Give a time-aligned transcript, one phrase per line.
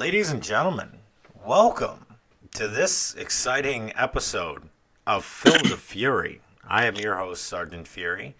[0.00, 0.88] Ladies and gentlemen,
[1.44, 2.06] welcome
[2.54, 4.70] to this exciting episode
[5.06, 6.40] of Films of Fury.
[6.66, 8.34] I am your host, Sergeant Fury.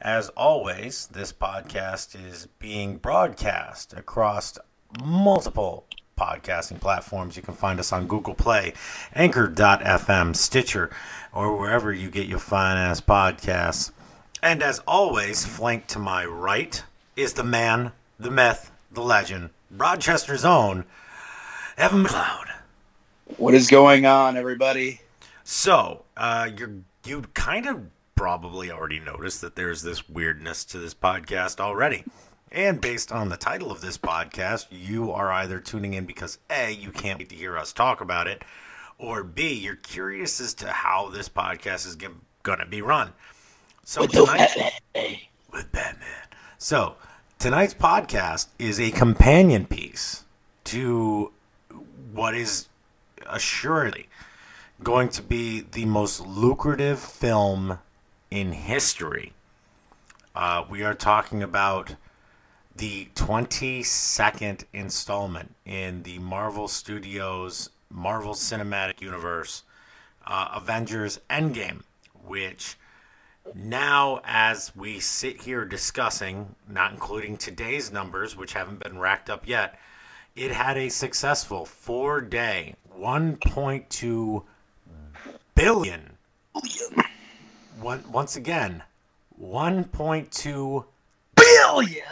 [0.00, 4.56] As always, this podcast is being broadcast across
[5.04, 5.84] multiple
[6.18, 7.36] podcasting platforms.
[7.36, 8.72] You can find us on Google Play,
[9.14, 10.88] Anchor.fm, Stitcher,
[11.30, 13.90] or wherever you get your fine ass podcasts.
[14.42, 16.82] And as always, flanked to my right
[17.16, 20.86] is the man, the myth, the legend, Rochester's own
[21.76, 22.50] Evan McCloud.
[23.38, 25.00] What is going on, everybody?
[25.44, 26.72] So, uh, you're
[27.04, 32.04] you kind of probably already noticed that there's this weirdness to this podcast already.
[32.52, 36.70] And based on the title of this podcast, you are either tuning in because A,
[36.70, 38.42] you can't wait to hear us talk about it,
[38.98, 43.12] or B, you're curious as to how this podcast is going to be run.
[43.84, 44.78] So tonight,
[45.50, 46.28] with Batman.
[46.58, 46.96] So
[47.38, 50.24] tonight's podcast is a companion piece
[50.64, 51.32] to
[52.12, 52.68] what is
[53.26, 54.08] assuredly
[54.82, 57.78] going to be the most lucrative film
[58.30, 59.32] in history.
[60.34, 61.94] Uh, we are talking about
[62.74, 69.62] the 22nd installment in the Marvel Studios Marvel Cinematic Universe
[70.26, 71.82] uh, Avengers Endgame,
[72.24, 72.76] which
[73.54, 79.46] now, as we sit here discussing, not including today's numbers, which haven't been racked up
[79.46, 79.78] yet,
[80.34, 84.44] it had a successful four day, 1.2
[85.54, 86.18] billion.
[87.80, 88.82] Once again,
[89.40, 90.84] 1.2
[91.34, 92.04] Billion!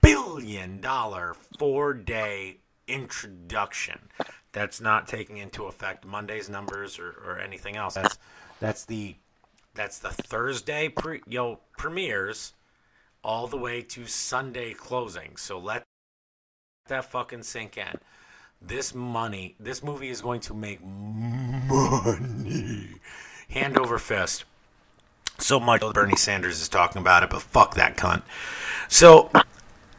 [0.00, 3.98] billion dollar four day introduction.
[4.52, 7.94] That's not taking into effect Monday's numbers or, or anything else.
[7.94, 8.18] That's
[8.60, 9.16] that's the
[9.74, 12.52] that's the Thursday pre yo premieres
[13.24, 15.36] all the way to Sunday closing.
[15.36, 15.84] So let
[16.88, 17.98] that fucking sink in.
[18.60, 22.10] This money, this movie is going to make money
[23.50, 24.44] hand over fist.
[25.38, 28.22] So much Bernie Sanders is talking about it, but fuck that cunt.
[28.88, 29.30] So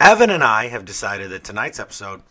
[0.00, 2.22] Evan and I have decided that tonight's episode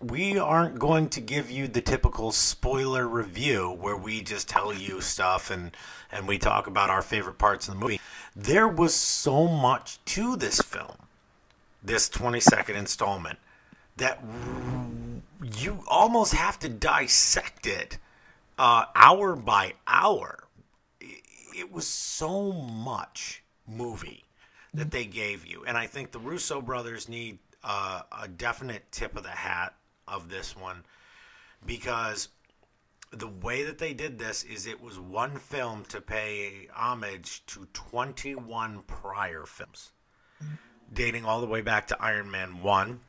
[0.00, 5.00] we aren't going to give you the typical spoiler review where we just tell you
[5.00, 5.74] stuff and
[6.12, 8.00] and we talk about our favorite parts of the movie.
[8.36, 10.96] There was so much to this film,
[11.82, 13.38] this 22nd installment,
[13.96, 14.22] that
[15.58, 17.98] you almost have to dissect it
[18.58, 20.44] uh, hour by hour.
[21.00, 24.24] It was so much movie
[24.72, 29.16] that they gave you, and I think the Russo brothers need uh, a definite tip
[29.16, 29.74] of the hat
[30.06, 30.84] of this one
[31.64, 32.28] because
[33.10, 37.66] the way that they did this is it was one film to pay homage to
[37.72, 39.92] 21 prior films
[40.92, 43.00] dating all the way back to Iron Man 1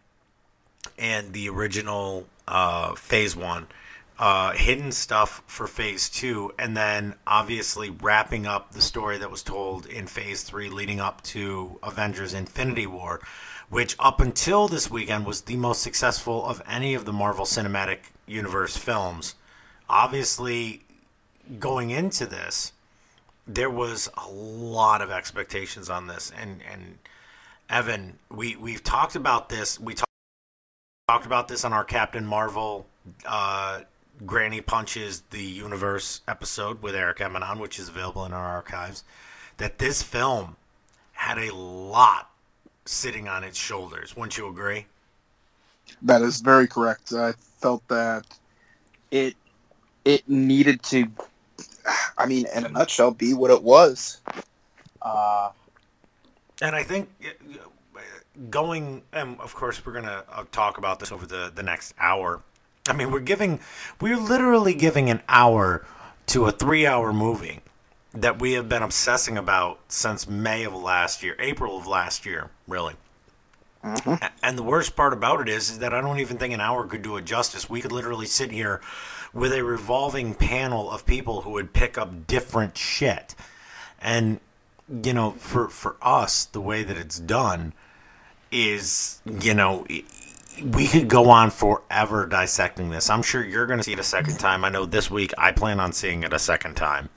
[0.98, 3.68] and the original uh, phase 1
[4.18, 9.44] uh, hidden stuff for phase 2 and then obviously wrapping up the story that was
[9.44, 13.20] told in phase 3 leading up to Avengers Infinity War
[13.70, 18.00] which up until this weekend was the most successful of any of the Marvel Cinematic
[18.28, 19.36] Universe films.
[19.90, 20.84] Obviously,
[21.60, 22.74] going into this,
[23.48, 26.98] there was a lot of expectations on this, and and
[27.70, 29.80] Evan, we we've talked about this.
[29.80, 30.05] We talk,
[31.08, 32.88] talked about this on our Captain Marvel.
[33.28, 33.82] Uh,
[34.26, 39.04] Granny Punches the Universe episode with Eric Emanon, which is available in our archives,
[39.58, 40.56] that this film
[41.12, 42.32] had a lot
[42.86, 44.16] sitting on its shoulders.
[44.16, 44.88] Wouldn't you agree?
[46.02, 47.14] That is very correct.
[47.14, 48.26] I felt that
[49.12, 49.36] it
[50.06, 51.08] it needed to,
[52.18, 54.22] I mean, in a nutshell, be what it was.
[55.04, 55.52] Uh,
[56.64, 57.10] and I think
[58.50, 62.42] going, and of course, we're gonna uh, talk about this over the the next hour.
[62.88, 63.60] I mean, we're giving,
[64.00, 65.86] we're literally giving an hour
[66.28, 67.62] to a three-hour movie
[68.14, 72.52] that we have been obsessing about since May of last year, April of last year,
[72.68, 72.94] really.
[73.84, 74.24] Mm-hmm.
[74.42, 76.88] And the worst part about it is, is that I don't even think an hour
[76.88, 77.70] could do it justice.
[77.70, 78.82] We could literally sit here
[79.34, 83.36] with a revolving panel of people who would pick up different shit.
[84.02, 84.40] And
[85.04, 87.74] you know, for for us, the way that it's done
[88.56, 89.86] is, you know,
[90.64, 93.10] we could go on forever dissecting this.
[93.10, 94.64] I'm sure you're going to see it a second time.
[94.64, 97.10] I know this week I plan on seeing it a second time.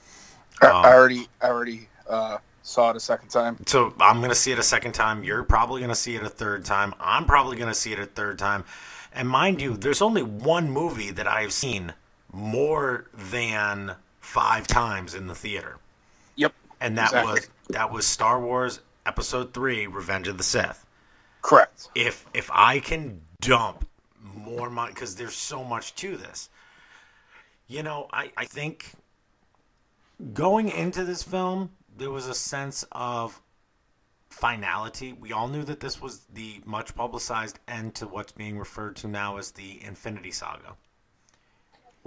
[0.61, 2.39] Um, I already, I already uh,
[2.69, 3.57] saw it a second time.
[3.67, 5.25] So I'm gonna see it a second time.
[5.25, 6.95] You're probably gonna see it a third time.
[7.01, 8.65] I'm probably gonna see it a third time.
[9.13, 11.95] And mind you, there's only one movie that I've seen
[12.33, 15.79] more than five times in the theater.
[16.37, 16.53] Yep.
[16.81, 17.33] And that exactly.
[17.33, 20.85] was that was Star Wars Episode Three: Revenge of the Sith.
[21.49, 21.89] Correct.
[21.95, 23.89] If if I can dump
[24.21, 26.51] more money because there's so much to this.
[27.69, 28.93] You know, I, I think
[30.35, 33.41] going into this film, there was a sense of
[34.29, 35.15] finality.
[35.15, 39.09] We all knew that this was the much publicized end to what's being referred to
[39.09, 40.77] now as the Infinity Saga.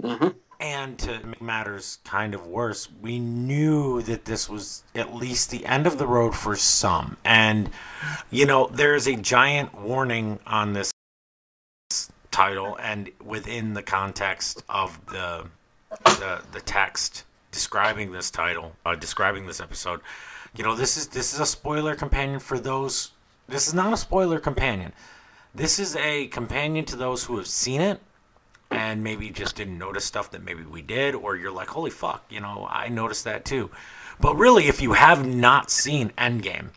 [0.00, 0.28] Mm-hmm.
[0.62, 5.66] And to make matters kind of worse, we knew that this was at least the
[5.66, 7.16] end of the road for some.
[7.24, 7.68] And,
[8.30, 10.92] you know, there's a giant warning on this
[12.30, 15.46] title and within the context of the
[16.04, 20.00] the, the text describing this title, uh, describing this episode.
[20.56, 23.10] You know, this is this is a spoiler companion for those.
[23.48, 24.92] This is not a spoiler companion.
[25.52, 28.00] This is a companion to those who have seen it
[28.72, 32.24] and maybe just didn't notice stuff that maybe we did, or you're like, holy fuck,
[32.30, 33.70] you know, I noticed that too.
[34.20, 36.68] But really, if you have not seen Endgame,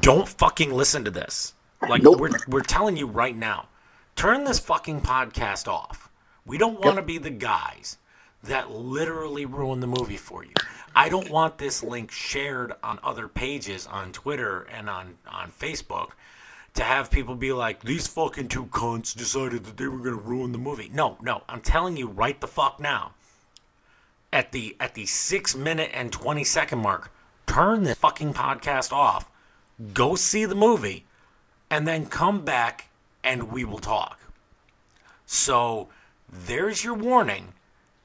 [0.00, 1.54] don't fucking listen to this.
[1.88, 2.20] Like Nope.
[2.20, 3.68] we're we're telling you right now,
[4.16, 6.10] turn this fucking podcast off.
[6.44, 7.98] We don't want to be the guys
[8.44, 10.52] that literally ruin the movie for you.
[10.94, 16.10] I don't want this link shared on other pages on Twitter and on on Facebook
[16.74, 20.52] to have people be like, these fucking two cunts decided that they were gonna ruin
[20.52, 20.90] the movie.
[20.92, 23.12] No, no, I'm telling you right the fuck now.
[24.32, 27.12] At the at the six minute and twenty second mark,
[27.46, 29.30] turn this fucking podcast off,
[29.92, 31.04] go see the movie,
[31.70, 32.88] and then come back
[33.22, 34.18] and we will talk.
[35.26, 35.88] So
[36.30, 37.52] there's your warning.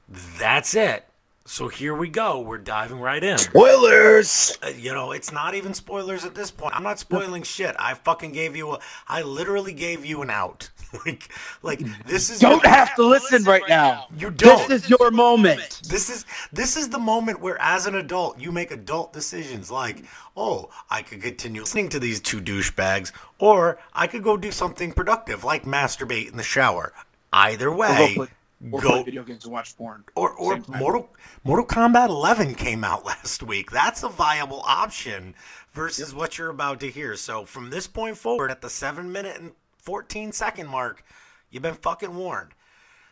[0.08, 1.06] That's it.
[1.48, 2.40] So here we go.
[2.40, 3.38] We're diving right in.
[3.38, 4.58] Spoilers.
[4.62, 6.76] Uh, you know, it's not even spoilers at this point.
[6.76, 7.74] I'm not spoiling shit.
[7.78, 8.80] I fucking gave you a.
[9.08, 10.68] I literally gave you an out.
[11.06, 12.38] like, like this is.
[12.40, 14.08] Don't your- have to listen right now.
[14.16, 14.68] You don't.
[14.68, 15.80] This is your moment.
[15.88, 19.70] This is this is the moment where, as an adult, you make adult decisions.
[19.70, 20.04] Like,
[20.36, 24.92] oh, I could continue listening to these two douchebags, or I could go do something
[24.92, 26.92] productive, like masturbate in the shower.
[27.32, 28.34] Either way, go play,
[28.72, 30.04] or go play video games and watch porn.
[30.16, 31.08] or or Mortal
[31.44, 33.70] Mortal Kombat 11 came out last week.
[33.70, 35.34] That's a viable option
[35.72, 37.14] versus what you're about to hear.
[37.16, 41.04] So from this point forward, at the seven minute and 14 second mark,
[41.50, 42.50] you've been fucking warned.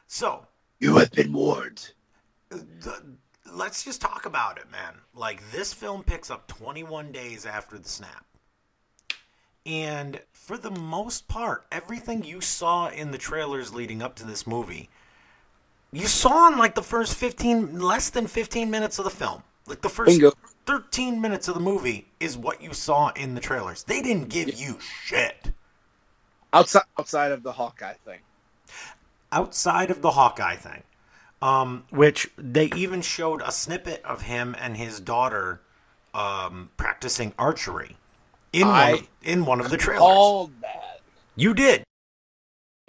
[0.06, 0.46] So
[0.80, 1.92] You have been warned.
[2.50, 3.16] the,
[3.52, 4.94] let's just talk about it, man.
[5.14, 8.24] Like this film picks up 21 days after the snap.
[9.64, 14.46] And for the most part, everything you saw in the trailers leading up to this
[14.46, 14.88] movie,
[15.92, 19.42] you saw in like the first 15 less than 15 minutes of the film.
[19.66, 20.32] Like the first Bingo.
[20.66, 23.82] 13 minutes of the movie is what you saw in the trailers.
[23.84, 25.52] They didn't give you shit.
[26.52, 28.20] Outside outside of the Hawkeye thing.
[29.32, 30.82] outside of the Hawkeye thing,
[31.42, 35.60] um, which they even showed a snippet of him and his daughter
[36.14, 37.96] um, practicing archery
[38.52, 40.02] in one, of, in one of the trailers.
[40.02, 41.00] All that.
[41.34, 41.84] You did.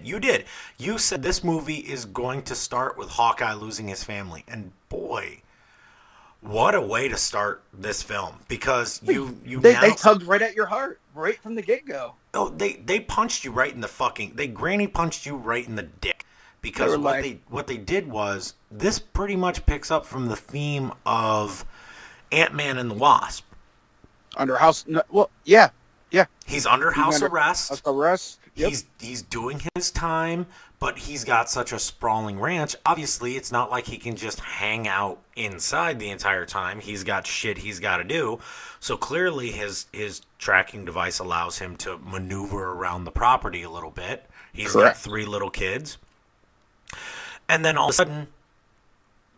[0.04, 0.46] You did.
[0.78, 5.42] You said this movie is going to start with Hawkeye losing his family, and boy,
[6.42, 8.36] what a way to start this film!
[8.48, 11.88] Because you you They, now they tugged right at your heart right from the get
[11.88, 12.14] go.
[12.36, 14.34] Oh, they they punched you right in the fucking.
[14.36, 16.28] They granny punched you right in the dick
[16.62, 20.28] because They what like- they what they did was this pretty much picks up from
[20.28, 21.66] the theme of
[22.32, 23.46] Ant Man and the Wasp.
[24.36, 24.86] Under house.
[25.10, 25.70] Well, yeah.
[26.12, 26.26] Yeah.
[26.46, 27.70] He's under house under- arrest.
[27.70, 28.40] House arrest.
[28.58, 28.70] Yep.
[28.70, 30.48] He's he's doing his time,
[30.80, 32.76] but he's got such a sprawling ranch.
[32.88, 36.80] Obviously, it's not like he can just hang out inside the entire time.
[36.80, 38.40] He's got shit he's got to do.
[38.80, 43.92] So clearly, his his tracking device allows him to maneuver around the property a little
[43.92, 44.28] bit.
[44.52, 46.00] He's got three little kids,
[47.48, 48.28] and then all of a sudden,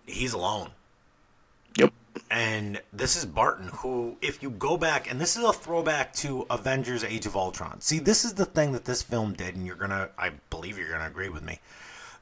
[0.05, 0.69] he's alone.
[2.31, 6.45] And this is Barton, who, if you go back, and this is a throwback to
[6.51, 7.81] Avengers Age of Ultron.
[7.81, 10.77] See, this is the thing that this film did, and you're going to, I believe
[10.77, 11.59] you're going to agree with me.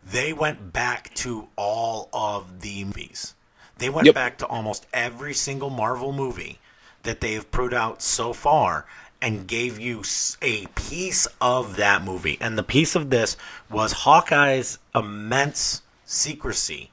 [0.09, 3.35] They went back to all of the movies.
[3.79, 4.15] They went Yep.
[4.15, 6.59] back to almost every single Marvel movie
[7.03, 8.85] that they've put out so far
[9.21, 10.03] and gave you
[10.41, 12.37] a piece of that movie.
[12.39, 13.35] And the piece of this
[13.69, 16.91] was Hawkeye's immense secrecy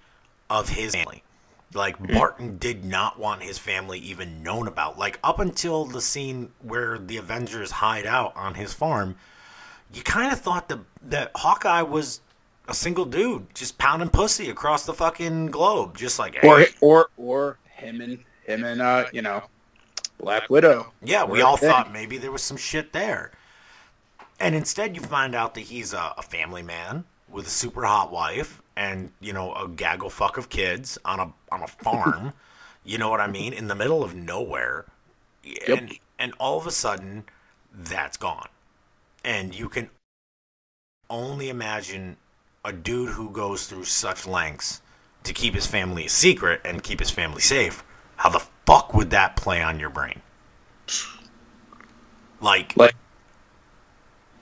[0.50, 1.23] of his family.
[1.75, 4.99] Like Barton did not want his family even known about.
[4.99, 9.16] Like up until the scene where the Avengers hide out on his farm,
[9.93, 12.21] you kind of thought that that Hawkeye was
[12.69, 16.49] a single dude just pounding pussy across the fucking globe, just like hey.
[16.49, 19.43] Or or or him and him and uh you know
[20.19, 20.93] Black Widow.
[21.02, 21.71] Yeah, we all there.
[21.71, 23.33] thought maybe there was some shit there.
[24.40, 28.11] And instead, you find out that he's a, a family man with a super hot
[28.11, 32.33] wife and, you know, a gaggle fuck of kids on a, on a farm.
[32.85, 33.52] you know what I mean?
[33.52, 34.85] In the middle of nowhere.
[35.69, 37.25] And, and all of a sudden,
[37.73, 38.49] that's gone.
[39.25, 39.90] And you can
[41.11, 42.16] only imagine
[42.64, 44.81] a dude who goes through such lengths
[45.25, 47.85] to keep his family a secret and keep his family safe.
[48.16, 50.21] How the fuck would that play on your brain?
[52.40, 52.95] Like, Like-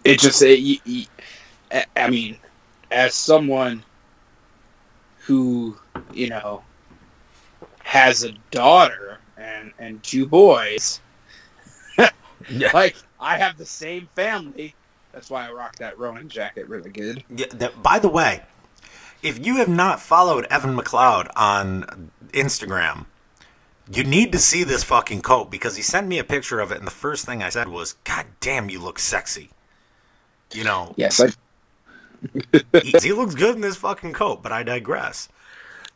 [0.04, 1.06] it just it, you- you-
[1.70, 2.38] I- I mean,
[2.90, 3.84] as someone
[5.24, 5.76] who
[6.12, 6.62] you know
[7.82, 11.00] has a daughter and and two boys,
[12.50, 14.74] yeah, like I have the same family.
[15.12, 17.22] That's why I rock that Ronin jacket really good.
[17.34, 18.42] Yeah, that, by the way,
[19.22, 23.04] if you have not followed Evan McCloud on Instagram,
[23.92, 26.78] you need to see this fucking coat because he sent me a picture of it,
[26.78, 29.50] and the first thing I said was, "God damn, you look sexy."
[30.52, 31.28] You know, Yes, I,
[32.82, 35.28] he, he looks good in this fucking coat, but I digress.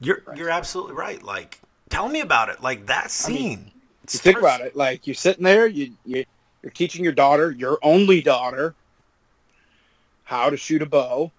[0.01, 1.23] You're you're absolutely right.
[1.23, 2.63] Like, tell me about it.
[2.63, 3.71] Like that I mean, scene.
[4.07, 4.77] think about it.
[4.77, 6.25] Like you're sitting there, you, you
[6.63, 8.75] you're teaching your daughter, your only daughter,
[10.25, 11.31] how to shoot a bow.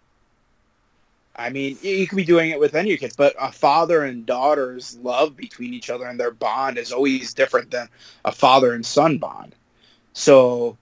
[1.35, 4.03] I mean, you, could be doing it with any of your kids, but a father
[4.03, 7.89] and daughter's love between each other and their bond is always different than
[8.25, 9.53] a father and son bond.
[10.13, 10.77] So,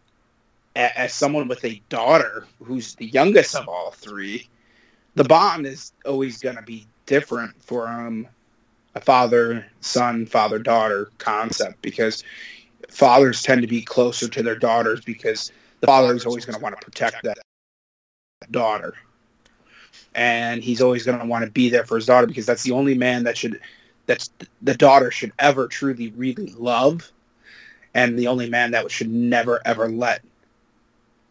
[0.75, 4.49] as someone with a daughter who's the youngest of all three,
[5.15, 8.27] the bond is always going to be different for um,
[8.95, 12.23] a father son, father daughter concept because
[12.89, 15.51] fathers tend to be closer to their daughters because
[15.81, 17.37] the father is always going to want to protect that
[18.51, 18.93] daughter.
[20.13, 22.71] And he's always going to want to be there for his daughter because that's the
[22.71, 23.59] only man that should
[24.07, 24.29] that's
[24.61, 27.11] the daughter should ever truly really love
[27.95, 30.21] and the only man that should never ever let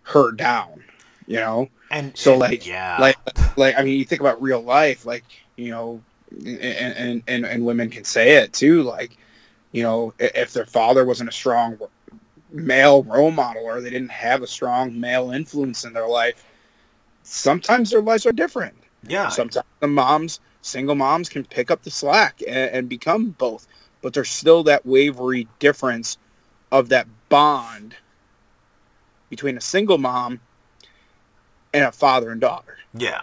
[0.04, 0.82] her down,
[1.26, 1.68] you know?
[1.90, 3.16] and so, and- like- yeah, like
[3.56, 5.25] like I mean, you think about real life, like
[5.56, 8.82] you know, and and and, and women can say it too.
[8.82, 9.16] Like,
[9.73, 11.78] you know, if their father wasn't a strong
[12.50, 16.44] male role model or they didn't have a strong male influence in their life,
[17.23, 18.75] sometimes their lives are different.
[19.08, 23.66] yeah, Sometimes the moms, single moms, can pick up the slack and, and become both,
[24.02, 26.18] but there's still that wavery difference
[26.70, 27.96] of that bond
[29.35, 30.38] between a single mom
[31.73, 32.79] and a father and daughter.
[32.93, 33.23] yeah.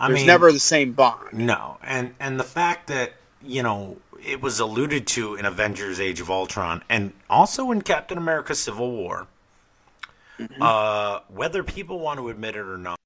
[0.00, 1.32] I There's mean, never the same bond.
[1.32, 6.20] No, and and the fact that you know it was alluded to in Avengers: Age
[6.20, 9.26] of Ultron, and also in Captain America: Civil War.
[10.38, 10.60] Mhm.
[10.60, 12.96] Uh, whether people want to admit it or not,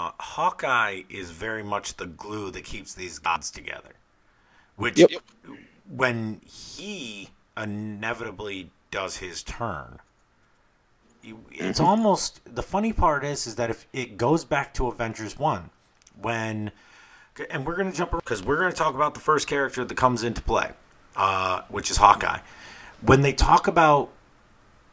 [0.00, 3.92] uh, Hawkeye is very much the glue that keeps these gods together.
[4.74, 5.10] Which, Yep.
[5.88, 10.00] when he inevitably does his turn,
[11.50, 11.84] it's Mhm.
[11.84, 15.70] almost the funny part is is that if it goes back to Avengers one,
[16.20, 16.70] when
[17.50, 20.40] and we're gonna jump because we're gonna talk about the first character that comes into
[20.42, 20.72] play,
[21.16, 22.38] uh, which is Hawkeye.
[23.00, 24.10] When they talk about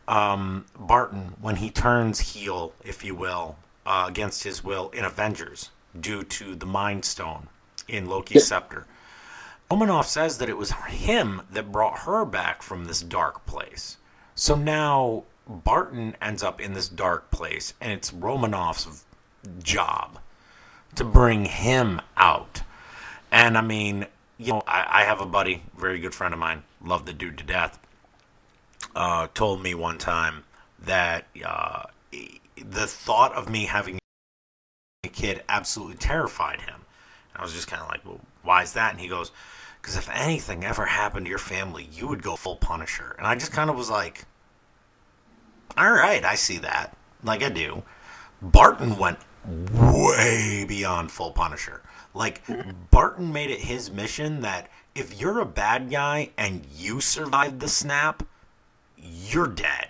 [0.07, 5.69] um, Barton when he turns heel, if you will, uh, against his will in Avengers
[5.97, 7.47] due to the Mind Stone
[7.87, 8.43] in Loki's Yep.
[8.43, 8.87] scepter.
[9.69, 13.97] Romanoff says that it was him that brought her back from this dark place.
[14.35, 19.05] So now Barton ends up in this dark place, and it's Romanoff's
[19.61, 20.19] job
[20.95, 22.61] to bring him out.
[23.31, 26.63] And I mean, you know, I, I have a buddy, very good friend of mine,
[26.83, 27.79] love the dude to death
[28.95, 30.43] uh, told me one time
[30.79, 31.83] that uh,
[32.55, 33.99] the thought of me having
[35.03, 36.81] a kid absolutely terrified him.
[37.33, 38.91] And I was just kind of like, well, why is that?
[38.91, 39.31] And he goes,
[39.81, 43.15] because if anything ever happened to your family, you would go full Punisher.
[43.17, 44.25] And I just kind of was like,
[45.77, 46.95] all right, I see that.
[47.23, 47.83] Like I do.
[48.41, 51.81] Barton went way beyond full Punisher.
[52.13, 52.41] Like
[52.89, 57.67] Barton made it his mission that if you're a bad guy and you survive the
[57.67, 58.23] snap,
[58.97, 59.87] you're dead.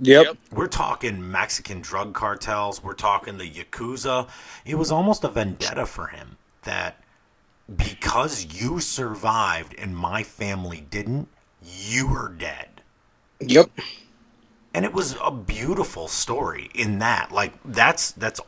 [0.00, 0.36] Yep.
[0.52, 2.82] We're talking Mexican drug cartels.
[2.82, 4.28] We're talking the Yakuza.
[4.64, 7.02] It was almost a vendetta for him that
[7.76, 11.28] because you survived and my family didn't,
[11.62, 12.82] you were dead.
[13.40, 13.70] Yep.
[14.78, 17.32] And it was a beautiful story in that.
[17.32, 18.40] Like that's that's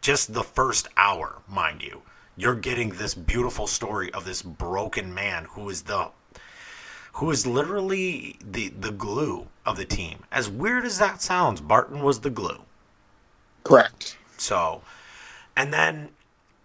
[0.00, 2.02] just the first hour, mind you.
[2.36, 6.08] You're getting this beautiful story of this broken man who is the
[7.12, 10.24] who is literally the the glue of the team.
[10.32, 12.62] As weird as that sounds, Barton was the glue.
[13.62, 14.18] Correct.
[14.38, 14.82] So,
[15.54, 16.08] and then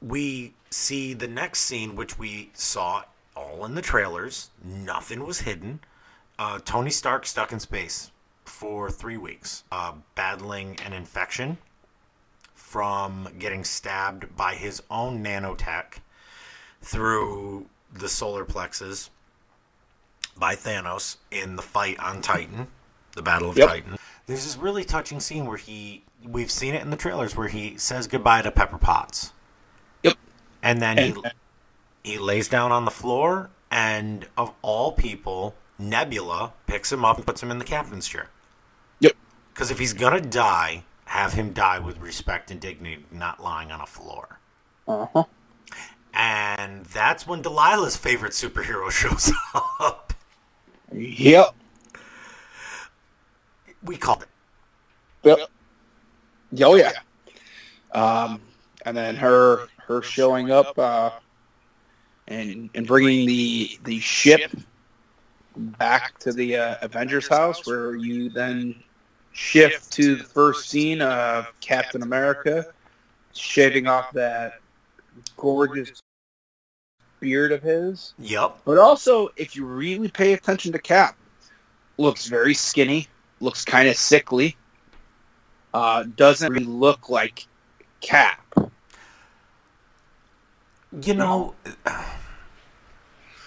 [0.01, 3.03] we see the next scene, which we saw
[3.35, 4.50] all in the trailers.
[4.63, 5.81] Nothing was hidden.
[6.39, 8.09] Uh, Tony Stark stuck in space
[8.65, 11.55] for three weeks, uh, battling an infection
[12.55, 16.00] from getting stabbed by his own nanotech
[16.81, 19.12] through the solar plexus
[20.36, 22.65] by Thanos in the fight on Titan,
[23.15, 23.69] the Battle of Yep.
[23.69, 23.98] Titan.
[24.25, 27.77] There's this really touching scene where he we've seen it in the trailers where he
[27.77, 29.31] says goodbye to Pepper Potts.
[30.01, 30.17] Yep.
[30.63, 31.17] And then And-
[32.03, 37.17] he he lays down on the floor, and of all people, Nebula picks him up
[37.17, 38.29] and puts him in the captain's chair.
[39.55, 43.79] Because if he's gonna die, have him die with respect and dignity, not lying on
[43.79, 44.41] a floor.
[44.85, 45.24] Uh-huh.
[46.13, 49.31] And that's when Delilah's favorite superhero shows
[49.79, 50.13] up.
[50.91, 51.55] Yep.
[53.83, 54.29] We called it.
[55.24, 55.50] Yep.
[56.62, 56.91] Oh yeah.
[57.93, 58.41] Um,
[58.85, 61.12] and then her her showing up uh,
[62.27, 64.51] and and bringing the the ship
[65.55, 68.75] back to the uh, Avengers house, where you then
[69.36, 72.65] shift to the first scene of Captain America
[73.34, 74.62] shaving off that
[75.36, 76.01] gorgeous
[77.20, 78.13] beard of his.
[78.20, 78.60] Yep.
[78.63, 81.18] But also, if you really pay attention to Cap,
[81.98, 83.08] looks very skinny,
[83.42, 84.56] looks kind of sickly.
[85.74, 87.46] Uh, doesn't really look like
[88.00, 88.42] Cap.
[91.01, 91.56] You know,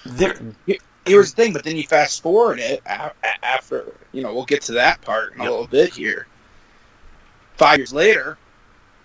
[0.04, 0.38] there.
[1.08, 4.44] Here's the thing, but then you fast forward it a- a- after, you know, we'll
[4.44, 5.50] get to that part in a Yep.
[5.50, 6.26] little bit here.
[7.56, 8.38] Five years later,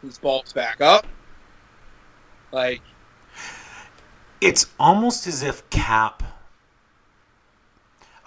[0.01, 1.07] he's bulks back up.
[2.51, 2.81] Like,
[4.41, 6.22] It's almost as if Cap.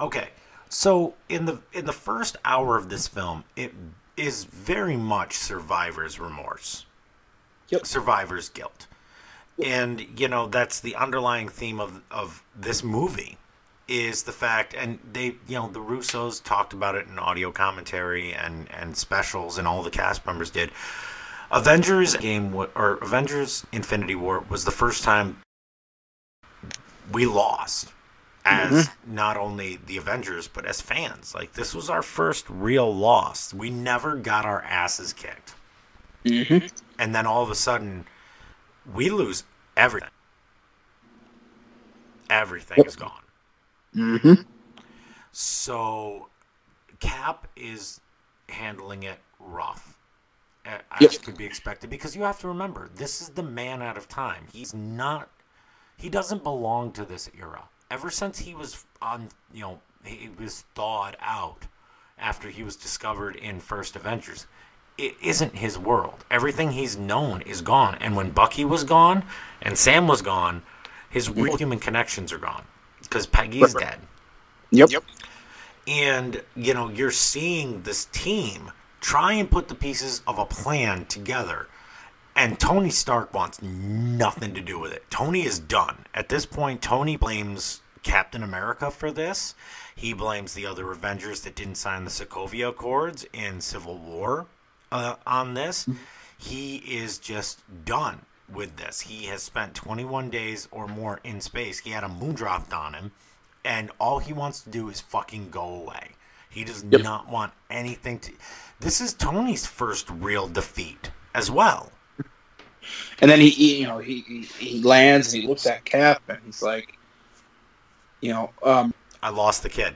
[0.00, 0.30] Okay,
[0.68, 3.75] so in the in the first hour of this film, it
[4.16, 6.87] is very much survivor's remorse.
[7.68, 7.87] Yep.
[7.87, 8.87] Survivor's guilt.
[9.62, 13.37] And you know, that's the underlying theme of of this movie
[13.88, 18.33] is the fact and they you know, the Russos talked about it in audio commentary
[18.33, 20.71] and and specials and all the cast members did.
[21.50, 25.40] Avengers game or Avengers Infinity War was the first time
[27.12, 27.93] we lost
[28.45, 31.35] as not only the Avengers but as fans.
[31.35, 33.55] Like this was our first real loss.
[33.55, 35.55] We never got our asses kicked.
[36.25, 36.66] mm-hmm.
[36.99, 38.07] And then all of a sudden
[38.93, 39.45] we lose
[39.76, 40.11] everything.
[42.29, 43.22] Everything is gone.
[43.96, 44.42] Mm-hmm.
[45.32, 46.28] So
[47.00, 48.00] Cap is
[48.48, 49.98] handling it rough,
[50.64, 51.11] a- Yep.
[51.11, 54.09] as could be expected, because you have to remember this is the man out of
[54.09, 54.46] time.
[54.52, 55.28] He's not.
[55.96, 57.68] He doesn't belong to this era.
[57.90, 61.66] Ever since he was on, you know, he was thawed out
[62.18, 64.46] after he was discovered in First Avengers.
[64.98, 66.24] It isn't his world.
[66.30, 67.96] Everything he's known is gone.
[68.00, 69.24] And when Bucky was gone
[69.61, 70.62] and Sam was gone,
[71.11, 72.64] his real human connections are gone
[73.09, 73.85] because Peggy's Right.
[73.90, 74.01] dead.
[74.71, 74.90] Yep.
[74.90, 75.05] Yep.
[75.88, 81.05] and you know you're seeing this team try and put the pieces of a plan
[81.07, 81.69] together.
[82.35, 85.09] And tony stark wants nothing to do with it.
[85.11, 86.05] Tony is done.
[86.12, 89.55] At this point tony blames captain america for this.
[89.95, 94.47] He blames the other avengers that didn't sign the sokovia accords in civil war
[94.92, 95.88] uh, on this.
[96.37, 101.80] He is just done with this he has spent 21 days or more in space
[101.80, 103.12] he had a moon dropped on him
[103.64, 106.11] and all he wants to do is fucking go away.
[106.48, 107.02] He does Yep.
[107.02, 108.32] not want anything to.
[108.80, 111.90] This is Tony's first real defeat as well.
[113.20, 116.38] And then he, you know, he, he he lands and he looks at Cap and
[116.44, 116.96] he's like,
[118.20, 119.94] you know, um, I lost the kid.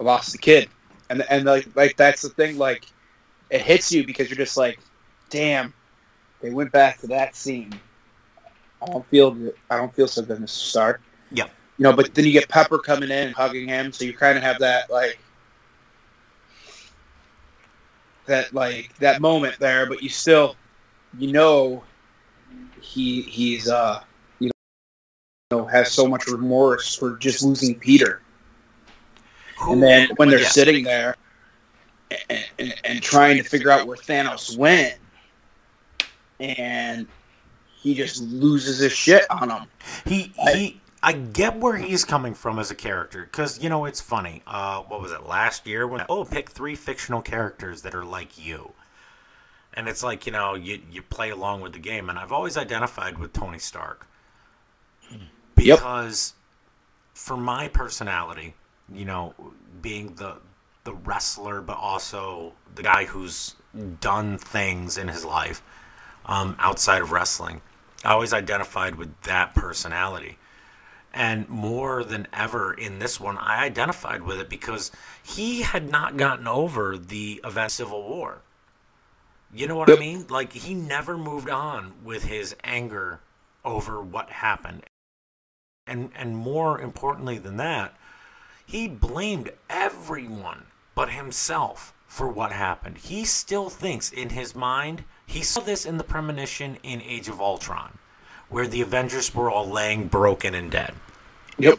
[0.00, 0.68] I lost the kid,
[1.10, 2.56] and and like like that's the thing.
[2.56, 2.86] Like,
[3.50, 4.78] it hits you because you're just like,
[5.30, 5.74] damn,
[6.44, 7.72] they went back to that scene.
[8.82, 9.34] I don't feel
[9.70, 10.48] I don't feel so good, Mr.
[10.48, 11.00] Stark.
[11.30, 11.46] Yeah.
[11.78, 14.36] You know, but then you get Pepper coming in and hugging him, so you kind
[14.36, 15.18] of have that like
[18.26, 20.54] that like that moment there, but you still,
[21.18, 21.82] you know,
[22.82, 24.02] he he's uh
[24.38, 24.50] you
[25.50, 28.20] know has so much remorse for just losing Peter.
[29.70, 30.48] And then when they're Yeah.
[30.48, 31.16] sitting there
[32.28, 34.94] and, and, and trying to figure out where Thanos went,
[36.50, 37.08] and
[37.82, 39.66] he just loses his shit on them.
[40.06, 40.80] He he.
[41.02, 44.42] I get where he's coming from as a character because you know it's funny.
[44.46, 48.44] Uh, what was it last year when oh pick three fictional characters that are like
[48.44, 48.72] you,
[49.74, 52.56] and it's like you know you you play along with the game, and I've always
[52.56, 54.06] identified with Tony Stark
[55.58, 55.80] Yep.
[55.80, 56.34] because
[57.14, 58.54] for my personality,
[58.92, 59.34] you know,
[59.82, 60.36] being the
[60.84, 63.56] the wrestler, but also the guy who's
[64.00, 65.62] done things in his life
[66.26, 67.60] um, outside of wrestling.
[68.04, 70.38] I always identified with that personality.
[71.12, 74.90] And more than ever in this one, I identified with it because
[75.22, 78.38] he had not gotten over the event Civil War.
[79.54, 80.26] You know what I mean?
[80.28, 83.20] Like, he never moved on with his anger
[83.64, 84.82] over what happened.
[85.86, 87.94] And, and more importantly than that,
[88.66, 90.64] he blamed everyone
[90.96, 92.98] but himself for what happened.
[92.98, 97.40] He still thinks in his mind, he saw this in the premonition in Age of
[97.40, 97.98] Ultron,
[98.48, 100.94] where the Avengers were all laying broken and dead.
[101.58, 101.78] Yep.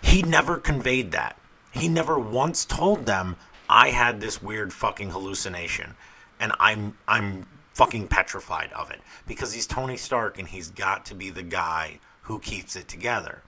[0.00, 1.36] He never conveyed that.
[1.72, 3.36] He never once told them,
[3.68, 5.94] I had this weird fucking hallucination
[6.42, 11.14] and I'm I'm fucking petrified of it because he's Tony Stark and he's got to
[11.14, 13.42] be the guy who keeps it together.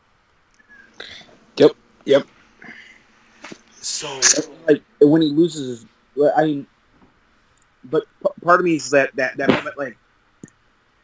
[1.57, 1.73] Yep.
[2.05, 2.27] Yep.
[3.81, 4.21] So
[4.67, 6.67] like when he loses his, I mean,
[7.85, 9.99] but p- part of me is that that that moment, like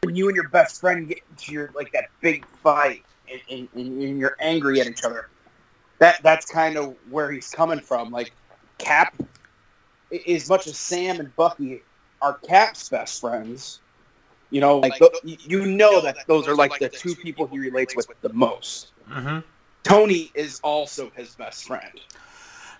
[0.03, 3.03] when you and your best friend get into your like that big fight
[3.49, 5.27] and, and, and you're angry at each other.
[5.99, 8.11] That that's kind of where he's coming from.
[8.11, 8.31] Like
[8.77, 9.13] Cap,
[10.11, 11.83] i- as much as Sam and Bucky
[12.21, 13.81] are Cap's best friends,
[14.49, 17.59] you know, like tho- you you know that those are like the two people he
[17.59, 18.91] relates with the most.
[19.09, 19.43] mhm.
[19.83, 21.99] Tony is also his best friend,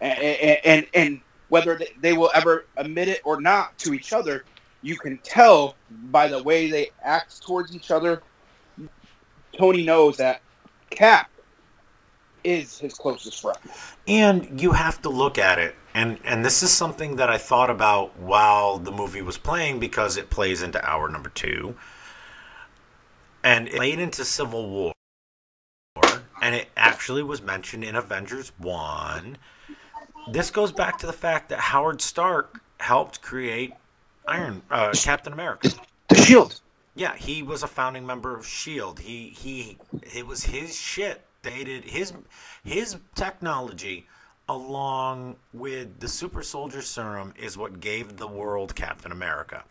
[0.01, 4.45] and and, and, and whether they- will ever admit it or not to each other,
[4.81, 8.23] you can tell by the way they act towards each other.
[9.57, 10.41] Tony knows that
[10.89, 11.29] Cap
[12.45, 13.59] is his closest friend.
[14.07, 17.69] And you have to look at it, and and this is something that I thought
[17.69, 21.75] about while the movie was playing because it plays into hour number two,
[23.43, 24.93] and it played into Civil War,
[26.41, 29.37] and it actually was mentioned in Avengers One.
[30.29, 33.73] This goes back to the fact that Howard Stark helped create
[34.27, 35.69] Iron uh, Captain America.
[36.09, 36.61] The Shield.
[36.95, 38.99] Yeah, he was a founding member of Shield.
[38.99, 39.77] He he
[40.13, 41.21] it was his shit.
[41.41, 42.13] They did his
[42.63, 44.07] his technology
[44.49, 49.63] along with the super soldier serum is what gave the world Captain America.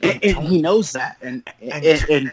[0.00, 2.32] And, and Tony, he knows that, and And- and, and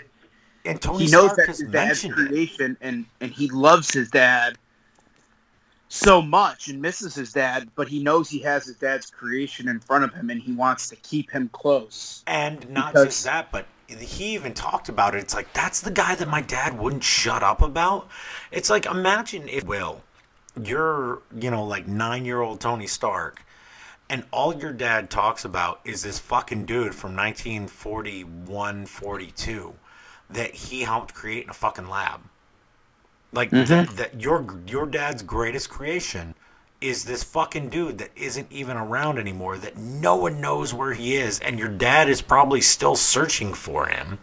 [0.65, 2.29] and Tony he knows Stark that his dad's mentioned it.
[2.29, 4.57] creation, and and he loves his dad
[5.95, 9.79] so much and misses his dad, but he knows he has his dad's creation in
[9.79, 12.23] front of him, and he wants to keep him close.
[12.27, 15.19] And not Because- just that, but he even talked about it.
[15.19, 18.07] It's like that's the guy that my dad wouldn't shut up about.
[18.51, 20.01] It's like imagine if Will,
[20.61, 23.43] you're you know like nine year old Tony Stark,
[24.09, 29.75] and all your dad talks about is this fucking dude from 1941, 42
[30.29, 32.21] that he helped create in a fucking lab.
[33.31, 33.65] Like mm-hmm.
[33.65, 36.35] that, that your your dad's greatest creation
[36.81, 41.15] is this fucking dude that isn't even around anymore that no one knows where he
[41.15, 44.19] is and your dad is probably still searching for him.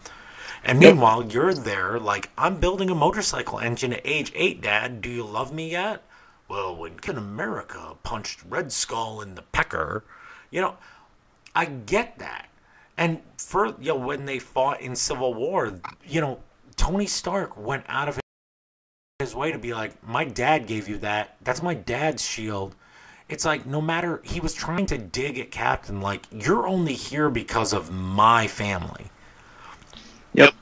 [0.64, 5.00] And meanwhile, you're there like I'm building a motorcycle engine at age 8, dad.
[5.00, 6.02] Do you love me yet?
[6.48, 10.04] Well, when Captain America punched Red Skull in the pecker,
[10.50, 10.76] you know,
[11.54, 12.48] I get that.
[12.96, 16.40] And for you know, when they fought in Civil War, you know,
[16.76, 18.21] Tony Stark went out of
[19.22, 21.36] his way to be like, my dad gave you that.
[21.42, 22.74] That's my dad's shield.
[23.28, 27.30] It's like no matter he was trying to dig at Captain, like you're only here
[27.30, 29.06] because of my family.
[30.34, 30.54] Yep.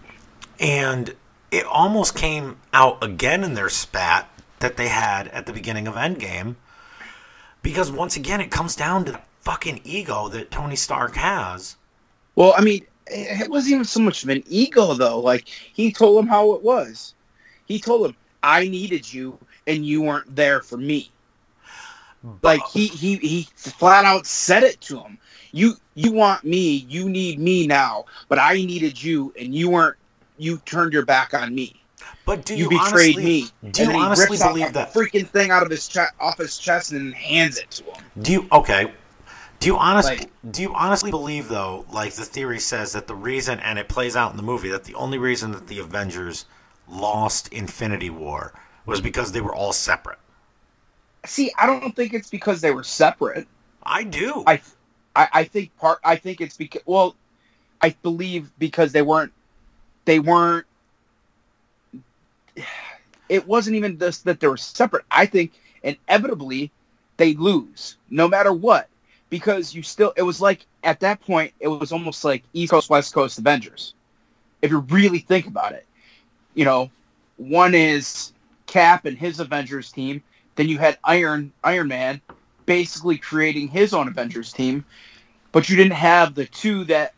[0.61, 1.14] And
[1.51, 4.29] it almost came out again in their spat
[4.61, 6.55] that they had at the beginning of Endgame.
[7.62, 11.77] Because once again, it comes down to the fucking ego that Tony Stark has.
[12.37, 15.18] Well, I mean, it wasn't even so much of an ego though.
[15.18, 17.14] Like he told him how it was.
[17.66, 21.11] He told him, "I needed you, and you weren't there for me."
[22.42, 25.18] Like he he he flat out said it to him.
[25.53, 29.96] You you want me, you need me now, but I needed you, and you weren't.
[30.37, 31.76] You turned your back on me.
[32.24, 33.70] But do You, you, betrayed honestly, me.
[33.72, 34.92] Do you honestly believe that?
[34.94, 38.05] freaking thing out of his chest, off his chest, and hands it to him?
[38.20, 38.92] Do you okay?
[39.59, 43.14] Do you honestly Like- do you honestly believe though, like the theory says that the
[43.14, 46.44] reason and it plays out in the movie that the only reason that the Avengers
[46.90, 48.53] lost Infinity War
[48.87, 50.18] was because they were all separate?
[51.26, 53.46] See, I don't think it's because they were separate.
[53.83, 54.42] I do.
[54.46, 54.61] I,
[55.14, 55.98] I, I think part.
[56.05, 56.83] I think it's because.
[56.87, 57.14] Well,
[57.81, 59.33] I believe because they weren't.
[60.05, 60.66] They weren't.
[63.29, 65.05] It wasn't even this that they were separate.
[65.11, 66.70] I think inevitably
[67.16, 68.88] they lose no matter what
[69.29, 70.12] because you still.
[70.16, 73.94] It was like at that point it was almost like East Coast West Coast Avengers.
[74.62, 75.87] If you really think about it,
[76.55, 76.91] you know,
[77.37, 78.33] one is
[78.67, 80.23] Cap and his Avengers team.
[80.57, 82.21] Then you had Iron Iron Man
[82.67, 84.85] basically creating his own Avengers team,
[85.53, 87.15] but you didn't have the two that,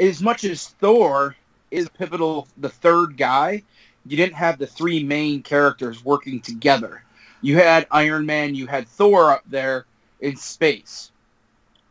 [0.00, 1.36] as much as Thor
[1.70, 3.62] is pivotal, the third guy,
[4.06, 7.02] you didn't have the three main characters working together.
[7.40, 9.86] You had Iron Man, you had Thor up there
[10.20, 11.10] in space.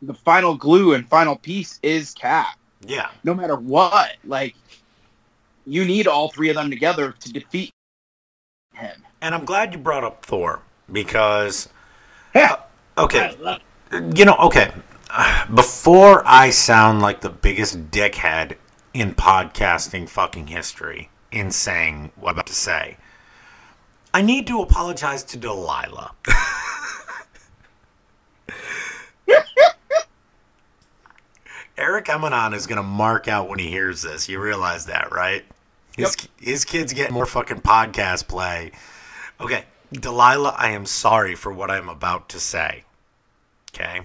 [0.02, 2.58] The final glue and final piece is Cap.
[2.86, 3.10] yeah.
[3.24, 4.56] No matter what, like
[5.66, 7.72] you need all three of them together to defeat
[8.74, 9.04] him.
[9.22, 11.70] And I'm glad you brought up Thor because
[12.34, 12.58] Yeah.
[12.98, 13.36] Uh, okay,
[14.16, 14.72] you know, okay.
[15.54, 18.56] before I sound like the biggest dickhead
[18.94, 22.98] in podcasting fucking history in saying what I'm about to say,
[24.14, 26.14] I need to apologize to Delilah.
[31.78, 34.28] Eric Emanon is gonna mark out when he hears this.
[34.30, 35.46] You realize that, right?
[35.96, 38.72] His his kids get more fucking podcast play.
[39.40, 42.84] Okay, Delilah, I am sorry for what I'm about to say.
[43.74, 44.02] Okay,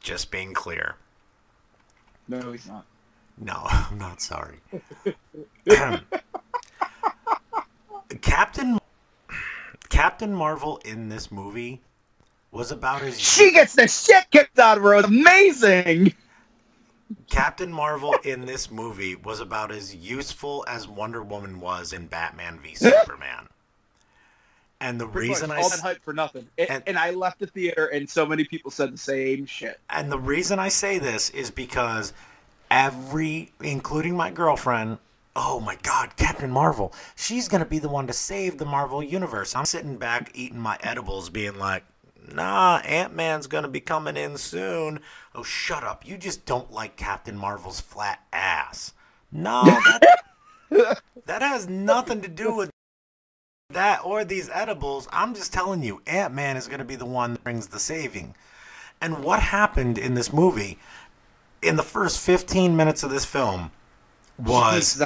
[0.00, 0.96] just being clear.
[2.28, 2.84] No, he's not.
[3.38, 4.60] No, I'm not sorry.
[8.20, 8.78] Captain
[9.88, 11.80] Captain Marvel in this movie
[12.50, 14.94] was about as She gets the shit kicked out of her.
[14.96, 16.14] It's amazing.
[17.30, 22.58] Captain Marvel in this movie was about as useful as Wonder Woman was in Batman
[22.62, 23.48] v Superman.
[24.82, 26.48] And the Pretty reason much I all that hype for nothing.
[26.58, 29.78] And, and- and I left the theater, and so many people said the same shit.
[29.90, 32.12] and the reason I say this is because
[32.70, 34.98] every including my girlfriend,
[35.36, 39.02] oh my god, Captain Marvel, she's going to be the one to save the Marvel
[39.02, 39.54] universe.
[39.54, 41.84] I'm sitting back eating my edibles being like,
[42.32, 45.00] "Nah, Ant-Man's going to be coming in soon."
[45.34, 46.06] Oh, shut up.
[46.06, 48.92] You just don't like Captain Marvel's flat ass.
[49.32, 49.62] No,
[50.70, 52.70] that, that has nothing to do with
[53.70, 55.08] that or these edibles.
[55.12, 58.34] I'm just telling you, Ant Man is to be the one that brings the saving.
[59.00, 60.78] And what happened in this movie,
[61.62, 63.70] in the first 15 minutes of this film,
[64.38, 65.02] was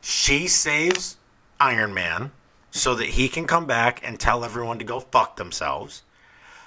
[0.00, 1.16] she saves
[1.58, 2.32] Iron Man
[2.70, 6.02] so that he can come back and tell everyone to go fuck themselves.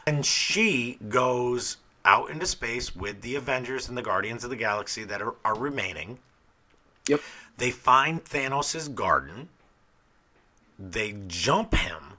[0.08, 5.04] And she goes out into space with the Avengers and the Guardians of the Galaxy
[5.04, 6.20] that are, are remaining.
[7.08, 7.22] Yep.
[7.58, 9.50] They find Thanos' garden.
[10.78, 12.14] They jump him.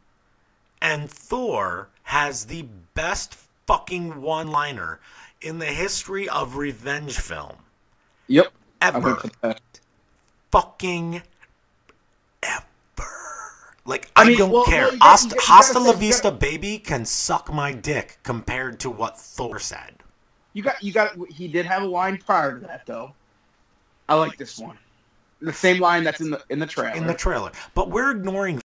[0.81, 3.35] And Thor has the best
[3.66, 5.01] fucking one liner
[5.40, 7.57] in the history of revenge film
[8.29, 8.53] Yep.
[8.81, 9.01] Ever.
[9.01, 9.61] here for that.
[10.51, 11.22] Fucking
[12.42, 12.64] ever.
[13.87, 14.85] Like, I, I mean, don't well, care.
[14.85, 17.72] well, you gotta- Hasta, you gotta- Hasta gotta La Vista gotta- Baby can suck my
[17.72, 20.03] dick compared to what Thor said.
[20.53, 21.16] You got, you got.
[21.31, 23.12] He did have a line prior to that, though.
[24.09, 24.79] I like this one.
[25.40, 26.96] The same line that's in the in the trailer.
[26.96, 27.53] in the trailer.
[27.75, 28.61] But we're ignoring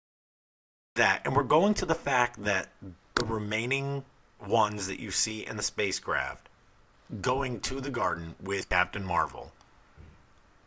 [0.96, 2.70] that, and we're going to the fact that
[3.16, 4.06] the remaining
[4.48, 6.48] ones that you see in the spacecraft
[7.22, 9.52] going to the garden with Captain Marvel.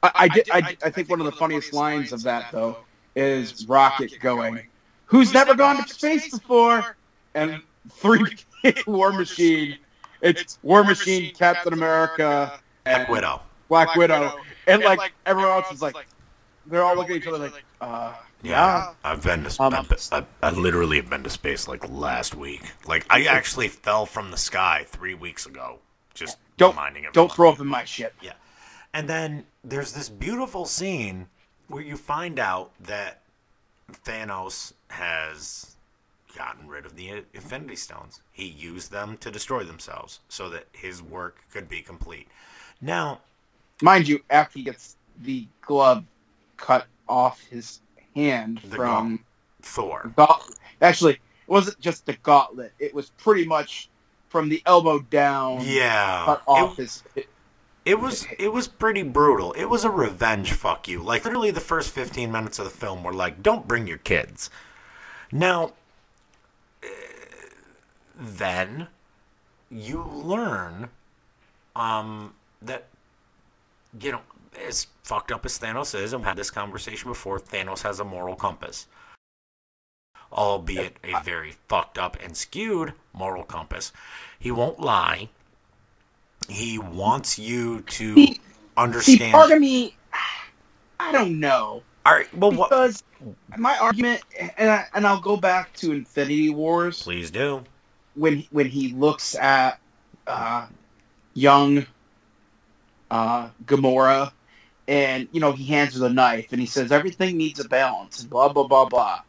[0.02, 0.50] I, I did.
[0.52, 2.76] I, I think one of the funniest lines of that though
[3.14, 4.60] is Rocket going,
[5.06, 6.96] "Who's never gone to space before?"
[7.34, 8.36] And three
[8.86, 9.76] War Machine.
[10.20, 13.42] It's War Machine, Captain America, Black and Widow.
[13.68, 15.94] Black Widow, and like everyone else is like,
[16.66, 18.92] they're all looking at each other like, uh, yeah.
[19.02, 19.62] I've been to.
[19.62, 22.62] Um, I've I, I literally have been to space like last week.
[22.86, 25.78] Like I actually fell from the sky three weeks ago.
[26.14, 27.12] Just Don't reminding everyone.
[27.14, 28.14] don't throw up in my shit.
[28.22, 28.34] Yeah.
[28.92, 31.26] And then there's this beautiful scene
[31.68, 33.22] where you find out that
[34.04, 35.76] Thanos has
[36.36, 38.20] gotten rid of the Infinity Stones.
[38.32, 42.28] He used them to destroy themselves so that his work could be complete.
[42.80, 43.20] Now,
[43.82, 46.04] Mind you, after he gets the glove
[46.56, 47.80] cut off his
[48.14, 49.24] hand from
[49.62, 50.12] Thor.
[50.80, 52.72] Actually, it wasn't just the gauntlet.
[52.78, 53.88] It was pretty much
[54.28, 56.22] from the elbow down, Yeah.
[56.24, 57.02] cut off his.
[57.84, 59.52] It was it was pretty brutal.
[59.52, 61.02] It was a revenge fuck you.
[61.02, 64.48] Like literally the first 15 minutes of the film were like don't bring your kids.
[65.30, 65.72] Now
[66.82, 66.86] eh,
[68.18, 68.88] then
[69.70, 70.88] you learn
[71.76, 72.86] um that
[74.00, 74.20] you know
[74.66, 78.04] as fucked up as Thanos is and we had this conversation before Thanos has a
[78.04, 78.86] moral compass.
[80.32, 83.92] Albeit a very fucked up and skewed moral compass.
[84.38, 85.28] He won't lie
[86.48, 88.40] he wants you to See- See,
[88.76, 89.32] understand.
[89.32, 89.96] part of me,
[91.00, 92.70] I don't know All right, well, what?
[92.70, 93.02] because
[93.56, 94.22] my argument,
[94.58, 97.62] and I, and I'll go back to Infinity Wars Please do.
[98.14, 99.80] when when he looks at
[100.26, 100.66] uh,
[101.34, 101.86] young
[103.10, 104.32] uh, Gamora,
[104.88, 108.20] and you know he hands her the knife, and he says everything needs a balance,
[108.20, 109.20] and blah blah blah blah,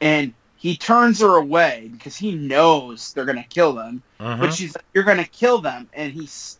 [0.00, 4.40] and he turns her away because he knows they're gonna kill them, Mm-hmm.
[4.42, 6.58] but she's like, "You're gonna kill them," and he's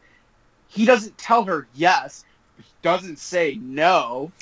[0.69, 2.25] he doesn't tell her yes,
[2.57, 4.33] he doesn't say no.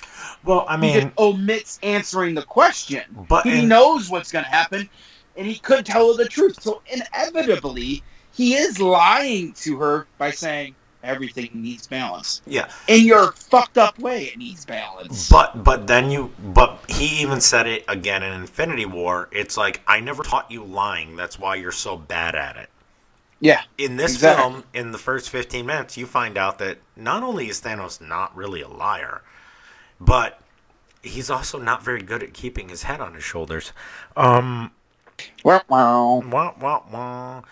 [0.45, 3.03] Well, I He mean, just omits answering the question.
[3.29, 4.89] but He in- knows what's going to happen,
[5.37, 6.63] and he could tell her the truth.
[6.63, 10.75] So inevitably, he is lying to her by saying
[11.09, 12.43] everything needs balance.
[12.47, 15.29] yeah, In your fucked up way, it needs balance.
[15.31, 19.29] but but then you, but he even said it again in Infinity War.
[19.33, 21.17] It's like I never taught you lying.
[21.17, 22.69] That's why you're so bad at it.
[23.41, 23.63] Yeah.
[23.79, 24.43] In this exactly.
[24.43, 28.37] film, in the first 15 minutes, you find out that not only is Thanos not
[28.37, 29.23] really a liar,
[30.01, 30.41] but
[31.03, 33.73] he's also not very good at keeping his head on his shoulders.
[34.17, 34.73] Um,
[35.45, 36.23] Wow, wow.
[36.31, 37.43] wah, wah, wah.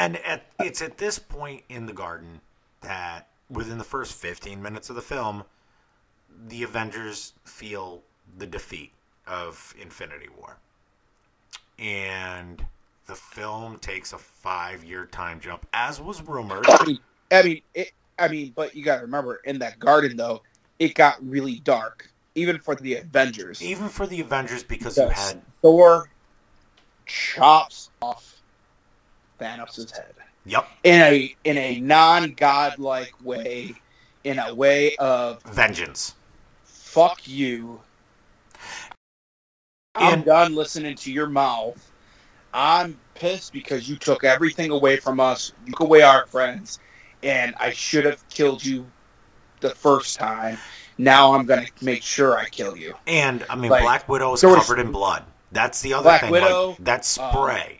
[0.00, 2.40] And at, it's at this point in the garden
[2.80, 5.44] that within the first 15 minutes of the film,
[6.48, 8.00] the Avengers feel
[8.38, 8.92] the defeat
[9.26, 10.56] of Infinity War.
[11.78, 12.64] And
[13.06, 16.64] the film takes a five year time jump, as was rumored.
[16.66, 16.98] I mean,
[17.30, 20.42] I mean, it, I mean, but you got to remember, in that garden though,
[20.78, 23.60] it got really dark, even for the Avengers.
[23.62, 25.42] Even for the Avengers, because you had.
[25.60, 26.08] Thor
[27.04, 28.39] chops off
[29.40, 30.14] Thanos' head
[30.46, 33.74] Yep, in a in a non godlike way,
[34.24, 36.14] in a way of vengeance.
[36.64, 37.80] fuck you.
[39.94, 41.90] I'm And- done listening to your mouth.
[42.54, 45.52] I'm pissed because you took everything away from us.
[45.66, 46.78] You took away our friends,
[47.22, 48.86] and I should have killed you
[49.60, 50.58] the first time.
[50.98, 52.94] Now I'm gonna make sure I kill you.
[53.06, 55.24] And, I mean, Like, Black Widow is covered in blood.
[55.52, 56.30] That's the other Black thing.
[56.30, 57.79] Widow, like, that spray.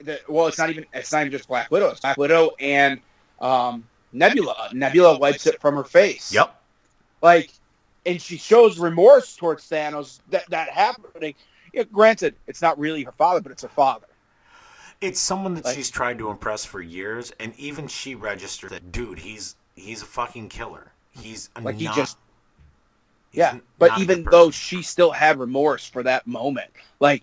[0.00, 1.88] The- well, it's not even it's not even just Black Widow.
[1.90, 3.00] It's Black Widow and
[3.40, 4.70] um, Nebula.
[4.72, 6.32] Nebula wipes it from her face.
[6.32, 6.60] yep.
[7.22, 7.50] like
[8.06, 11.34] and she shows remorse towards Thanos that that happening.
[11.72, 14.06] Yeah, granted, it's not really her father, but it's her father.
[15.00, 18.90] It's someone that Like- she's tried to impress for years, and even she registered that,
[18.90, 20.92] dude, he's he's a fucking killer.
[21.10, 22.18] He's a Like he just
[23.32, 23.58] yeah.
[23.78, 27.22] But even though she still had remorse for that moment, like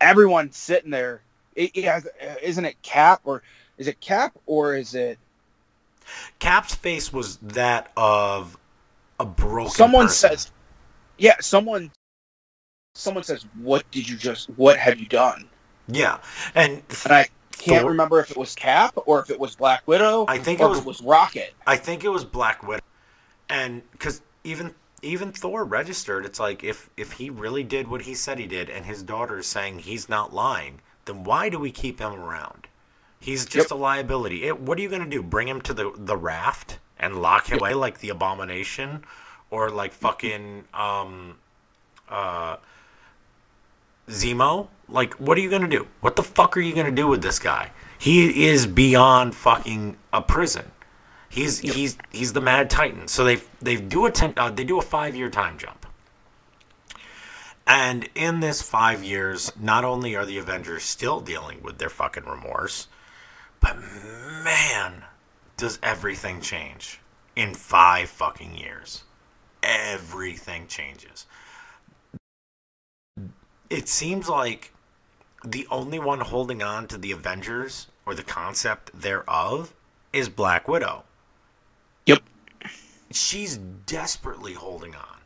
[0.00, 1.22] everyone sitting there,
[1.56, 3.42] it, it has, uh, isn't it Cap or
[3.78, 5.18] is it Cap or is it
[6.38, 8.56] Cap's face was that of
[9.20, 9.70] a broken.
[9.72, 10.30] someone person.
[10.30, 10.50] says,
[11.18, 11.90] yeah, someone,
[12.94, 15.48] someone says, what did you just, what have you done?
[15.88, 16.18] yeah,
[16.54, 19.82] and And I can't Thor- remember if it was Cap or if it was Black
[19.86, 20.24] Widow.
[20.28, 21.54] I think or it was- it was Rocket.
[21.66, 22.82] I think it was Black Widow,
[23.48, 28.14] and because even even Thor registered, it's like if if he really did what he
[28.14, 31.70] said he did, and his daughter is saying he's not lying, then why do we
[31.70, 32.66] keep him around?
[33.18, 34.44] He's just a liability.
[34.44, 35.22] It, what are you going to do?
[35.22, 39.04] Bring him to the the raft and lock him away like the abomination,
[39.50, 41.36] or like fucking um,
[42.08, 42.56] uh,
[44.08, 44.68] Zemo?
[44.88, 45.86] Like, what are you going to do?
[46.00, 47.70] What the fuck are you going to do with this guy?
[47.98, 50.72] He is beyond fucking a prison.
[51.28, 53.08] He's he's he's the Mad Titan.
[53.08, 55.81] So they they do a ten, uh, they do a five year time jump.
[57.66, 62.24] And in this five years, not only are the Avengers still dealing with their fucking
[62.24, 62.88] remorse,
[63.60, 63.76] but
[64.42, 65.04] man,
[65.56, 67.00] does everything change
[67.36, 69.04] in five fucking years.
[69.62, 71.26] Everything changes.
[73.70, 74.72] It seems like
[75.44, 79.72] the only one holding on to the Avengers or the concept thereof
[80.12, 81.04] is Black Widow.
[82.06, 82.22] Yep.
[83.12, 85.21] She's desperately holding on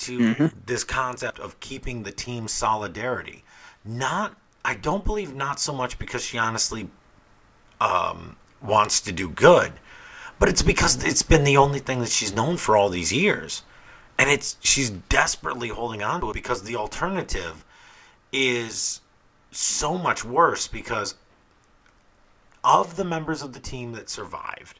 [0.00, 0.52] to Mhm.
[0.66, 3.44] this concept of keeping the team solidarity.
[3.84, 6.90] Not, I don't believe not so much because she honestly
[7.80, 9.72] um, wants to do good,
[10.38, 13.62] but it's because it's been the only thing that she's known for all these years,
[14.18, 17.64] and it's she's desperately holding on to it because the alternative
[18.32, 19.00] is
[19.50, 21.14] so much worse because
[22.62, 24.79] of the members of the team that survived.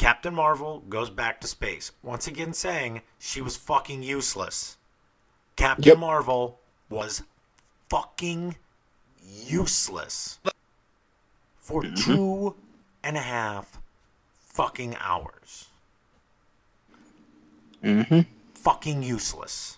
[0.00, 4.78] Captain Marvel goes back to space, once again saying she was fucking useless.
[5.56, 5.98] Captain Yep.
[5.98, 6.58] Marvel
[6.88, 7.22] was
[7.90, 8.56] fucking
[9.22, 10.38] useless
[11.58, 12.54] for two
[13.04, 13.78] and a half
[14.38, 15.66] fucking hours.
[17.84, 18.20] Mm-hmm.
[18.54, 19.76] Fucking useless.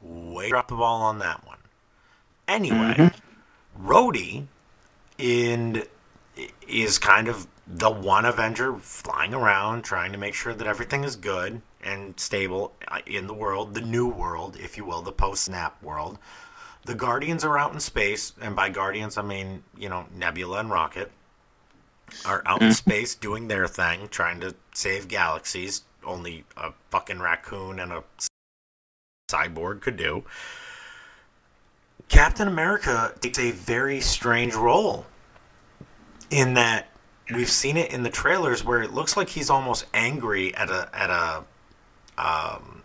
[0.00, 1.58] Way drop the ball on that one.
[2.48, 3.10] Anyway,
[3.78, 4.46] Rhodey
[5.18, 5.82] in
[6.66, 11.16] is kind of the one Avenger flying around trying to make sure that everything is
[11.16, 15.44] good and stable uh, in the world, the new world, if you will, the post
[15.44, 16.18] snap world.
[16.86, 20.70] The Guardians are out in space, and by Guardians I mean, you know, Nebula and
[20.70, 21.12] Rocket
[22.24, 25.82] are out in space doing their thing, trying to save galaxies.
[26.02, 28.02] Only a fucking raccoon and a
[29.30, 30.24] cyborg could do.
[32.08, 35.04] Captain America takes a very strange role
[36.30, 36.88] in that
[37.34, 40.88] we've seen it in the trailers where it looks like he's almost angry at a
[40.92, 41.44] at a
[42.16, 42.82] um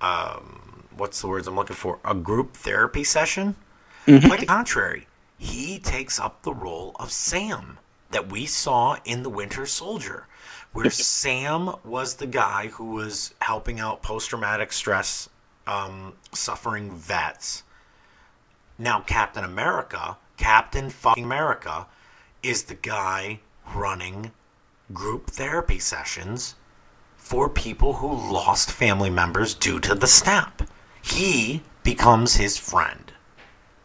[0.00, 1.98] um what's the words I'm looking for?
[2.04, 3.54] A group therapy session.
[4.04, 5.06] Quite the contrary,
[5.38, 7.78] he takes up the role of Sam
[8.10, 10.26] that we saw in the Winter Soldier,
[10.72, 15.28] where Sam was the guy who was helping out post traumatic stress
[15.66, 17.64] um, suffering vets.
[18.78, 21.86] Now, Captain America, Captain fucking America,
[22.42, 23.40] is the guy
[23.74, 24.32] running
[24.92, 26.54] group therapy sessions
[27.16, 30.62] for people who lost family members due to the snap.
[31.02, 33.12] He becomes his friend,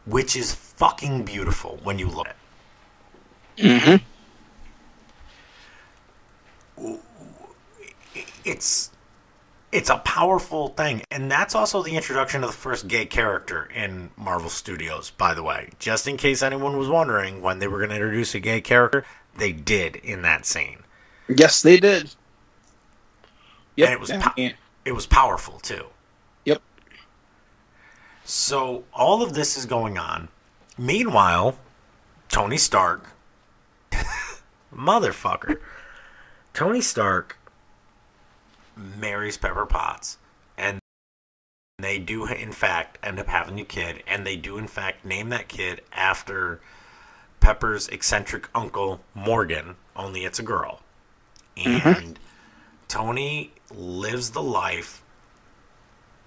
[0.06, 2.36] which is fucking beautiful when you look at
[3.58, 3.64] it.
[6.78, 6.96] Mm-hmm.
[8.44, 8.92] It's
[9.72, 14.10] it's a powerful thing, and that's also the introduction of the first gay character in
[14.18, 15.12] Marvel Studios.
[15.12, 18.36] By the way, just in case anyone was wondering when they were going to introduce
[18.36, 19.06] a gay character,
[19.38, 20.80] they did in that scene.
[21.28, 22.14] Yes, they did.
[23.76, 23.88] Yep.
[23.88, 24.50] And it was po-
[24.86, 25.86] It was powerful too.
[26.46, 26.62] Yep.
[28.26, 30.30] So all of this is going on.
[30.78, 31.58] Meanwhile,
[32.30, 33.12] Tony Stark,
[34.76, 35.60] motherfucker,
[36.54, 37.38] Tony Stark
[38.76, 40.18] marries Pepper Potts,
[40.58, 40.80] and
[41.80, 45.30] they do in fact end up having a kid, and they do in fact name
[45.30, 46.62] that kid after
[47.42, 49.76] Pepper's eccentric uncle Morgan.
[49.96, 50.82] Only it's a girl,
[51.58, 52.18] and
[52.88, 55.04] Tony lives the life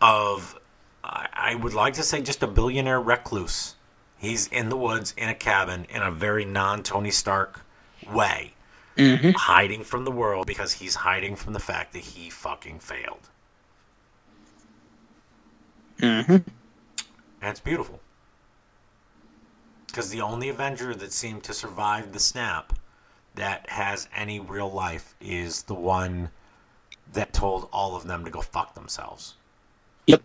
[0.03, 0.59] of
[1.03, 3.77] I would like to say just a billionaire recluse.
[4.19, 7.61] He's in the woods in a cabin in a very non Tony Stark
[8.11, 8.55] way,
[8.97, 9.35] Mhm.
[9.35, 13.29] hiding from the world because he's hiding from the fact that he fucking failed.
[15.99, 16.45] Mhm.
[17.41, 18.01] And it's beautiful.
[19.95, 22.73] Because the only Avenger that seemed to survive the snap
[23.37, 26.31] that has any real life is the one
[27.13, 29.35] that told all of them to go fuck themselves.
[30.09, 30.21] Yep.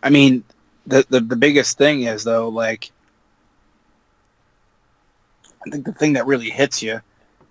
[0.00, 0.44] I mean,
[0.86, 2.92] the, the the biggest thing is though, like,
[5.66, 7.00] I think the thing that really hits you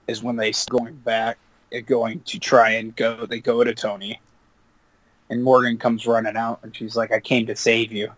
[0.07, 1.37] is when they going back
[1.85, 3.25] going to try and go.
[3.25, 4.21] They go to Tony,
[5.29, 8.09] and Morgan comes running out, and she's like, "I came to save you,"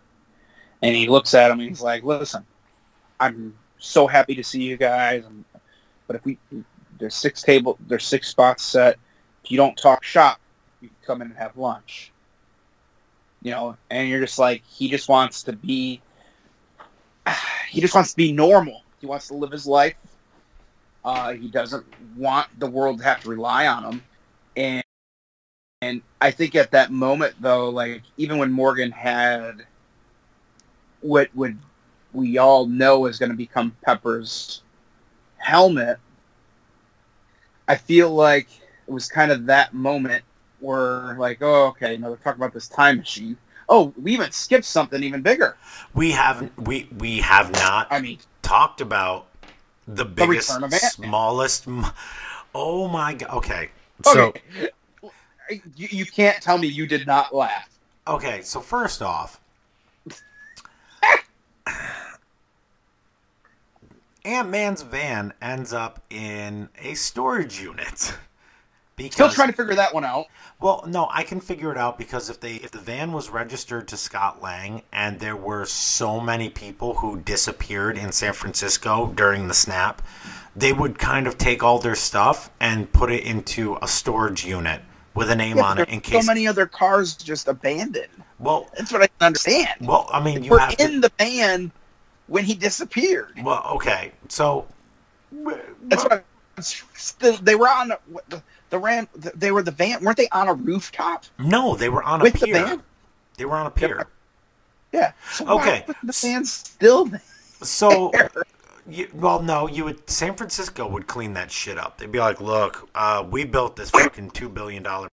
[0.82, 2.46] and he looks at him and he's like, "Listen,
[3.20, 5.24] I'm so happy to see you guys,
[6.08, 6.38] but if we
[6.98, 8.98] there's six table, there's six spots set.
[9.44, 10.40] If you don't talk shop,
[10.82, 12.12] you can come in and have lunch."
[13.42, 16.02] You know, and you're just like, he just wants to be,
[17.70, 18.84] he just wants to be normal.
[19.00, 19.96] He wants to live his life.
[21.06, 21.86] Uh, he doesn't
[22.18, 24.04] want the world to have to rely on him.
[24.58, 24.84] And
[25.82, 29.66] and I think at that moment though, like even when Morgan had
[31.02, 31.58] what would
[32.14, 34.64] we all know is going to become Pepper's
[35.38, 35.98] helmet,
[37.68, 38.48] I feel like
[38.88, 40.24] it was kind of that moment
[40.60, 43.38] where like, oh, okay, you know, they're talking about this time machine.
[43.68, 45.56] Oh, we even skipped something even bigger.
[45.94, 49.28] We haven't we we have not I mean, talked about
[49.88, 51.68] the biggest of smallest
[52.56, 53.30] Oh my god.
[53.30, 53.70] Okay.
[54.04, 54.42] So okay.
[55.76, 57.70] you, you can't tell me you did not laugh.
[58.08, 59.40] Okay, so first off,
[64.26, 68.14] Ant Man's van ends up in a storage unit.
[68.96, 70.26] Because, Still trying to figure that one out.
[70.60, 73.88] well, no, I can figure it out because if they if the van was registered
[73.90, 79.48] to Scott Lang and there were so many people who disappeared in San Francisco during
[79.48, 80.02] the snap,
[80.56, 84.82] they would kind of take all their stuff and put it into a storage unit
[85.16, 86.22] with a name Yeah, on it in case.
[86.26, 88.08] so many other cars just abandoned.
[88.38, 89.70] well, That's what I can understand.
[89.82, 90.84] well, I mean, you We're have to.
[90.84, 91.72] in the van
[92.30, 93.34] when he disappeared.
[93.44, 94.66] Well, okay, so
[95.32, 96.22] That's what I,
[96.56, 97.90] the, they were on
[98.30, 99.08] the, the ran.
[99.16, 100.04] They were the van.
[100.04, 102.66] Weren't they on a rooftop no, they were on a with the pier.
[102.66, 102.84] van?
[103.38, 104.08] They were on a pier.
[104.92, 105.14] Yeah.
[105.32, 105.86] So Okay.
[106.04, 107.22] The van still there?
[107.62, 108.12] So,
[108.90, 111.98] you, well, no, you would San Francisco would clean that shit up.
[111.98, 115.10] They'd be like, "Look, uh, we built this fucking two billion dollar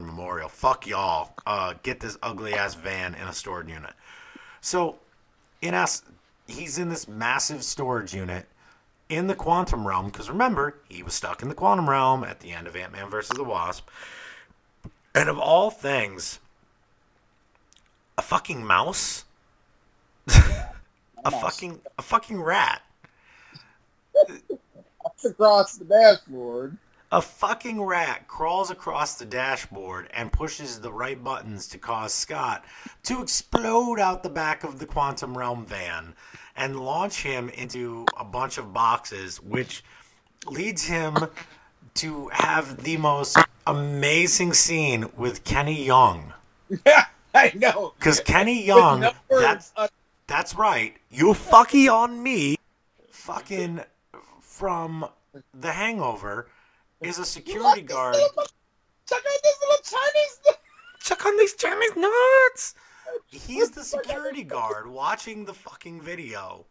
[0.00, 0.48] memorial.
[0.48, 1.32] Fuck y'all.
[1.46, 3.94] Uh, get this ugly ass van in a storage unit."
[4.60, 4.98] So,
[5.60, 6.02] in us,
[6.46, 8.46] he's in this massive storage unit
[9.08, 12.52] in the quantum realm because remember he was stuck in the quantum realm at the
[12.52, 13.88] end of ant-man versus the wasp.
[15.14, 16.40] And of all things
[18.16, 19.24] a fucking mouse?
[21.24, 22.80] A fucking a fucking rat.
[25.24, 26.78] Across the dashboard.
[27.10, 32.66] A fucking rat crawls across the dashboard and pushes the right buttons to cause Scott
[33.04, 36.14] to explode out the back of the quantum realm van
[36.54, 39.82] and launch him into a bunch of boxes, which
[40.46, 41.16] leads him
[41.94, 46.34] to have the most amazing scene with Ken Jeong.
[46.84, 47.94] Yeah, I know.
[47.98, 49.88] Because Ken Jeong, no that, words, uh,
[50.26, 52.58] that's right, you fucky on me,
[53.10, 53.80] fucking
[54.42, 55.08] from
[55.54, 56.48] The Hangover,
[57.00, 58.14] is a security look, guard.
[58.16, 58.46] little-
[59.06, 60.40] Check out this little Chinese.
[61.00, 62.74] suck on these Chinese nuts.
[63.30, 66.66] He's the security guard watching the fucking video.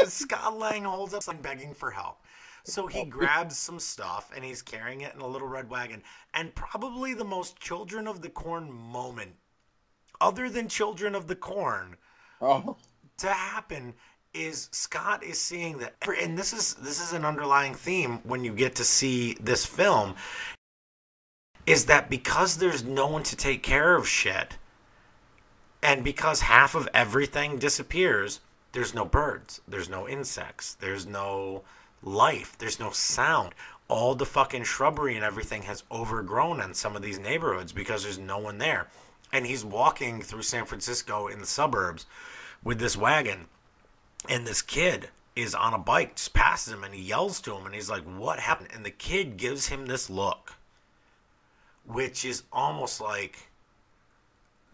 [0.00, 2.22] As Scott Lang holds up something begging for help.
[2.64, 6.02] So he grabs some stuff and he's carrying it in a little red wagon.
[6.32, 9.32] And probably the most Children of the Corn moment,
[10.20, 11.96] other than Children of the Corn,
[12.40, 12.76] Oh,
[13.18, 13.94] to happen
[14.34, 18.52] is Scott is seeing that and this is this is an underlying theme when you
[18.52, 20.14] get to see this film
[21.66, 24.56] is that because there's no one to take care of shit
[25.82, 28.40] and because half of everything disappears
[28.72, 31.62] there's no birds there's no insects there's no
[32.02, 33.54] life there's no sound.
[33.88, 38.18] All the fucking shrubbery and everything has overgrown in some of these neighborhoods because there's
[38.18, 38.88] no one there.
[39.32, 42.06] And he's walking through San Francisco in the suburbs
[42.64, 43.48] with this wagon
[44.28, 47.66] and this kid is on a bike just passes him and he yells to him
[47.66, 50.54] and he's like what happened and the kid gives him this look
[51.86, 53.48] which is almost like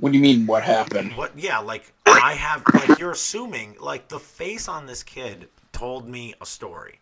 [0.00, 0.46] what do you mean?
[0.46, 1.16] What happened?
[1.16, 6.08] what yeah like i have like you're assuming like the face on this kid told
[6.08, 6.98] me a story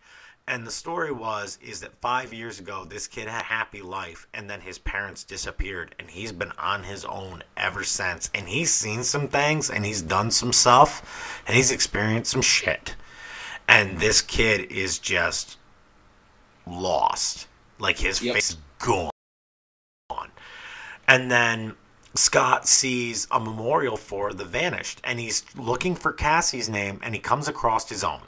[0.49, 4.27] and the story was is that five years ago this kid had a happy life
[4.33, 8.73] and then his parents disappeared and he's been on his own ever since and he's
[8.73, 12.95] seen some things and he's done some stuff and he's experienced some shit
[13.69, 15.57] and this kid is just
[16.67, 18.35] lost like his Yep.
[18.35, 19.11] face is gone
[21.09, 21.75] and then
[22.15, 27.21] Scott sees a memorial for the vanished, and he's looking for Cassie's name, and he
[27.21, 28.23] comes across his own.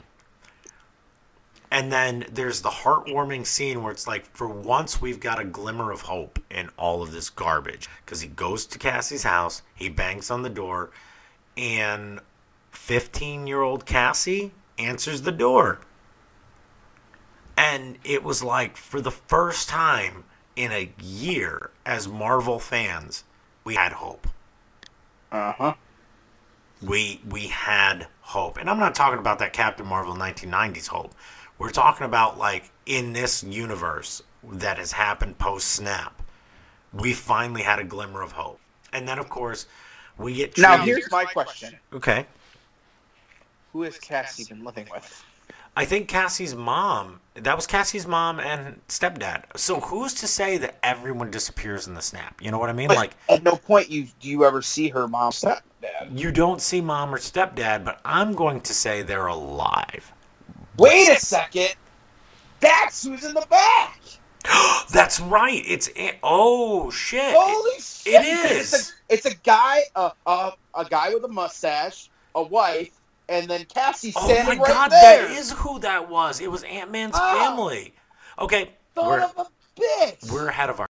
[1.71, 5.91] And then there's the heartwarming scene where it's like, for once, we've got a glimmer
[5.91, 7.87] of hope in all of this garbage.
[8.03, 10.89] Because he goes to Cassie's house, he bangs on the door,
[11.55, 12.19] and
[12.71, 15.79] 15 year old Cassie answers the door.
[17.55, 20.23] And it was like, for the first time
[20.55, 23.25] in a year, as Marvel fans,
[23.63, 24.27] we had hope.
[25.31, 25.73] Uh huh.
[26.81, 31.13] We we had hope, and I'm not talking about that Captain Marvel 1990s hope.
[31.59, 36.21] We're talking about like in this universe that has happened post snap.
[36.93, 38.59] We finally had a glimmer of hope,
[38.91, 39.67] and then of course
[40.17, 42.25] we get Now treated- here's my question: okay.
[43.73, 45.23] Who has Cassie been living with?
[45.77, 47.21] I think Cassie's mom.
[47.35, 49.43] That was Cassie's mom and stepdad.
[49.55, 52.41] So who's to say that everyone disappears in the snap?
[52.41, 52.87] You know what I mean?
[52.87, 55.61] But Like at no point you do you ever see her mom stepdad.
[56.11, 60.11] you don't see mom or stepdad, but I'm going to say they're alive.
[60.79, 61.75] Wait a second.
[62.59, 63.99] That's who's in the back.
[64.91, 65.61] That's right.
[65.65, 67.33] It's a- oh shit.
[67.35, 68.13] Holy shit!
[68.23, 68.73] it is.
[68.73, 72.91] It's a, it's a guy, uh, uh, a guy with a mustache, a wife,
[73.27, 74.53] and then Cassie standing right there.
[74.53, 75.27] oh my right god, there.
[75.27, 76.39] that is who that was.
[76.41, 77.39] It was Ant Man's Oh.
[77.39, 77.93] family.
[78.39, 80.31] Okay, Son of a bitch.
[80.31, 80.87] we're ahead of our,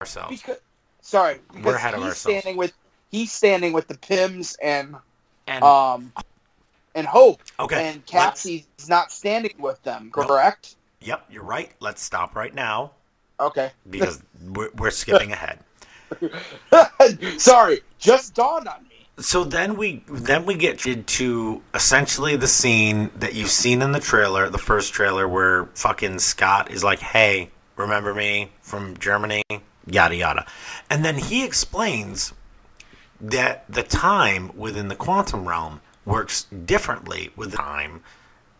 [0.00, 0.40] ourselves.
[0.40, 0.58] because
[1.00, 2.38] sorry, because We're ahead of he's ourselves.
[2.40, 2.72] standing with
[3.10, 4.96] he's standing with the Pyms and
[5.48, 6.12] And um
[6.94, 10.10] and Hope, okay, and Cassie's not standing with them.
[10.12, 10.76] Correct?
[11.00, 11.70] yep, you're right.
[11.80, 12.92] Let's stop right now
[13.40, 13.70] Okay.
[13.90, 14.22] because
[14.52, 15.58] we're, we're skipping ahead.
[17.38, 18.90] sorry, just dawned on me.
[19.18, 24.00] So then we then we get to essentially the scene that you've seen in the
[24.00, 29.42] trailer, the first trailer where fucking Scott is like, "Hey, remember me from Germany?"
[29.86, 30.46] yada yada.
[30.90, 32.32] And then he explains
[33.20, 38.02] that the time within the quantum realm works differently with the time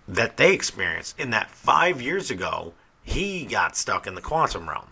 [0.07, 4.89] that they experience in that 5 years ago he got stuck in the quantum realm.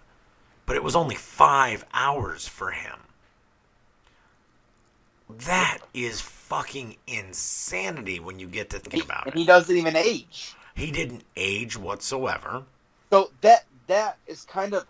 [0.67, 2.99] But it was only 5 hours for him.
[5.29, 9.39] That is fucking insanity when you get to thinking about and it.
[9.39, 10.55] he doesn't even age.
[10.75, 12.65] He didn't age whatsoever.
[13.11, 14.87] So that that is kind of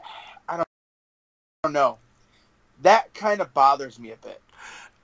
[0.49, 0.69] I don't,
[1.63, 1.99] I don't know.
[2.83, 4.42] That kind of bothers me a bit.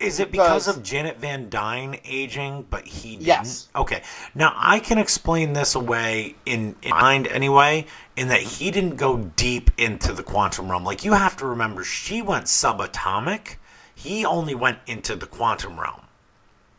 [0.01, 3.27] Is it because Because- of Janet Van Dyne aging, but he didn't?
[3.27, 3.69] Yes.
[3.75, 4.03] Okay.
[4.35, 7.87] Now I can explain this away in, in mind anyway,
[8.17, 10.85] in that he didn't go deep into the quantum realm.
[10.85, 13.57] Like you have to remember, she went subatomic.
[13.95, 16.03] He only went into the quantum realm.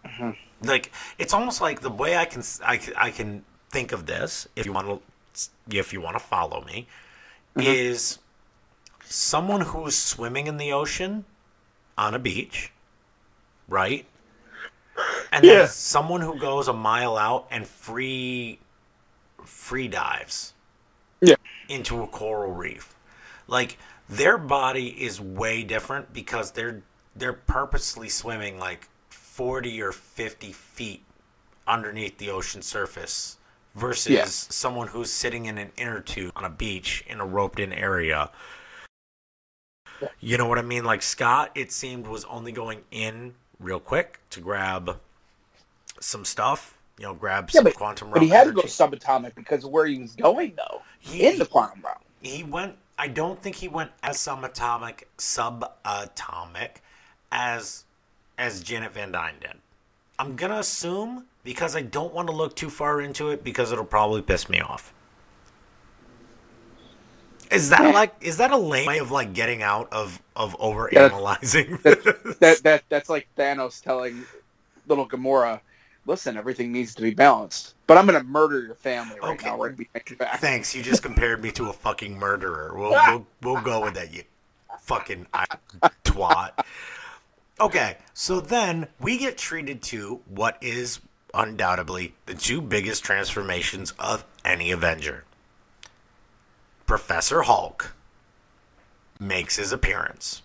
[0.05, 0.31] Mm-hmm.
[0.67, 4.47] Like it's almost like the way I can I, can- I can think of this,
[4.55, 4.87] if you want
[5.33, 6.87] to, if you want to follow me,
[7.57, 7.67] mm-hmm.
[7.67, 8.19] is
[9.03, 11.25] someone who's swimming in the ocean
[11.97, 12.71] on a beach,
[13.69, 14.05] right?
[15.31, 15.59] And Yeah.
[15.59, 18.59] then someone who goes a mile out and free
[19.45, 20.53] free dives
[21.21, 21.35] Yeah.
[21.67, 22.95] into a coral reef.
[23.47, 23.77] Like
[24.09, 26.83] their body is way different because they're
[27.15, 31.03] they're purposely swimming like 40 or 50 feet
[31.67, 33.37] underneath the ocean surface
[33.75, 34.25] versus Yeah.
[34.25, 38.31] someone who's sitting in an inner tube on a beach in a roped in area
[40.21, 40.85] You know what I mean?
[40.85, 44.99] Like Scott, it seemed was only going in real quick to grab
[45.99, 46.77] some stuff.
[46.97, 49.71] You know, grab Yeah, some but, quantum but he had to go subatomic because of
[49.71, 50.81] where he was going, though.
[50.99, 51.97] He- in the quantum realm.
[52.21, 56.69] he went i don't think he went as subatomic subatomic
[57.31, 57.85] as
[58.37, 59.53] as janet van dyne did
[60.19, 63.85] i'm gonna assume because i don't want to look too far into it because it'll
[63.85, 64.93] probably piss me off
[67.51, 70.89] is that like is that a lame way of like getting out of of over
[70.91, 74.25] Yeah, analyzing That that that's like Thanos telling
[74.87, 75.61] little Gamora,
[76.05, 79.47] "Listen, everything needs to be balanced, but I'm going to murder your family right Okay.
[79.47, 79.57] now.
[79.57, 83.27] We're to be back." thanks you just compared me to a fucking murderer we'll we'll,
[83.41, 84.23] we'll go with that you
[84.81, 85.45] fucking I-
[86.03, 86.51] twat
[87.61, 91.01] Okay, so then we get treated to what is
[91.33, 95.25] undoubtedly the two biggest transformations of any Avenger.
[96.89, 97.93] Professor Hulk
[99.19, 100.41] makes his appearance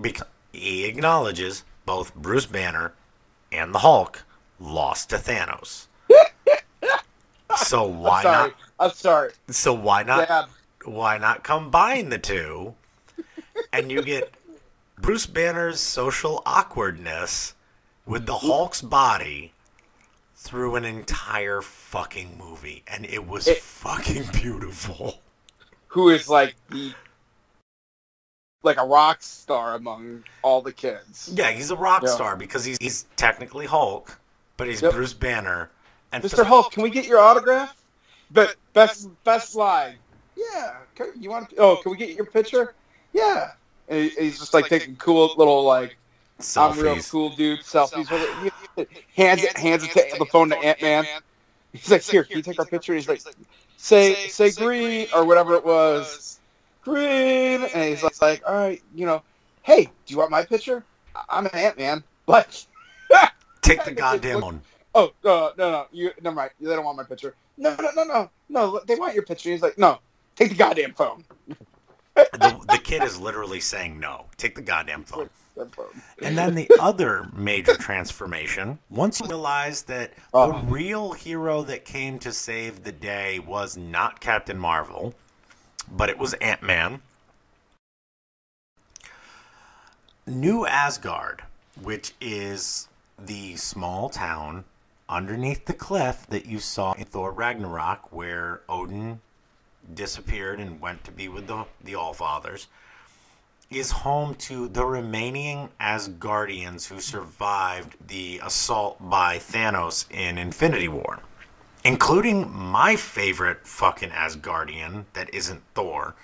[0.00, 2.94] because he acknowledges both Bruce Banner
[3.52, 4.24] and the Hulk
[4.58, 5.88] lost to Thanos.
[7.58, 8.54] So why I'm not?
[8.80, 9.32] I'm sorry.
[9.50, 10.26] So why not?
[10.28, 10.46] Dab.
[10.86, 12.74] why not combine the two
[13.70, 14.32] and you get
[14.98, 17.52] Bruce Banner's social awkwardness
[18.06, 19.52] with the Hulk's body
[20.36, 25.20] through an entire fucking movie and it was It- fucking beautiful.
[25.96, 26.92] Who is like the
[28.62, 31.30] like a rock star among all the kids?
[31.34, 32.10] Yeah, he's a rock Yeah.
[32.10, 34.18] star because he's he's technically Hulk,
[34.58, 34.92] but he's Yep.
[34.92, 35.70] Bruce Banner
[36.12, 36.44] and Mr.
[36.44, 37.74] Hulk, can we get your autograph?
[38.30, 39.96] But best best line.
[40.36, 40.76] Yeah.
[40.96, 41.54] Can, you want?
[41.56, 42.74] Oh, can we get your picture?
[43.14, 43.52] Yeah.
[43.88, 45.96] And he's just like taking cool little like
[46.58, 47.10] I'm real selfies.
[47.10, 48.88] cool dude selfies with it.
[48.92, 51.06] He- Hands it, hands it to the phone to Ant Man.
[51.72, 52.92] He's like, here, can you take our picture?
[52.92, 53.22] He's like,
[53.76, 56.40] say say green or whatever it was,
[56.82, 57.62] green.
[57.74, 59.22] And he's like, all right, you know,
[59.62, 60.84] hey, do you want my picture?
[61.14, 62.04] I- I'm an Ant Man.
[62.28, 62.48] Like,
[63.62, 64.60] Take the goddamn one.
[64.96, 66.50] oh uh, no no you never mind.
[66.60, 67.36] They don't want my picture.
[67.56, 68.80] No no no no no.
[68.84, 69.50] They want your picture.
[69.50, 70.00] He's like, no,
[70.34, 71.24] take the goddamn phone.
[72.16, 74.26] The, the kid is literally saying no.
[74.36, 75.30] Take the goddamn phone.
[76.22, 80.62] And then the other major transformation, once you realize that the Oh.
[80.64, 85.14] real hero that came to save the day was not Captain Marvel,
[85.90, 87.00] but it was Ant Man.
[90.26, 91.44] New Asgard,
[91.80, 92.88] which is
[93.18, 94.64] the small town
[95.08, 99.20] underneath the cliff that you saw in Thor Ragnarok, where Odin
[99.94, 102.66] disappeared and went to be with the, the Allfathers
[103.70, 111.20] is home to the remaining Asgardians who survived the assault by Thanos in Infinity War,
[111.84, 116.14] including my favorite fucking Asgardian that isn't Thor,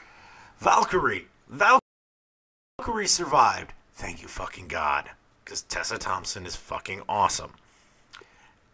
[0.61, 1.26] Valkyrie.
[1.49, 3.72] Valkyrie survived.
[3.95, 5.11] Thank you, fucking God.
[5.45, 7.53] Because Tessa Thompson is fucking awesome.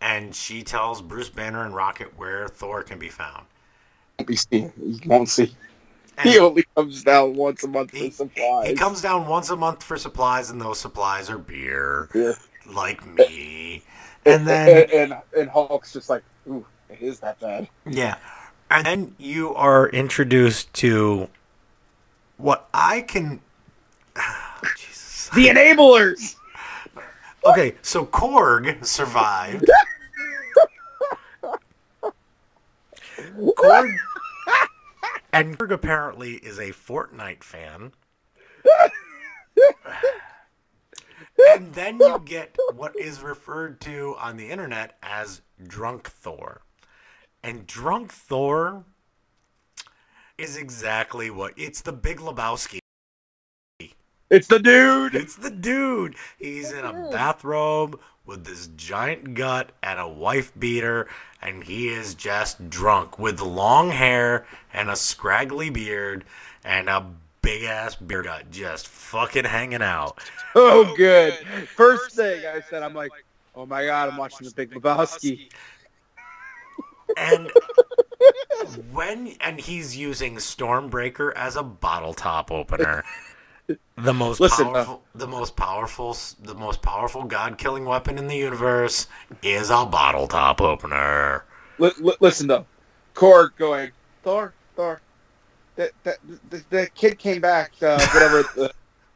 [0.01, 3.47] And she tells Bruce Banner and Rocket where Thor can be found.
[4.25, 4.73] Be seen.
[4.77, 5.55] You won't see.
[6.23, 8.69] He only comes down once a month for He- supplies.
[8.69, 12.33] He comes down once a month for supplies, and those supplies are beer, Yeah.
[12.67, 13.83] like me.
[14.27, 17.69] And then, and, and and Hulk's just like, ooh, it is that bad.
[17.87, 18.17] yeah.
[18.71, 21.29] And then you are introduced to
[22.37, 23.41] what I can.
[24.21, 25.29] Oh, Jesus.
[25.35, 26.35] The enablers.
[27.47, 29.71] Okay, so Korg survived.
[33.57, 33.97] Korg.
[35.33, 37.93] And Korg apparently is a Fortnite fan.
[41.55, 46.63] And then you get what is referred to on the internet as Drunk Thor.
[47.43, 48.85] And Drunk Thor
[50.37, 52.79] is exactly what it's the Big Lebowski.
[54.31, 55.15] It's the dude.
[55.15, 56.17] It's the dude.
[56.39, 61.09] He's in a bathrobe with this giant gut and a wife beater,
[61.41, 66.25] and he is just drunk with long hair and a scraggly beard
[66.63, 67.07] and a
[67.41, 70.19] big ass beer gut just fucking hanging out.
[70.55, 71.35] Oh, oh, good.
[71.77, 73.13] First thing I said, I'm like,
[73.55, 75.51] oh my god, I'm watching the Big Lebowski.
[77.17, 77.53] And
[78.93, 83.05] when and he's using Stormbreaker as a bottle top opener.
[83.97, 88.37] The most Listen, uh, powerful, the most powerful, the most powerful god-killing weapon in the
[88.37, 89.09] universe
[89.43, 91.45] is a bottle top opener.
[91.79, 92.65] Li- li- listen though,
[93.15, 93.91] Korg going,
[94.23, 95.01] Thor, Thor.
[95.77, 96.17] That that
[96.49, 97.73] the, the kid came back.
[97.83, 98.45] Uh, whatever.
[98.59, 98.69] uh,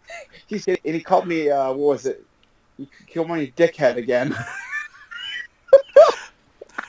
[0.46, 1.48] he said, and he called me.
[1.48, 2.22] Uh, what was it?
[2.76, 4.36] He called me dickhead again.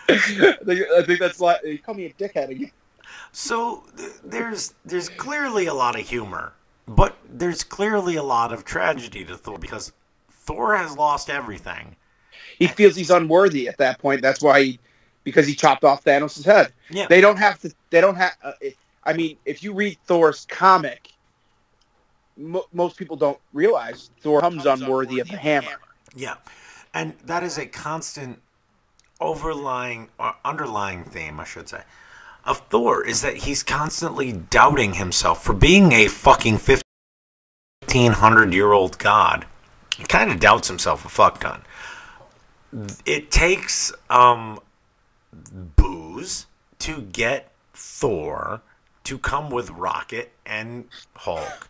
[0.10, 0.18] I,
[0.66, 2.72] think, I think that's like he called me a dickhead again.
[3.32, 6.54] So th- there's there's clearly a lot of humor
[6.88, 9.94] But there's clearly a lot of tragedy to Thor because
[10.30, 11.96] Thor has lost everything.
[12.60, 14.22] He feels he's unworthy at that point.
[14.22, 14.80] That's why, he,
[15.24, 16.74] because he chopped off Thanos' head.
[16.90, 17.08] Yeah.
[17.08, 17.74] They don't have to.
[17.90, 18.34] They don't have.
[18.44, 18.52] Uh,
[19.06, 21.10] I mean, if you read Thor's comic,
[22.38, 25.80] mo- most people don't realize Thor comes unworthy of the hammer.
[26.16, 26.36] Yeah.
[26.94, 28.40] And that is a constant
[29.20, 31.82] overlying or underlying theme, I should say,
[32.46, 38.98] of Thor is that he's constantly doubting himself for being a fucking 1500 year old
[39.00, 39.46] god.
[39.98, 41.62] He kind of doubts himself a fuck ton.
[43.06, 44.60] It takes um,
[45.76, 46.48] booze
[46.80, 48.62] to get Thor
[49.04, 50.86] to come with Rocket and
[51.16, 51.70] Hulk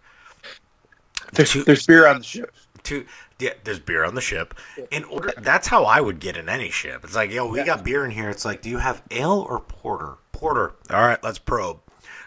[1.33, 2.53] There's, To- there's beer on the ship.
[2.83, 3.05] to
[3.39, 4.53] yeah, there's beer on the ship.
[4.91, 7.03] In order, that's how I would get in any ship.
[7.03, 8.29] It's like, yo, we got beer in here.
[8.29, 10.15] It's like, do you have ale or porter?
[10.43, 10.73] Porter.
[10.89, 11.79] All right, let's probe.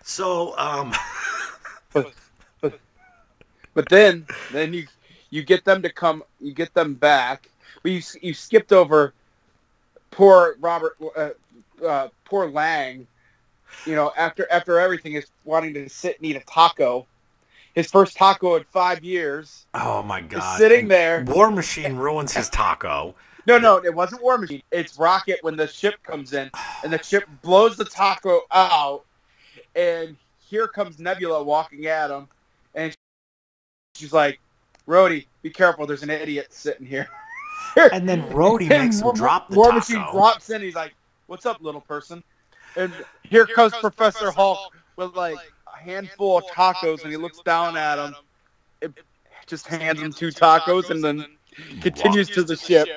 [0.02, 0.94] So, um,
[3.74, 4.86] But then, then you
[5.28, 6.22] you get them to come.
[6.40, 7.50] You get them back.
[7.82, 9.12] But you you skipped over
[10.10, 11.28] poor Robert, uh,
[11.86, 13.06] uh, poor Lang.
[13.84, 17.06] You know, after after everything is wanting to sit and eat a taco.
[17.74, 19.66] His first taco in five years.
[19.74, 21.22] oh my god, sitting there.
[21.28, 23.14] War Machine ruins his taco.
[23.46, 24.62] No, no, it wasn't War Machine.
[24.72, 26.50] It's Rocket when the ship comes in
[26.82, 29.04] and the ship blows the taco out,
[29.76, 32.28] and here comes Nebula walking at him,
[32.74, 32.94] and
[33.94, 34.40] she's like,
[34.88, 35.86] "Rhodey, be careful.
[35.86, 37.08] There's an idiot sitting here."
[37.92, 39.76] And then Rhodey makes him War- drop the War taco.
[39.76, 40.62] Machine drops in.
[40.62, 40.94] He's like,
[41.26, 42.22] "What's up, little person?"
[42.74, 42.90] And
[43.22, 45.36] here, comes, Professor Hulk with like
[45.72, 48.94] a handful of tacos, and he looks down at him,
[49.46, 51.35] just hands him two tacos, and then
[51.80, 52.88] continues to the ship.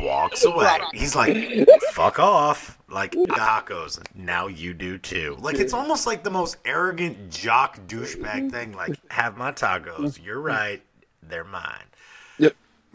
[0.00, 0.78] Walks away.
[0.92, 2.78] He's like, fuck off.
[2.88, 4.02] Like, tacos.
[4.14, 5.36] Now you do too.
[5.40, 8.72] Like, it's almost like the most arrogant jock douchebag thing.
[8.72, 10.22] Like, have my tacos.
[10.22, 10.82] You're right.
[11.22, 11.82] They're mine.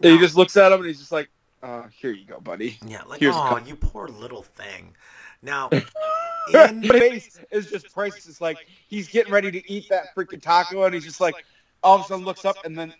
[0.02, 1.28] And he just looks at him, and he's just like,
[1.62, 4.94] uh, "Here you go, buddy." Yeah, like, Here's oh, you poor little thing.
[5.42, 5.70] Now,
[6.48, 8.40] His in, face is just priceless.
[8.40, 11.36] Like he's getting ready to eat that freaking taco, and he's just like,
[11.84, 12.92] all of a sudden looks up, and then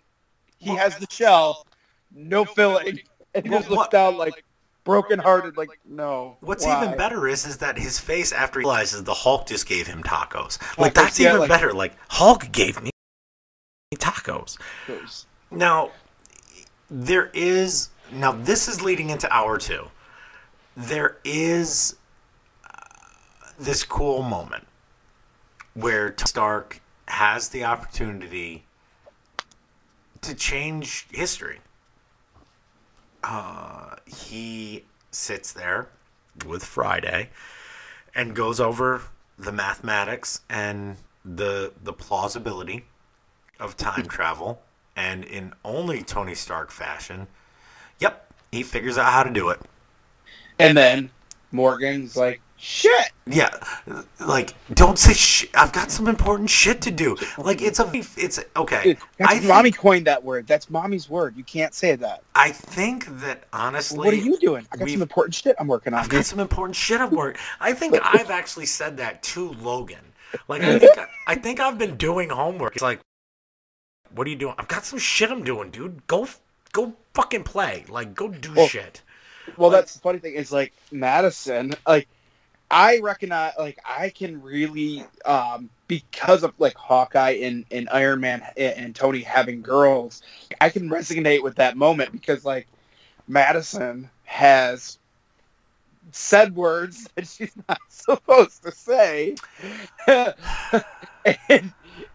[0.58, 1.66] he has the shell,
[2.14, 3.00] no filling,
[3.34, 4.44] and he just looks what- down like
[4.84, 6.36] brokenhearted, like, no.
[6.40, 6.82] what's why?
[6.84, 10.02] even better is is that his face after he realizes the Hulk just gave him
[10.02, 10.58] tacos.
[10.76, 11.72] Like, Tacos, that's yeah, even like- better.
[11.72, 12.90] Like, Hulk gave me
[13.94, 14.58] tacos.
[14.88, 15.90] Goes, Now,
[16.90, 19.86] there is now this is leading into hour two.
[20.76, 21.96] There is
[22.64, 22.78] uh,
[23.58, 24.66] this cool moment
[25.74, 28.64] where Tony Stark has the opportunity
[30.22, 31.60] to change history.
[33.24, 35.88] Uh, he sits there
[36.46, 37.30] with Friday
[38.14, 39.02] and goes over
[39.38, 42.84] the mathematics and the the plausibility
[43.60, 44.62] of time travel,
[44.96, 47.28] and in only Tony Stark fashion,
[48.00, 49.60] yep, he figures out how to do it.
[50.58, 51.10] And then
[51.52, 53.10] Morgan's like, shit.
[53.26, 53.50] Yeah,
[54.20, 55.50] like don't say shit.
[55.54, 57.16] I've got some important shit to do.
[57.36, 58.96] Like it's a, it's okay.
[59.18, 60.46] That's I mommy think, coined that word.
[60.46, 61.36] That's mommy's word.
[61.36, 62.22] You can't say that.
[62.34, 64.66] I think that honestly, what are you doing?
[64.72, 66.00] I got some important shit I'm working on.
[66.00, 67.38] I've got some important shit at work.
[67.60, 70.12] I think I've actually said that to Logan.
[70.48, 72.76] Like I think I think I've been doing homework.
[72.76, 73.00] It's like,
[74.14, 74.54] what are you doing?
[74.56, 76.06] I've got some shit I'm doing, dude.
[76.06, 76.28] Go
[76.72, 77.84] go fucking play.
[77.88, 79.02] Like go do Well, shit.
[79.56, 82.08] Well, that's the funny thing is like Madison, like
[82.72, 88.42] I recognize, like I can really, um, because of like Hawkeye and, and Iron Man
[88.56, 90.22] and, and Tony having girls,
[90.58, 92.66] I can resonate with that moment because like
[93.28, 94.98] Madison has
[96.12, 99.36] said words that she's not supposed to say,
[100.06, 100.34] and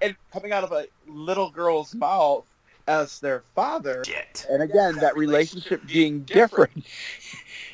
[0.01, 2.45] and coming out of a little girl's mouth
[2.87, 4.03] as their father.
[4.05, 4.47] Shit.
[4.49, 6.85] And again, that relationship being different,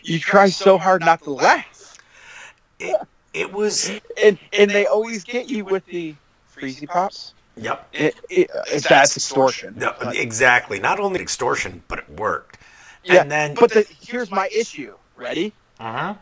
[0.02, 1.73] you try so hard not to laugh.
[2.84, 3.90] It it was
[4.24, 6.16] And and they always get you with the
[6.56, 7.34] freezy pops.
[7.56, 7.88] yep.
[7.94, 9.74] It, it, it, that's extortion.
[9.78, 10.80] No, exactly.
[10.80, 12.60] Not only extortion, but it worked.
[13.04, 14.96] Yeah, And then But the, here's my issue.
[15.18, 15.54] Ready?
[15.80, 16.16] uh-huh.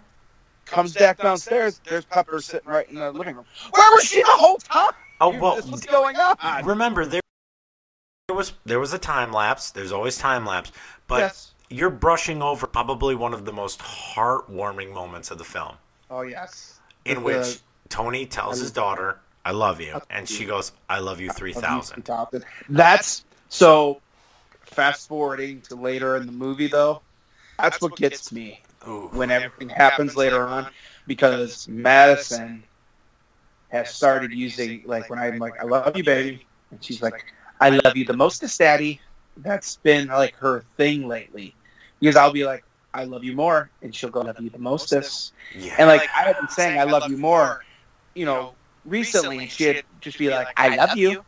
[0.66, 1.82] Comes back downstairs.
[1.88, 3.46] There's Pepper sitting right in the living room.
[3.72, 4.94] Where was she the whole time?
[5.20, 6.66] Oh well, was going on.
[6.66, 7.22] remember there
[8.28, 9.72] there was there was a time lapse.
[9.72, 10.72] There's always time lapse,
[11.08, 11.52] but yes.
[11.70, 15.76] you're brushing over probably one of the most heartwarming moments of the film,
[16.12, 16.80] Oh yes.
[17.06, 17.60] in The- which
[17.90, 22.08] Tony tells his daughter, "I love you," and she goes, "I love you three thousand.
[22.70, 24.02] That's so.
[24.62, 27.02] Fast forwarding to later in the movie, though,
[27.58, 30.68] that's what gets me Ooh, when everything happens later on,
[31.08, 32.64] because Madison
[33.68, 37.26] has started using like when I'm like, "I love you, baby," And she's like,
[37.60, 39.00] I love you the mostest, Daddy.
[39.38, 41.54] That's been like her thing lately.
[42.00, 45.34] Because I'll be like, I love you more, and she'll go, love you the mostest.
[45.58, 45.76] Yeah.
[45.78, 47.64] And like I have been saying, I love you more.
[48.16, 48.54] You know,
[48.86, 51.24] recently and she'd just be like, I love you.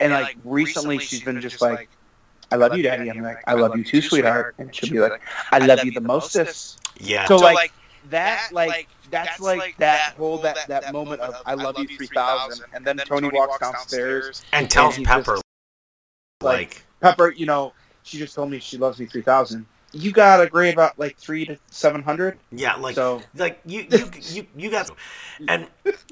[0.00, 1.88] And like recently she's been just like,
[2.50, 3.10] I love you, Daddy.
[3.10, 4.54] I'm like, I love you too, sweetheart.
[4.58, 5.20] And she'll be like,
[5.52, 6.80] I love you the mostest.
[6.98, 7.26] yeah.
[7.26, 7.72] So like
[8.10, 12.66] that, like that's like that whole that that moment of I love you three thousand,
[12.72, 14.44] and then Tony walks downstairs.
[14.52, 15.44] and tells he Pepper, just,
[16.42, 17.72] like, Pepper, you know,
[18.02, 19.66] she just told me she loves me three thousand.
[19.92, 22.38] You got a grade about like three to seven hundred.
[22.52, 24.90] yeah, like, So like you, you, you, you got.
[25.48, 25.68] And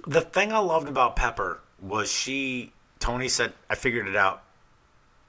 [0.06, 2.72] the thing I loved about Pepper was she.
[3.00, 4.42] Tony said, "I figured it out.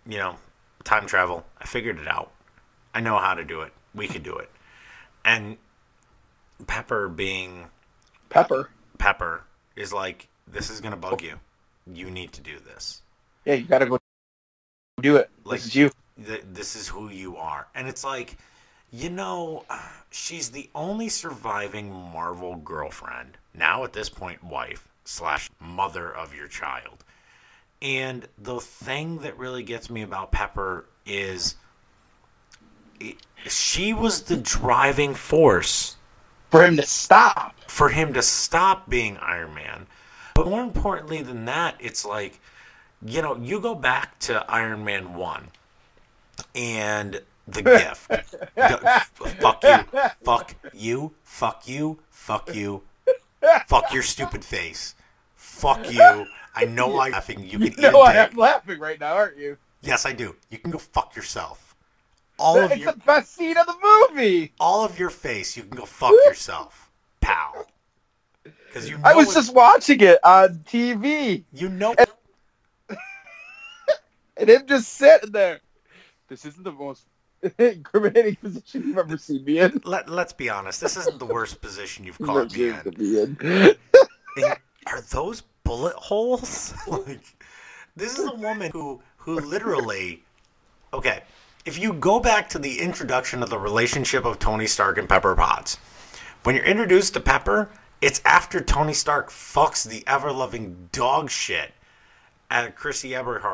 [0.08, 0.36] You know,
[0.84, 1.46] time travel.
[1.60, 2.32] I figured it out.
[2.94, 3.74] I know how to do it.
[3.96, 4.50] We could do it."
[5.26, 5.58] And
[6.68, 7.68] Pepper being
[8.30, 9.44] Pepper, Pepper
[9.76, 11.40] is like, "This is gonna bug you.
[11.92, 13.02] You need to do this.
[13.46, 13.98] yeah, you got to go
[15.02, 15.30] do it.
[15.44, 15.92] Like- this is you.
[16.26, 18.38] Th- this is who you are." And it's like,
[18.92, 19.66] you know,
[20.12, 23.84] she's the only surviving Marvel girlfriend now.
[23.84, 27.04] At this point, wife slash mother of your child.
[27.82, 31.56] And the thing that really gets me about Pepper is
[33.00, 35.96] it, she was the driving force
[36.50, 37.56] For him to stop.
[37.68, 39.86] for him to stop being Iron Man.
[40.34, 42.40] But more importantly than that, it's like,
[43.06, 45.48] you know, you go back to Iron Man 1
[46.56, 48.08] and the gift.
[49.42, 49.86] fuck you.
[50.24, 51.14] Fuck you.
[51.24, 52.00] Fuck you.
[52.10, 52.84] Fuck you.
[53.68, 54.96] Fuck your stupid face.
[55.36, 56.26] Fuck you.
[56.56, 57.44] I know I'm laughing.
[57.44, 59.58] You can You eat know I am laughing right now, aren't you?
[59.82, 60.36] Yes, I do.
[60.50, 61.76] You can go fuck yourself.
[62.40, 63.76] All of It's your the best scene of the
[64.12, 64.54] movie.
[64.60, 67.66] all of your face, you can go fuck yourself, pal.
[68.44, 71.96] Because you know I was just watching it on TV, you know
[74.38, 75.60] and him just sitting there.
[76.28, 77.06] This isn't the most
[77.58, 79.82] incriminating position you've ever seen me in.
[79.86, 82.82] let, let's be honest, this isn't the worst position you've caught me in.
[82.98, 83.78] be in.
[84.88, 86.74] Are those bullet holes?
[86.88, 87.22] like,
[87.96, 90.24] this is a woman who, who literally,
[90.94, 91.24] okay,
[91.66, 95.36] if you go back to the introduction of the relationship of Tony Stark and Pepper
[95.36, 95.78] Potts,
[96.44, 97.70] when you're introduced to Pepper,
[98.02, 101.72] it's after Tony Stark fucks the ever loving dog shit
[102.50, 103.54] at Chrissy Everhart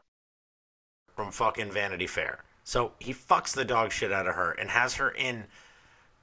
[1.16, 2.44] from fucking Vanity Fair.
[2.64, 5.46] So he fucks the dog shit out of her and has her in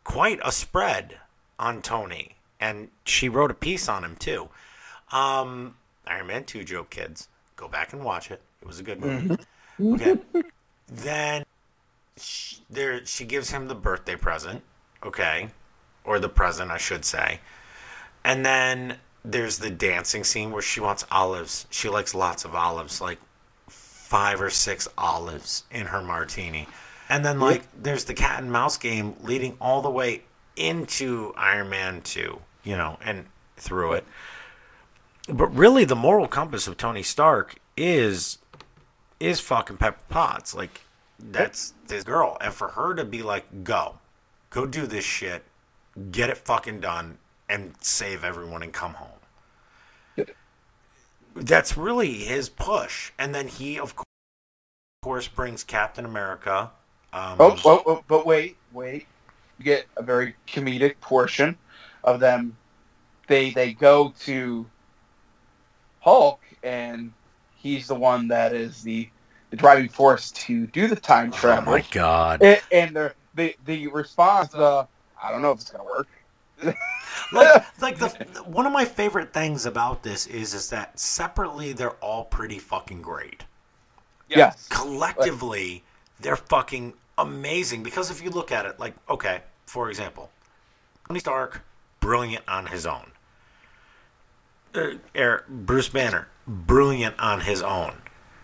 [0.05, 1.16] quite a spread
[1.59, 2.36] on Tony.
[2.59, 4.49] And she wrote a piece on him too.
[5.12, 5.76] Um,
[6.07, 7.28] Iron Man 2 joke, kids.
[7.57, 8.41] Go back and watch it.
[8.62, 9.36] It was a good movie.
[9.80, 10.18] Okay.
[10.88, 11.45] then
[12.16, 14.62] she, there, she gives him the birthday present.
[15.05, 15.49] Okay.
[16.05, 17.41] Or the present, I should say.
[18.24, 21.66] And then there's the dancing scene where she wants olives.
[21.70, 23.18] She likes lots of olives, like
[24.11, 26.67] five or six olives in her martini.
[27.09, 30.25] And then, like, there's the cat and mouse game leading all the way
[30.57, 34.05] into Iron Man 2, you know, and through it.
[35.29, 38.39] But really, the moral compass of Tony Stark is
[39.21, 40.57] is fucking Pepper Potts.
[40.57, 40.81] Like,
[41.21, 42.37] that's this girl.
[42.41, 44.01] And for her to be like, go,
[44.49, 45.45] go do this shit,
[46.11, 49.20] get it fucking done, and save everyone and come home.
[51.35, 53.12] That's really his push.
[53.18, 54.05] And then he, of course,
[55.03, 56.70] course brings Captain America.
[57.12, 59.07] Um, Oh, oh, oh, but wait, wait.
[59.59, 61.57] You get a very comedic portion
[62.05, 62.57] of them.
[63.26, 64.66] They they go to
[66.01, 67.12] Hulk, and
[67.57, 69.09] he's the one that is the,
[69.51, 71.72] the driving force to do the time oh travel.
[71.72, 72.43] my god!
[72.43, 74.85] and and the, the the response, uh,
[75.22, 76.09] I don't know if it's gonna work.
[77.33, 78.09] like, like the
[78.45, 83.03] one of my favorite things about this is is that separately they're all pretty fucking
[83.03, 83.45] great.
[84.29, 84.69] Yes.
[84.69, 85.83] Collectively,
[86.21, 90.31] they're fucking amazing because if you look at it, like okay, for example,
[91.09, 91.63] Tony Stark,
[92.01, 93.13] brilliant on his own.
[94.75, 97.95] Uh, er, Bruce Banner, brilliant on his own.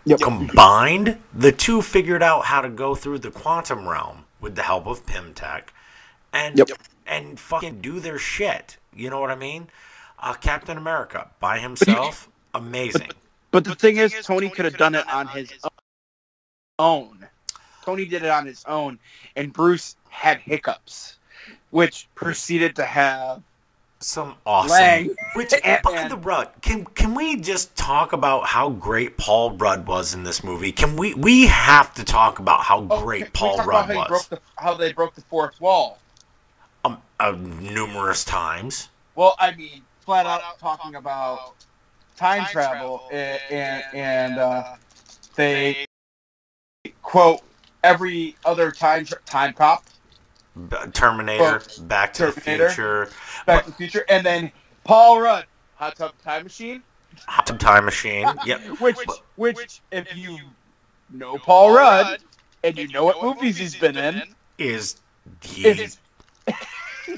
[0.04, 0.20] Yep.
[0.20, 4.86] Combined, the two figured out how to go through the quantum realm with the help
[4.86, 5.64] of Pymtech,
[6.32, 6.68] and Yep.
[7.06, 8.76] And fucking do their shit.
[8.94, 9.68] You know what I mean?
[10.18, 13.10] Uh, Captain America by himself, amazing.
[13.50, 15.52] But the thing is, Tony could have done it on his
[16.78, 17.26] own.
[17.84, 18.98] Tony did it on his own,
[19.36, 21.18] and Bruce had hiccups,
[21.70, 23.42] which proceeded to have
[24.00, 24.70] Some awesome.
[24.70, 25.14] Lang.
[25.34, 25.80] Which Ant-Man.
[25.82, 30.22] by the Rudd, can can we just talk about how great Paul Rudd was in
[30.24, 30.72] this movie?
[30.72, 34.08] Can we we have to talk about how Oh, great can Paul Rudd how, was
[34.08, 35.98] broke the, how they broke the fourth wall.
[36.86, 38.90] Um, uh, numerous times.
[39.16, 41.54] Well, I mean, flat out talking about
[42.16, 44.76] time travel and and, and uh,
[45.34, 45.86] they
[47.02, 47.40] quote
[47.82, 49.82] every other time Timecop
[50.92, 53.10] Terminator, Well, Back to the Future,
[53.46, 54.52] Back to the Future, and then
[54.84, 56.82] Paul Rudd, Hot Tub Time Machine,
[57.26, 58.28] Hot Tub Time Machine.
[58.46, 58.80] Yep.
[58.80, 58.96] which
[59.34, 60.38] which if you
[61.10, 62.20] know Paul Rudd
[62.62, 64.22] and you know what movies he's been in,
[64.58, 65.00] Is
[65.40, 65.66] he?
[65.66, 65.98] it's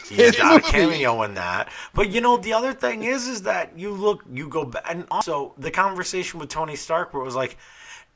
[0.09, 1.71] He's got a cameo in that.
[1.95, 5.07] But you know, the other thing is, is that you look, you go back, and
[5.11, 7.57] also the conversation with Tony Stark, where it was like,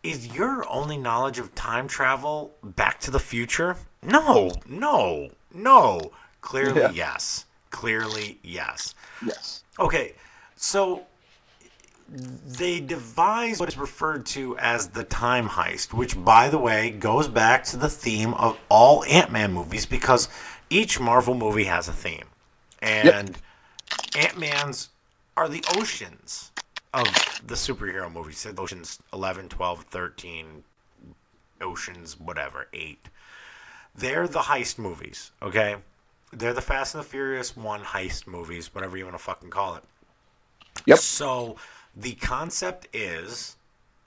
[0.02, 6.12] "Is your only knowledge of time travel Back to the Future?" No, no, no.
[6.40, 6.90] Clearly, Yeah.
[6.90, 7.46] yes.
[7.70, 8.94] Clearly, yes.
[9.24, 10.14] yes, Okay,
[10.56, 11.06] so
[12.08, 17.28] they devised what is referred to as the time heist, which, by the way, goes
[17.28, 20.28] back to the theme of all Ant Man movies because
[20.72, 22.26] each Marvel movie has a theme.
[22.80, 23.36] And
[24.16, 24.88] Ant Man's
[25.36, 26.50] are the oceans
[26.94, 27.06] of
[27.46, 28.46] the superhero movies.
[28.58, 30.64] Oceans 11, 12, 13,
[31.60, 32.98] Oceans, whatever, 8.
[33.94, 35.76] They're the heist movies, okay?
[36.32, 39.76] They're the Fast and the Furious 1 heist movies, whatever you want to fucking call
[39.76, 39.84] it.
[40.86, 40.98] Yep.
[40.98, 41.56] So
[41.94, 43.56] the concept is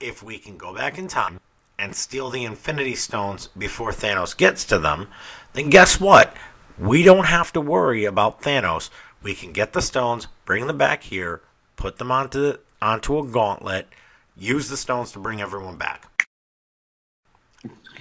[0.00, 1.40] if we can go back in time
[1.78, 5.08] and steal the Infinity Stones before Thanos gets to them,
[5.52, 6.34] then guess what?
[6.78, 8.90] We don't have to worry about Thanos.
[9.22, 11.40] We can get the stones, bring them back here,
[11.76, 13.88] put them onto onto a gauntlet,
[14.36, 16.10] use the stones to bring everyone back.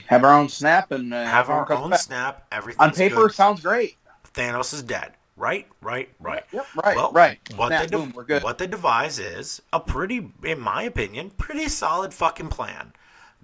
[0.07, 1.99] have our own snap and uh, Have our own back.
[1.99, 2.45] snap.
[2.51, 3.29] Everything on paper.
[3.29, 3.95] Sounds great.
[4.33, 5.13] Thanos is dead.
[5.37, 6.43] Right, right, right.
[6.53, 7.39] Yep, right, Well, right.
[7.57, 8.41] What Snap, they de- boom, we're good.
[8.43, 12.93] what they devise is a pretty, in my opinion, pretty solid fucking plan.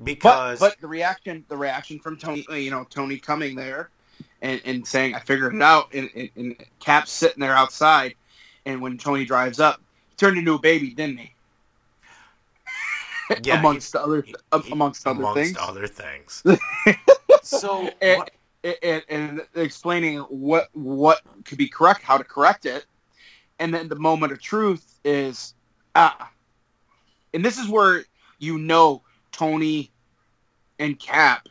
[0.02, 3.90] Because but the reaction the reaction from Tony uh, you know Tony coming there
[4.42, 8.16] and, and saying I figured it out and, and, and Cap's sitting there outside
[8.66, 11.34] and when Tony drives up he turned into a baby didn't he?
[13.44, 15.58] Yeah, amongst other he- um, he- amongst other amongst things.
[15.60, 16.44] other things.
[17.42, 18.24] so and,
[18.84, 22.86] and, and explaining what what could be correct how to correct it
[23.60, 25.54] and then the moment of truth is
[25.96, 26.32] ah
[27.34, 28.04] and this is where
[28.39, 29.92] you know Tony
[30.80, 31.48] and Cap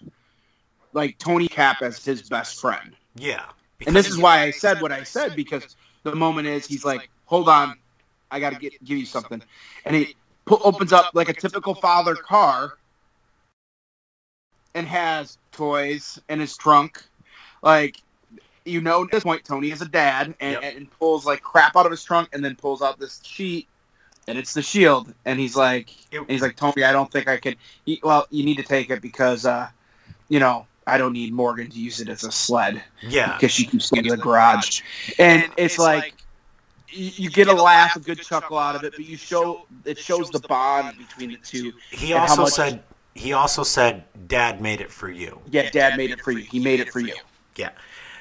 [0.92, 3.44] like Tony Cap as his best friend yeah,
[3.86, 7.08] and this is why I said what I said because the moment is he's like,
[7.26, 7.76] "Hold on,
[8.30, 9.42] I got to get give you something,"
[9.84, 10.14] and he
[10.44, 12.74] pu- opens up like a typical father car
[14.74, 17.02] and has toys in his trunk,
[17.62, 17.96] like.
[18.66, 20.76] You know, at this point, Tony is a dad, and, Yep.
[20.76, 23.66] and pulls like crap out of his trunk, and then pulls out this sheet,
[24.28, 25.12] and it's the shield.
[25.24, 27.56] And he's like, and he's like, Tony, I don't think I can.
[27.86, 29.70] He, well, you need to take it because, uh,
[30.28, 33.66] you know, I don't need Morgan to use it as a sled yeah, because she
[33.66, 34.82] keeps going to the garage.
[35.18, 36.14] And it's like
[36.88, 39.98] you, you get a laugh, a good chuckle out of it, but you show it
[39.98, 41.72] shows the bond between the two.
[41.90, 42.82] he also said
[43.14, 45.40] he also said Dad made it for you.
[45.50, 46.44] Yeah, Dad made it for you.
[46.44, 47.14] He made it for you.
[47.56, 47.70] Yeah,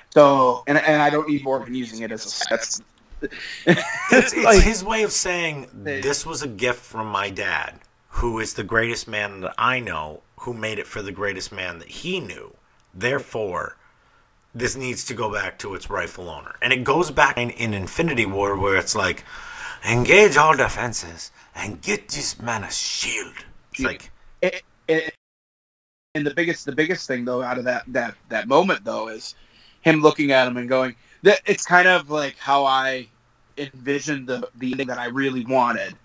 [0.09, 2.81] So, and and I don't need Morgan using it as a that's.
[3.21, 7.79] it's, it's like- his way of saying this was a gift from my dad,
[8.09, 11.79] who is the greatest man that I know, who made it for the greatest man
[11.79, 12.55] that he knew.
[12.93, 13.77] Therefore,
[14.53, 16.55] this needs to go back to its rightful owner.
[16.61, 19.23] And it goes back in, in Infinity War where it's like,
[19.87, 23.33] engage all defenses and get this man a shield.
[23.71, 24.11] It's like,
[24.41, 25.13] it, it,
[26.15, 29.35] and the biggest the biggest thing though out of that that that moment though is
[29.81, 33.07] him looking at him and going that it's kind of like how I
[33.57, 35.95] envisioned the the ending that I really wanted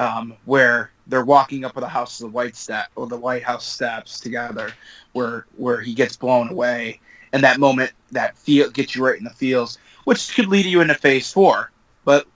[0.00, 3.42] um, where they're walking up to the house of the white step or the White
[3.42, 4.72] House steps together
[5.12, 7.00] where where he gets blown away
[7.32, 10.80] and that moment that feel gets you right in the feels which could lead you
[10.80, 11.70] into phase four
[12.04, 12.26] but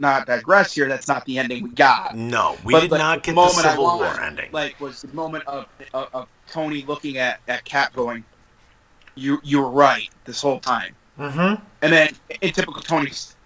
[0.00, 3.22] not digress here that's not the ending we got no, we But did the not
[3.22, 4.48] get the moment I Civil wanted, War ending.
[4.52, 8.24] like was the moment of, of, of Tony looking at, at Cap going,
[9.14, 11.62] "You you were right this whole time," mm-hmm.
[11.82, 12.10] and then
[12.42, 13.36] in typical Tony's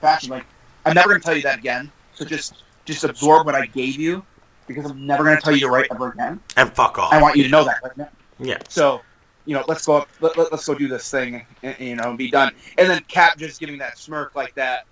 [0.00, 0.44] fashion, like,
[0.84, 1.90] "I'm never going to tell you that again.
[2.16, 4.24] So just just absorb what I gave you,
[4.66, 6.40] because I'm never going to tell you to write ever again.
[6.56, 7.12] And fuck off.
[7.12, 8.08] I want you to know that right now.
[8.38, 8.58] yeah.
[8.68, 9.02] So."
[9.48, 10.08] You know, let's go up.
[10.20, 12.52] Let, let, us go do this thing, and, you know, and be done.
[12.78, 14.86] And then Cap just giving that smirk like that.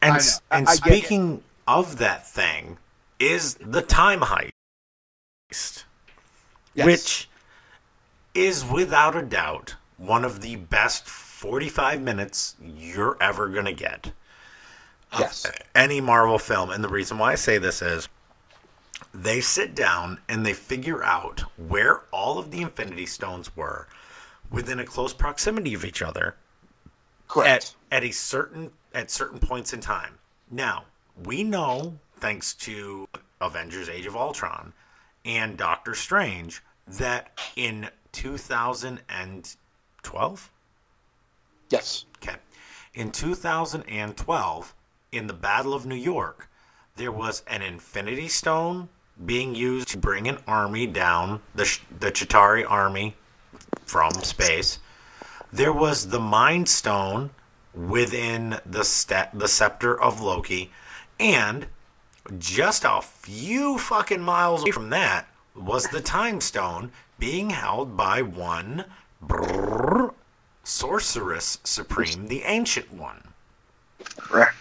[0.00, 2.78] And, I s- I- and I get speaking of that thing,
[3.18, 4.52] is the time heist,
[6.74, 6.86] Yes.
[6.86, 7.28] which
[8.34, 14.12] is without a doubt one of the best 45 minutes you're ever going to get.
[15.18, 15.46] Yes.
[15.74, 16.70] Any Marvel film.
[16.70, 18.08] And the reason why I say this is
[19.14, 23.86] they sit down and they figure out where all of the Infinity Stones were
[24.50, 26.34] within a close proximity of each other
[27.28, 27.76] correct.
[27.90, 30.18] at at a certain at certain points in time.
[30.50, 30.84] Now
[31.24, 33.06] we know, thanks to
[33.40, 34.72] Avengers Age of Ultron
[35.24, 40.50] and Doctor Strange that in 2012
[41.72, 42.04] Yes.
[42.22, 42.36] Okay.
[42.94, 44.74] In 2012,
[45.12, 46.48] in the Battle of New York,
[46.96, 48.88] there was an Infinity Stone
[49.24, 53.14] being used to bring an army down the the Chitauri army
[53.84, 54.78] from space.
[55.52, 57.30] There was the Mind Stone
[57.74, 60.70] within the the scepter of Loki,
[61.20, 61.66] and
[62.38, 68.22] just a few fucking miles away from that was the Time Stone being held by
[68.22, 68.86] one
[69.24, 70.14] brrr,
[70.64, 73.22] Sorceress Supreme, the Ancient One.
[74.16, 74.56] Correct.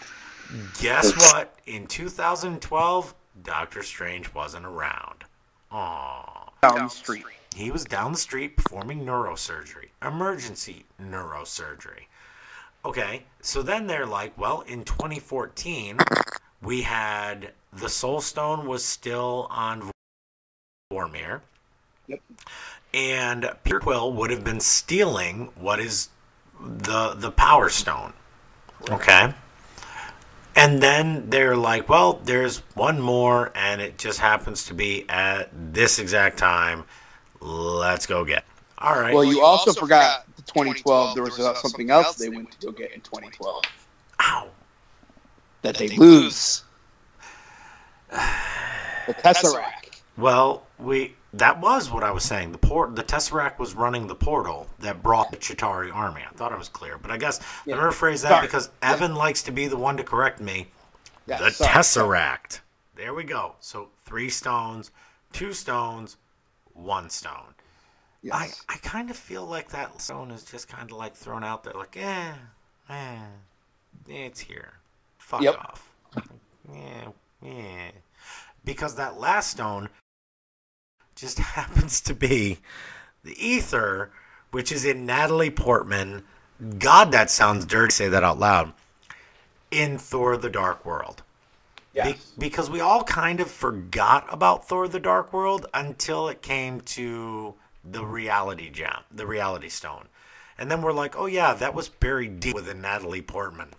[0.79, 1.57] Guess what?
[1.65, 5.23] In 2012, Doctor Strange wasn't around.
[5.71, 6.49] Aww.
[6.61, 7.25] Down the street.
[7.55, 12.05] He was down the street performing neurosurgery, emergency neurosurgery.
[12.83, 15.97] Okay, so then they're like, well, in 2014,
[16.61, 19.91] we had the Soul Stone was still on
[20.91, 21.41] Vormir.
[22.07, 22.21] Yep.
[22.93, 26.09] And Peter Quill would have been stealing what is
[26.59, 28.13] the the Power Stone.
[28.89, 29.33] Okay.
[30.55, 35.49] And then they're like, well, there's one more, and it just happens to be at
[35.73, 36.83] this exact time.
[37.39, 38.39] Let's go get.
[38.39, 38.43] it."
[38.77, 39.13] All right.
[39.13, 41.15] Well, you also forgot the 2012.
[41.15, 43.63] There was uh, something else they went to go get in 2012
[44.21, 44.49] Ow.
[45.61, 46.63] that they lose.
[48.09, 50.01] The Tesseract.
[50.17, 52.51] Well, we that was what I was saying.
[52.51, 56.21] The port, the Tesseract was running the portal that brought the Chitauri army.
[56.29, 57.75] I thought I was clear, but I guess Yeah.
[57.75, 58.47] I'm gonna rephrase that Sorry.
[58.47, 60.67] because Evan likes to be the one to correct me.
[61.27, 61.71] Yeah, the sorry.
[61.71, 62.59] Tesseract.
[62.95, 63.55] There we go.
[63.61, 64.91] So three stones,
[65.31, 66.17] two stones,
[66.73, 67.55] one stone.
[68.31, 68.61] I, Yes.
[68.69, 71.73] I kind of feel like that stone is just kind of like thrown out there,
[71.73, 72.33] like, eh,
[72.89, 73.17] eh,
[74.07, 74.73] it's here.
[75.17, 75.57] Fuck Yep.
[75.57, 75.89] off.
[76.71, 77.07] Yeah,
[77.41, 77.91] yeah.
[78.63, 79.89] Because that last stone
[81.15, 82.59] just happens to be
[83.23, 84.11] the Aether,
[84.51, 86.23] which is in Natalie Portman.
[86.79, 88.73] God, that sounds dirty say that out loud.
[89.71, 91.23] In Thor the Dark World.
[92.01, 92.33] Be- Yes.
[92.37, 97.55] because we all kind of forgot about Thor the Dark World until it came to
[97.83, 100.07] the reality gem, the reality stone.
[100.57, 103.69] And then we're like, oh yeah, that was buried deep within Natalie Portman.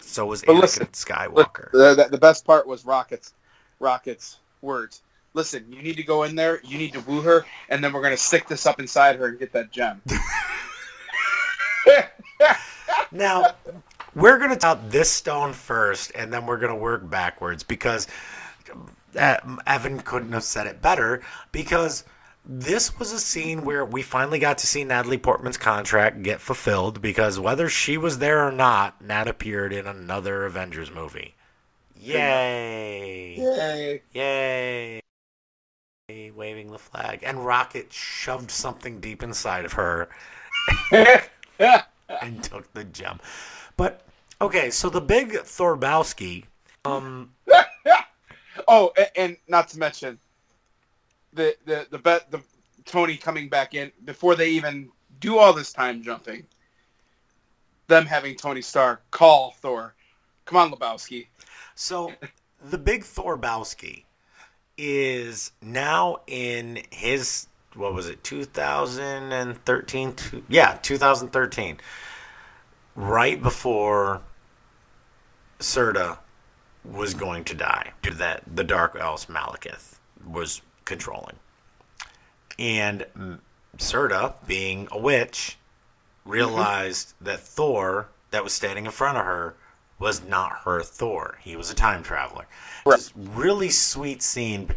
[0.00, 1.72] So was But Anakin listen, Skywalker.
[1.72, 3.34] The, the, the best part was Rocket's
[3.80, 5.02] Rocket's words.
[5.36, 6.60] Listen, you need to go in there.
[6.64, 9.38] You need to woo her, and then we're gonna stick this up inside her and
[9.38, 10.02] get that gem.
[13.12, 13.54] Now,
[14.14, 18.06] we're going to talk this stone first, and then we're going to work backwards because
[19.18, 21.22] uh, Evan couldn't have said it better.
[21.52, 22.04] Because
[22.44, 27.00] this was a scene where we finally got to see Natalie Portman's contract get fulfilled.
[27.00, 31.34] Because whether she was there or not, Nat appeared in another Avengers movie.
[31.98, 33.36] Yay!
[33.36, 34.02] Yay!
[34.12, 35.00] Yay!
[36.34, 37.22] Waving the flag.
[37.22, 40.08] And Rocket shoved something deep inside of her
[40.90, 43.20] and took the gem.
[43.76, 44.02] But
[44.40, 46.44] okay, so the big Thorbowski,
[46.84, 47.32] um,
[48.68, 50.18] oh, a- and not to mention
[51.32, 52.40] the the the bet the
[52.84, 54.90] Tony coming back in before they even
[55.20, 56.46] do all this time jumping.
[57.88, 59.94] Them having Tony Stark call Thor,
[60.44, 61.26] "Come on, Lebowski."
[61.74, 62.12] so
[62.70, 64.04] the big Thorbowski
[64.78, 71.78] is now in his what was it 2013 Two- yeah 2013
[72.94, 74.22] right before
[75.58, 76.18] Serta
[76.84, 81.36] was going to die that the dark elves Malekith was controlling.
[82.58, 83.06] And
[83.76, 85.58] Serta being a witch
[86.24, 89.54] realized that Thor that was standing in front of her
[89.98, 91.38] was not her Thor.
[91.42, 92.46] He was a time traveler.
[92.84, 92.96] Right.
[92.96, 94.68] Just really sweet scene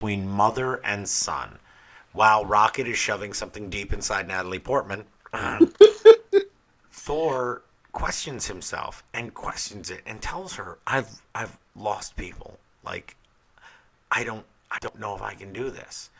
[0.00, 1.58] between mother and son
[2.12, 5.04] while Rocket is shoving something deep inside Natalie Portman
[6.90, 7.62] Thor
[7.92, 12.58] questions himself and questions it and tells her I've I've lost people.
[12.84, 13.16] Like
[14.10, 16.10] I don't I don't know if I can do this.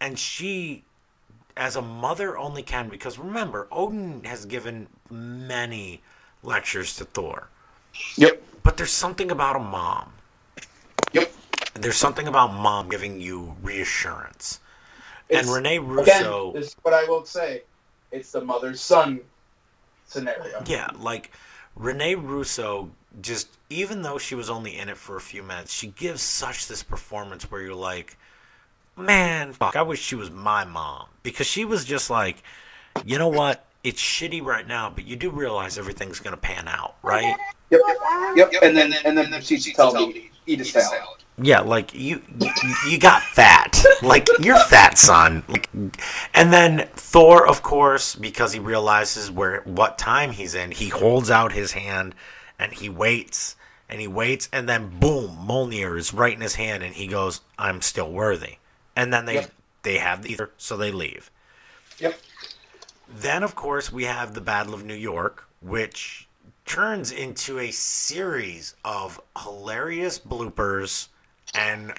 [0.00, 0.84] And she
[1.56, 6.02] as a mother only can because remember Odin has given many
[6.44, 7.48] lectures to Thor
[8.16, 8.42] Yep.
[8.62, 10.12] but there's something about a mom
[11.12, 11.32] Yep.
[11.74, 14.60] there's something about mom giving you reassurance
[15.30, 17.62] and It's- Renee Again, this is what I will say.
[18.12, 19.20] It's the mother son
[20.06, 20.62] scenario.
[20.66, 21.30] Yeah, like
[21.74, 22.90] Renee Russo
[23.20, 26.66] just even though she was only in it for a few minutes, she gives such
[26.68, 28.16] this performance where you're like,
[28.96, 31.06] Man, fuck, I wish she was my mom.
[31.24, 32.42] Because she was just like,
[33.04, 33.64] you know what?
[33.84, 37.36] It's shitty right now, but you do realize everything's gonna pan out, right?
[37.70, 37.80] Yep.
[38.36, 38.52] Yep.
[38.62, 41.08] And then and then proceeds to tell me eat a salad.
[41.36, 42.50] Yeah, like you, you,
[42.88, 43.84] you got fat.
[44.02, 45.42] Like you're fat, son.
[45.48, 45.68] Like,
[46.32, 51.30] and then Thor, of course, because he realizes where what time he's in, he holds
[51.30, 52.14] out his hand
[52.58, 53.56] and he waits
[53.88, 57.42] and he waits, and then boom, Mjolnir is right in his hand, and he goes,
[57.58, 58.56] "I'm still worthy."
[58.96, 59.50] And then they Yep.
[59.82, 61.30] they have the Aether, so they leave.
[61.98, 62.18] Yep.
[63.16, 66.26] Then, of course, we have the Battle of New York, which
[66.66, 71.08] turns into a series of hilarious bloopers
[71.54, 71.92] and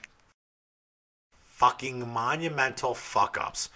[1.40, 3.70] fucking monumental fuck ups.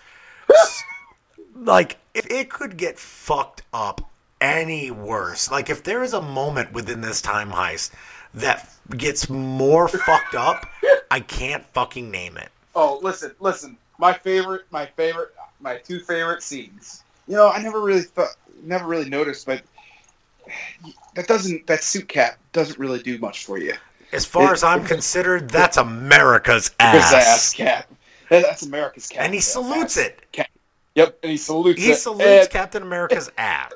[1.56, 4.02] like, if it could get fucked up
[4.41, 7.91] any worse, like, if there is a moment within this time heist
[8.34, 10.66] that gets more fucked up,
[11.10, 12.49] I can't fucking name it.
[12.76, 13.78] Oh, listen, listen.
[13.98, 17.03] My favorite, my favorite, my two favorite scenes.
[17.30, 19.61] You know, I never really thought, never really noticed, but
[21.15, 23.73] that doesn't, that suit cap doesn't really do much for you.
[24.11, 27.14] As far It- as I'm concerned, that's America's ass.
[27.14, 27.88] ass cap.
[28.30, 29.23] That's America's cap.
[29.26, 30.19] And he salutes it.
[30.95, 31.97] Yep, and he salutes He it.
[31.97, 33.72] salutes And- Captain America's ass.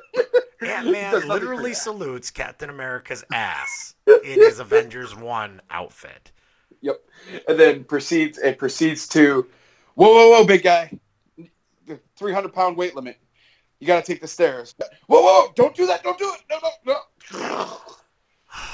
[0.62, 6.32] Ant Man does nothing for literally salutes Captain America's ass in his Avengers 1 outfit.
[6.82, 7.00] Yep.
[7.48, 9.48] And then proceeds it proceeds to
[9.94, 10.92] whoa whoa whoa big guy.
[11.86, 13.18] The three hundred pound weight limit.
[13.84, 14.76] You gotta take the stairs.
[15.08, 16.42] Whoa, whoa, don't do that, don't do it.
[16.50, 17.00] No, no,
[17.38, 17.78] no.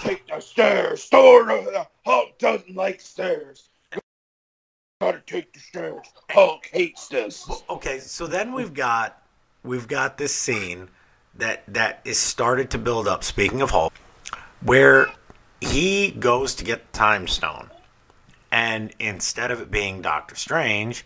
[0.03, 1.06] Take the stairs.
[1.06, 3.69] Thor the Hulk doesn't like stairs.
[5.02, 6.06] Gotta take the stairs.
[6.30, 7.49] Hulk hates this.
[7.72, 9.23] Okay, so then we've got
[9.64, 10.90] we've got this scene
[11.34, 13.23] that that is started to build up.
[13.23, 13.94] Speaking of Hulk,
[14.61, 15.07] where
[15.60, 17.72] he goes to get the time stone,
[18.52, 21.03] and instead of it being Doctor Strange,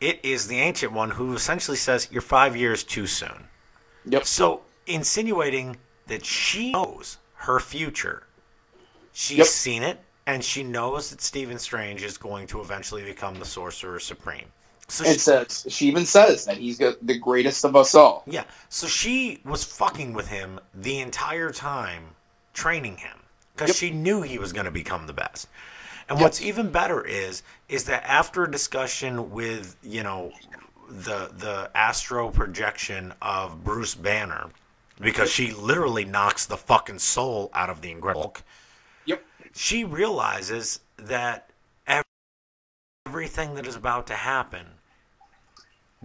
[0.00, 3.48] it is the Ancient One who essentially says, "You're five years too soon."
[4.04, 4.24] Yep.
[4.26, 5.76] So insinuating
[6.06, 8.26] that she knows her future,
[9.12, 9.46] she's Yep.
[9.46, 14.00] seen it, and she knows that Stephen Strange is going to eventually become the Sorcerer
[14.00, 14.52] Supreme.
[14.90, 18.22] So And she- says she even says that he's the greatest of us all.
[18.26, 18.44] Yeah.
[18.70, 22.16] So she was fucking with him the entire time,
[22.54, 23.18] training him
[23.54, 23.76] because Yep.
[23.76, 25.48] she knew he was going to become the best.
[26.08, 30.32] And what's even better is is that after a discussion with you know
[30.88, 34.46] the the astro projection of Bruce Banner,
[35.00, 38.42] because she literally knocks the fucking soul out of the Incredible Hulk,
[39.04, 39.22] Yep.
[39.54, 41.50] she realizes that
[41.86, 42.04] ev-
[43.06, 44.66] everything that is about to happen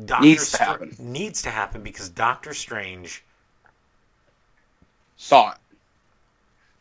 [0.06, 0.96] Doctor Needs to happen.
[1.00, 3.24] needs to happen because Doctor Strange
[5.16, 5.58] Saw it.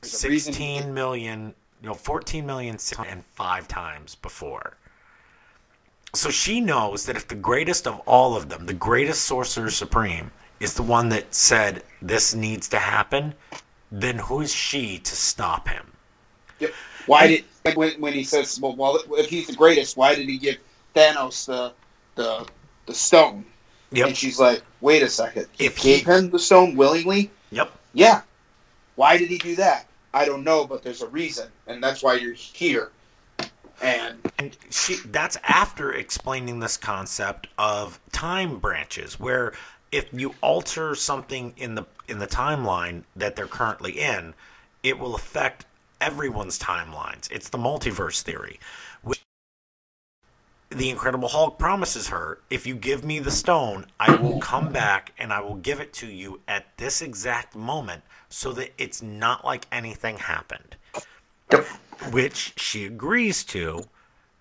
[0.00, 4.76] There's a reason he sixteen million, no, fourteen million and five times before.
[6.14, 10.30] So she knows that if the greatest of all of them, the greatest sorcerer supreme,
[10.60, 13.34] is the one that said this needs to happen,
[13.90, 15.90] then who is she to stop him?
[16.60, 16.72] Yep.
[17.06, 20.28] Why did like when, when he says, well, well, if he's the greatest, why did
[20.28, 20.58] he give
[20.94, 21.72] Thanos the
[22.14, 22.46] the
[22.86, 23.44] the stone?
[23.90, 24.08] Yep.
[24.08, 25.46] And she's like, wait a second.
[25.58, 27.30] If he- gave him the stone willingly?
[27.50, 27.72] Yep.
[27.92, 28.22] Yeah.
[28.96, 29.86] Why did he do that?
[30.14, 32.90] I don't know, but there's a reason, and that's why you're here.
[33.82, 39.52] And And she that's after explaining this concept of time branches where
[39.90, 44.34] if you alter something in the in the timeline that they're currently in,
[44.82, 45.64] it will affect
[46.00, 47.30] everyone's timelines.
[47.30, 48.58] It's the multiverse theory.
[50.74, 55.12] The Incredible Hulk promises her, if you give me the stone, I will come back
[55.18, 59.44] and I will give it to you at this exact moment so that it's not
[59.44, 60.76] like anything happened
[62.10, 63.84] which she agrees to,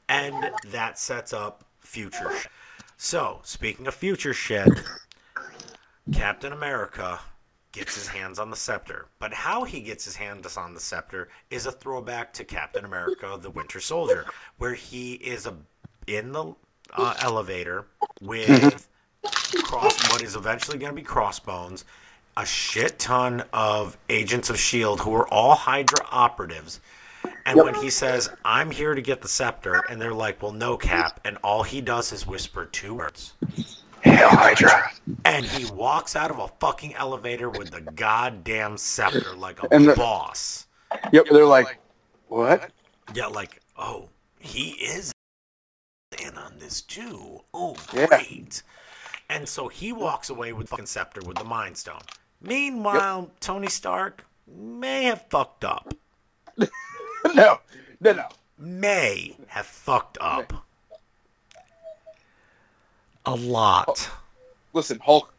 [0.08, 2.32] and that sets up future.
[2.34, 2.52] Shit.
[2.98, 4.70] So, speaking of future shit,
[6.14, 7.20] Captain America
[7.72, 9.08] gets his hands on the scepter.
[9.20, 13.38] But how he gets his hands on the scepter is a throwback to Captain America:
[13.42, 14.26] The Winter Soldier,
[14.58, 15.56] where he is a
[16.16, 16.54] in the
[16.96, 17.86] uh, elevator
[18.22, 18.88] with
[19.64, 21.86] cross what is eventually going to be Crossbones,
[22.38, 26.80] a shit ton of agents of Shield who are all Hydra operatives.
[27.46, 30.76] And when he says, "I'm here to get the scepter," and they're like, "Well, no,
[30.78, 33.34] Cap," and all he does is whisper two words,
[34.02, 34.92] Hail Hydra.
[35.26, 39.88] and he walks out of a fucking elevator with the goddamn scepter like a And
[39.88, 40.66] the- boss.
[41.12, 41.78] Yep, they're like,
[42.28, 42.72] what?
[43.14, 44.10] Yeah, like, oh,
[44.40, 45.12] he is
[46.22, 47.42] in on this too.
[47.54, 48.08] Oh, Yeah.
[48.08, 48.64] great.
[49.30, 52.02] And so he walks away with the fucking scepter with the Mind Stone.
[52.42, 55.94] Meanwhile, Tony Stark may have fucked up.
[56.58, 57.60] no,
[58.00, 58.28] no, no.
[58.58, 60.52] May have fucked up.
[63.26, 64.10] A lot.
[64.12, 64.20] Oh,
[64.74, 65.32] listen, Hulk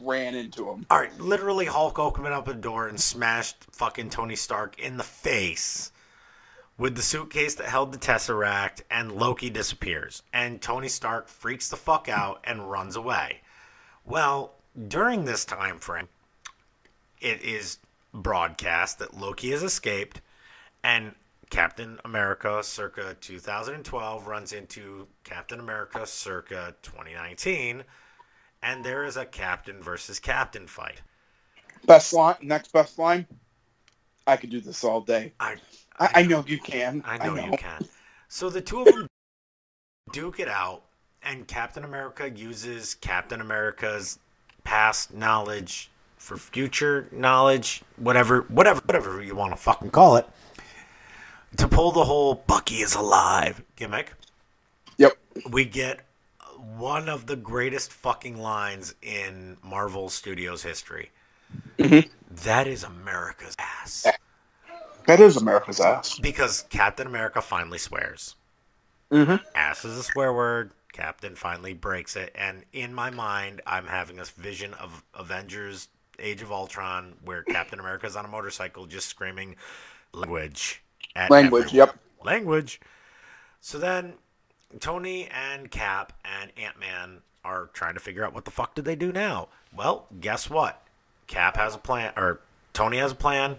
[0.00, 0.86] ran into him.
[0.90, 5.04] All right, literally, Hulk opened up a door and smashed fucking Tony Stark in the
[5.04, 5.90] face
[6.78, 10.22] with the suitcase that held the Tesseract, and Loki disappears.
[10.32, 13.40] And Tony Stark freaks the fuck out and runs away.
[14.04, 14.54] Well,
[14.86, 16.08] during this time frame,
[17.20, 17.78] it is
[18.14, 20.20] broadcast that Loki has escaped,
[20.84, 21.14] and
[21.50, 27.82] Captain America circa 2012 runs into Captain America circa 2019,
[28.62, 31.02] and there is a captain versus captain fight.
[31.86, 33.26] Best line, next best line.
[34.26, 35.32] I could do this all day.
[35.40, 35.56] I
[35.98, 37.02] I, I know you can.
[37.06, 37.86] I know, you can.
[38.28, 39.06] So the two of them
[40.12, 40.82] duke it out,
[41.22, 44.18] and Captain America uses Captain America's
[44.64, 50.28] past knowledge for future knowledge, whatever, whatever, whatever you want to fucking call it,
[51.56, 54.12] to pull the whole Bucky is alive gimmick.
[54.98, 55.12] Yep.
[55.50, 56.00] We get
[56.76, 61.10] one of the greatest fucking lines in Marvel Studios history.
[61.78, 62.10] Mhm.
[62.30, 64.06] That is America's ass.
[65.08, 66.18] That is America's ass.
[66.18, 68.36] Because Captain America finally swears.
[69.10, 69.36] Mm-hmm.
[69.54, 70.72] Ass is a swear word.
[70.92, 72.30] Captain finally breaks it.
[72.34, 77.80] And in my mind, I'm having this vision of Avengers Age of Ultron where Captain
[77.80, 79.56] America's on a motorcycle just screaming
[80.12, 80.82] language.
[81.16, 81.68] At Language.
[81.68, 81.88] everyone.
[81.88, 81.98] Yep.
[82.22, 82.80] Language.
[83.62, 84.12] So then
[84.78, 88.84] Tony and Cap and Ant Man are trying to figure out what the fuck did
[88.84, 89.48] they do now.
[89.74, 90.82] Well, guess what?
[91.28, 92.40] Cap has a plan, or
[92.74, 93.56] Tony has a plan.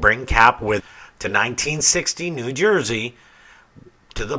[0.00, 0.82] Bring Cap with
[1.18, 3.16] to 1960 New Jersey
[4.14, 4.38] to the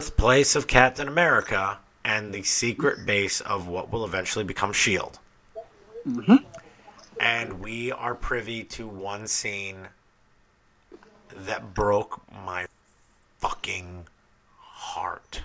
[0.00, 5.18] birthplace of Captain America and the secret base of what will eventually become Shield.
[6.06, 6.44] Mhm.
[7.18, 9.88] And we are privy to one scene
[11.30, 12.66] that broke my
[13.38, 14.06] fucking
[14.58, 15.42] heart.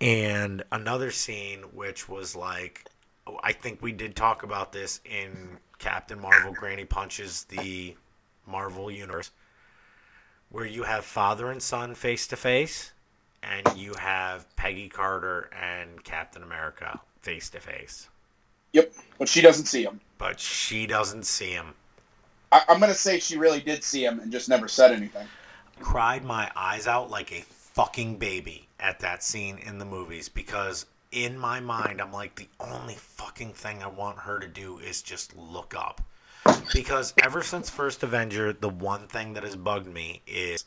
[0.00, 2.84] And another scene which was like
[3.44, 7.94] I think we did talk about this in Captain Marvel Granny Punches the
[8.46, 9.32] Marvel Universe
[10.48, 12.92] where you have father and son face to face
[13.42, 18.08] and you have Peggy Carter and Captain America face to face.
[18.72, 18.94] Yep.
[19.18, 20.00] But she doesn't see him.
[20.16, 21.74] But she doesn't see him.
[22.50, 25.26] I, I'm gonna say she really did see him and just never said anything.
[25.80, 30.86] cried my eyes out like a fucking baby at that scene in the movies because
[31.14, 35.00] in my mind I'm like the only fucking thing I want her to do is
[35.00, 36.02] just look up.
[36.74, 40.64] Because ever since First Avenger, the one thing that has bugged me is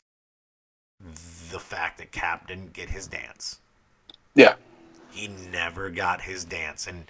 [1.51, 3.59] the fact that Cap didn't get his dance.
[4.33, 4.55] Yeah.
[5.11, 7.05] He never got his dance and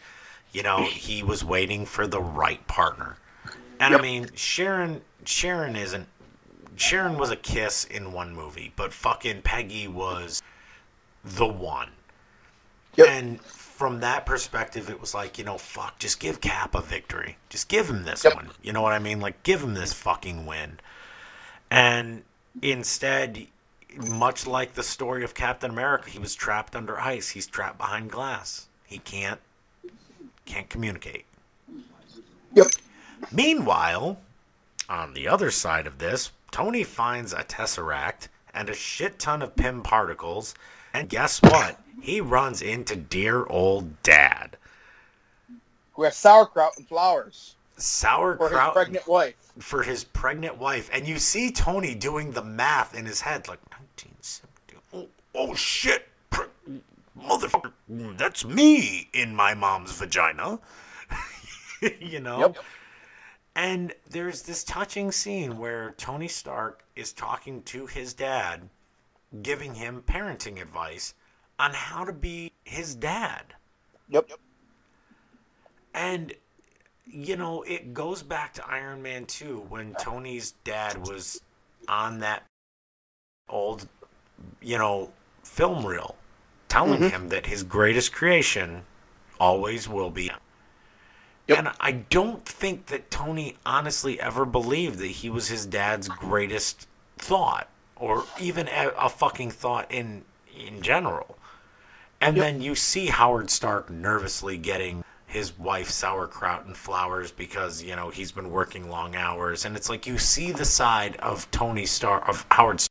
[0.52, 3.18] you know, he was waiting for the right partner.
[3.80, 6.08] And I mean, Sharon Sharon isn't
[6.76, 10.42] Sharon was a kiss in one movie, but fucking Peggy was
[11.24, 11.90] the one.
[12.98, 13.08] Yep.
[13.10, 17.38] And from that perspective, it was like, you know, fuck, just give Cap a victory.
[17.50, 18.36] Just give him this Yep.
[18.36, 18.50] one.
[18.62, 19.20] You know what I mean?
[19.20, 20.80] Like, give him this fucking win.
[21.70, 22.24] And
[22.62, 23.48] instead,
[23.96, 27.30] much like the story of Captain America, he was trapped under ice.
[27.30, 28.68] He's trapped behind glass.
[28.86, 29.40] He can't
[30.46, 31.26] can't communicate.
[32.54, 32.68] Yep.
[33.32, 34.18] Meanwhile,
[34.88, 39.56] on the other side of this, Tony finds a tesseract and a shit ton of
[39.58, 40.56] Pym particles,
[40.94, 41.80] and guess what?
[42.02, 44.58] He runs into dear old dad.
[45.94, 48.50] Who has sauerkraut and flowers Sauerkraut.
[48.50, 49.36] for his pregnant wife.
[49.60, 53.60] for his pregnant wife, and you see Tony doing the math in his head, like
[53.70, 54.48] 1970.
[54.94, 56.08] Oh, oh shit,
[57.20, 57.72] motherfucker,
[58.18, 60.60] that's me in my mom's vagina.
[62.00, 62.40] you know.
[62.40, 62.58] Yep.
[63.56, 68.70] And there's this touching scene where Tony Stark is talking to his dad,
[69.42, 71.16] giving him parenting advice
[71.60, 73.56] on how to be his dad.
[74.10, 74.32] Yep.
[75.94, 76.34] And
[77.06, 81.42] you know, it goes back to Iron Man 2 when Tony's dad was
[81.88, 82.44] on that
[83.48, 83.88] old,
[84.62, 85.12] you know,
[85.44, 86.18] film reel
[86.68, 87.10] telling Mhm.
[87.12, 88.86] him that his greatest creation
[89.40, 90.30] always will be.
[91.48, 91.58] Yep.
[91.58, 96.88] And I don't think that Tony honestly ever believed that he was his dad's greatest
[97.18, 101.37] thought or even a, a fucking thought in in general.
[102.20, 102.46] And Yep.
[102.46, 108.10] then you see Howard Stark nervously getting his wife sauerkraut and flowers because you know
[108.10, 112.28] he's been working long hours and it's like you see the side of Tony Stark
[112.30, 112.82] of Howard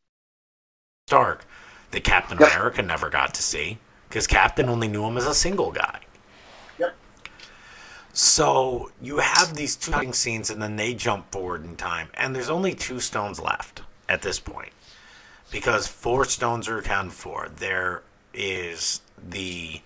[1.08, 1.46] Stark
[1.92, 2.50] that Captain Yep.
[2.52, 3.78] America never got to see
[4.08, 6.00] because Captain only knew him as a single guy.
[6.78, 6.94] Yep.
[8.12, 12.50] So you have these two scenes, and then they jump forward in time, and there's
[12.50, 14.72] only two stones left at this point
[15.50, 17.48] because four stones are accounted for.
[17.48, 19.00] There is
[19.30, 19.80] the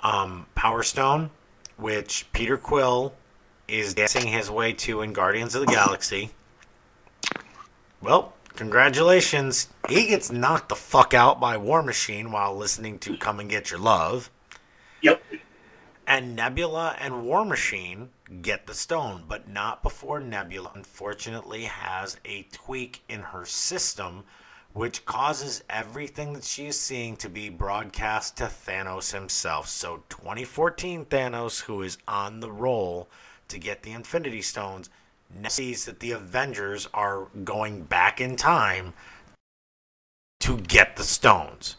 [0.00, 1.30] um, Power Stone,
[1.76, 3.14] which Peter Quill
[3.66, 6.30] is dancing his way to in Guardians of the Galaxy.
[8.00, 9.68] Well, congratulations.
[9.88, 13.70] He gets knocked the fuck out by War Machine while listening to Come and Get
[13.70, 14.30] Your Love.
[15.00, 15.22] Yep.
[16.06, 18.10] And Nebula and War Machine
[18.42, 24.24] get the stone, but not before Nebula unfortunately has a tweak in her system,
[24.74, 29.68] which causes everything that she is seeing to be broadcast to Thanos himself.
[29.68, 33.08] So 2014 Thanos, who is on the roll
[33.48, 34.90] to get the Infinity Stones,
[35.48, 38.92] sees that the Avengers are going back in time
[40.40, 41.76] to get the stones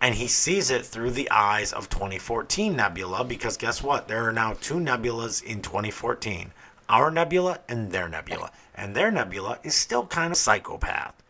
[0.00, 4.08] and he sees it through the eyes of 2014 Nebula because guess what?
[4.08, 6.52] There are now two nebulas in 2014
[6.88, 8.50] our nebula and their nebula.
[8.74, 11.21] And their nebula is still kind of psychopath.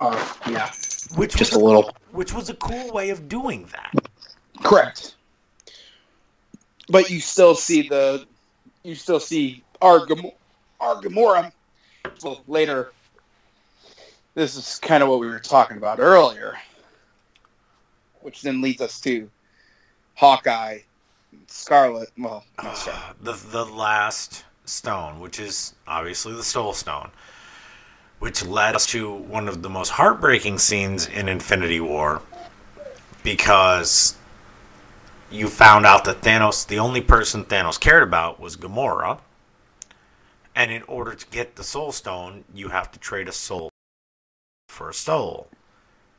[0.00, 0.70] Uh, yeah.
[1.16, 1.96] Which Just a was, little.
[2.12, 3.92] which was a cool way of doing that.
[4.62, 5.14] Correct.
[6.88, 8.26] But you still see the,
[8.82, 10.30] you still see our, Gam-
[10.80, 11.52] Gamora.
[12.24, 12.92] Well, later,
[14.34, 16.56] this is kind of what we were talking about earlier,
[18.22, 19.30] which then leads us to
[20.14, 20.78] Hawkeye,
[21.46, 22.10] Scarlet.
[22.18, 23.16] Well, not Scarlet.
[23.22, 27.10] The the last stone, which is obviously the Soul Stone,
[28.22, 32.22] which led us to one of the most heartbreaking scenes in Infinity War,
[33.24, 34.14] because
[35.28, 39.18] you found out that Thanos, the only person Thanos cared about, was Gamora,
[40.54, 43.70] and in order to get the Soul Stone, you have to trade a soul
[44.68, 45.48] for a soul.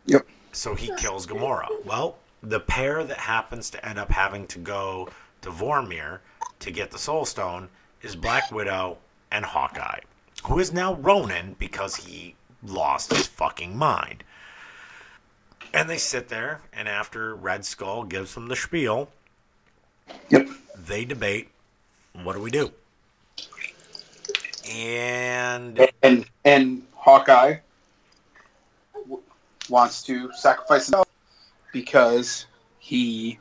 [0.05, 0.27] Yep.
[0.51, 1.67] So he kills Gamora.
[1.85, 5.07] Well, the pair that happens to end up having to go
[5.41, 6.19] to Vormir
[6.59, 7.69] to get the Soul Stone
[8.01, 8.97] is Black Widow
[9.31, 10.01] and Hawkeye,
[10.45, 14.23] who is now Ronin because he lost his fucking mind.
[15.73, 19.09] And they sit there, and after Red Skull gives them the spiel,
[20.29, 20.47] Yep.
[20.77, 21.49] they debate
[22.21, 22.71] what do we do?
[24.69, 27.57] And And and Hawkeye
[28.93, 29.21] w-
[29.69, 31.07] wants to sacrifice himself
[31.71, 32.45] because
[32.79, 33.39] he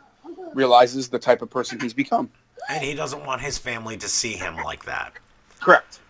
[0.55, 2.31] realizes the type of person he's become.
[2.69, 5.13] and he doesn't want his family to see him like that.
[5.61, 6.01] Correct.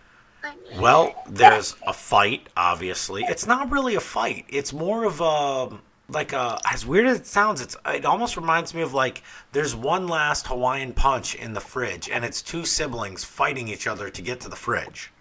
[0.79, 3.23] Well, there's a fight, obviously.
[3.23, 4.45] It's not really a fight.
[4.49, 5.77] It's more of a
[6.09, 9.75] like a as weird as it sounds, it's it almost reminds me of like there's
[9.75, 14.21] one last Hawaiian punch in the fridge and it's two siblings fighting each other to
[14.21, 15.11] get to the fridge.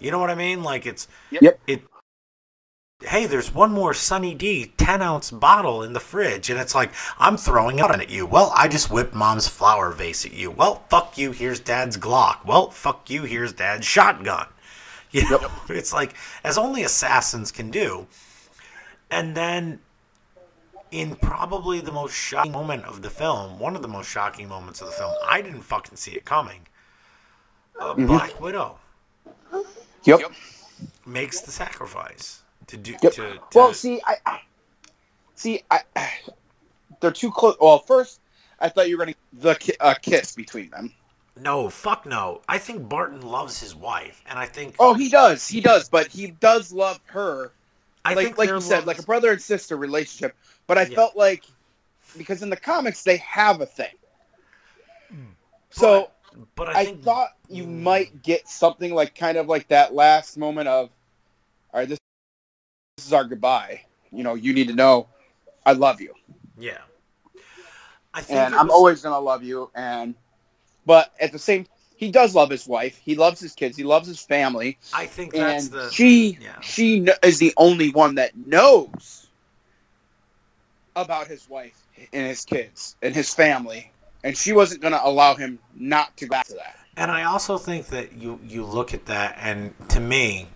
[0.00, 0.62] You know what I mean?
[0.62, 1.60] Like it's Yep.
[1.66, 1.82] it
[3.02, 6.90] Hey, there's one more Sunny D 10 ounce bottle in the fridge, and it's like,
[7.18, 8.24] I'm throwing it at you.
[8.24, 10.50] Well, I just whipped mom's flower vase at you.
[10.50, 12.46] Well, fuck you, here's dad's Glock.
[12.46, 14.48] Well, fuck you, here's dad's shotgun.
[15.12, 16.14] You know, it's like,
[16.44, 18.06] as only assassins can do.
[19.10, 19.78] And then,
[20.90, 24.80] in probably the most shocking moment of the film, one of the most shocking moments
[24.82, 26.66] of the film, I didn't fucking see it coming.
[27.80, 28.78] Uh, Black Widow
[30.04, 30.32] Yep.
[31.06, 33.12] makes the sacrifice to do Yep.
[33.12, 34.40] to, to Well, see, I, I
[35.34, 35.80] see, I,
[37.00, 37.56] they're too close.
[37.60, 38.20] Well, first,
[38.60, 40.92] I thought you were going to the ki- uh, kiss between them.
[41.38, 42.40] No, fuck no.
[42.48, 46.06] I think Barton loves his wife, and I think Oh, he does, he does, but
[46.08, 47.52] he does love her,
[48.04, 50.34] I like think like you said, love like a brother and sister relationship.
[50.66, 50.96] But I Yeah.
[50.96, 51.44] felt like
[52.16, 53.94] because in the comics they have a thing,
[55.70, 56.10] so.
[56.54, 60.36] But I, I think thought you might get something like kind of like that last
[60.36, 60.90] moment of,
[61.72, 61.98] all right, this,
[62.96, 63.82] this is our goodbye.
[64.10, 65.06] You know, you need to know
[65.66, 66.14] I love you,
[66.58, 66.78] yeah.
[68.14, 69.70] I think and it I'm always gonna love you.
[69.74, 70.14] And
[70.86, 71.66] but at the same,
[71.96, 72.96] he does love his wife.
[72.96, 73.76] He loves his kids.
[73.76, 74.78] He loves his family.
[74.94, 76.58] I think that's And the she, yeah.
[76.60, 79.26] she is the only one that knows
[80.94, 81.78] about his wife
[82.14, 83.92] and his kids and his family.
[84.24, 86.78] And she wasn't gonna allow him not to go back to that.
[86.96, 90.48] And I also think that you you look at that, and to me,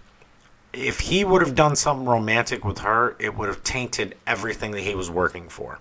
[0.73, 4.83] if he would have done something romantic with her, it would have tainted everything that
[4.83, 5.79] he was working for.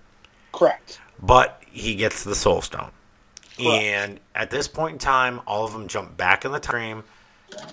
[0.52, 1.00] Correct.
[1.22, 2.90] But he gets the Soul Stone.
[3.56, 3.82] Correct.
[3.82, 7.04] And at this point in time, all of them jump back in the time,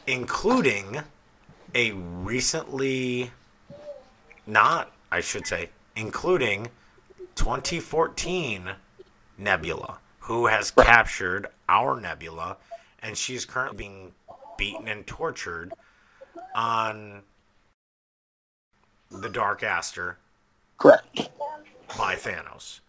[0.06, 1.02] including
[1.74, 3.32] a recently,
[4.46, 6.68] not, I should say, including
[7.36, 8.72] 2014
[9.38, 12.58] Nebula, who has captured our Nebula,
[13.02, 14.12] and she's currently being
[14.58, 15.74] beaten and tortured
[16.56, 17.22] on
[19.10, 20.18] the Dark Aster
[20.78, 21.30] Correct.
[21.98, 22.80] by Thanos.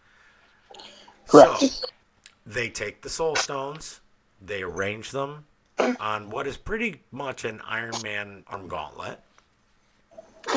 [1.27, 1.59] Correct.
[1.59, 1.87] So,
[2.45, 4.01] they take the Soul Stones,
[4.41, 5.45] they arrange them
[5.99, 9.19] on what is pretty much an Iron Man arm gauntlet,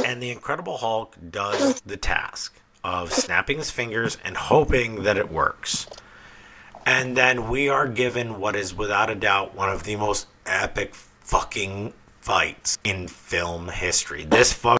[0.04, 5.30] and the Incredible Hulk does the task of snapping his fingers and hoping that it
[5.30, 5.86] works.
[6.84, 10.94] And then we are given what is without a doubt one of the most epic
[10.94, 11.92] fucking
[12.22, 14.24] fights in film history.
[14.24, 14.78] This fuck.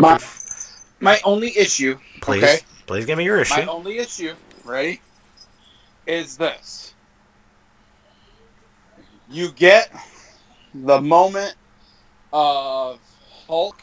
[0.00, 0.20] My,
[1.00, 2.58] my only issue, Please, okay?
[2.86, 3.54] please give me your issue.
[3.54, 4.34] My only issue,
[4.64, 5.00] ready,
[6.06, 6.92] is this.
[9.30, 9.90] You get
[10.74, 11.54] the moment
[12.32, 13.00] of
[13.46, 13.80] Hulk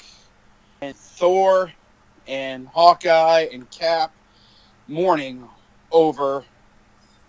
[0.82, 1.72] and Thor
[2.28, 4.14] and Hawkeye and Cap
[4.88, 5.50] mourning
[5.92, 6.46] over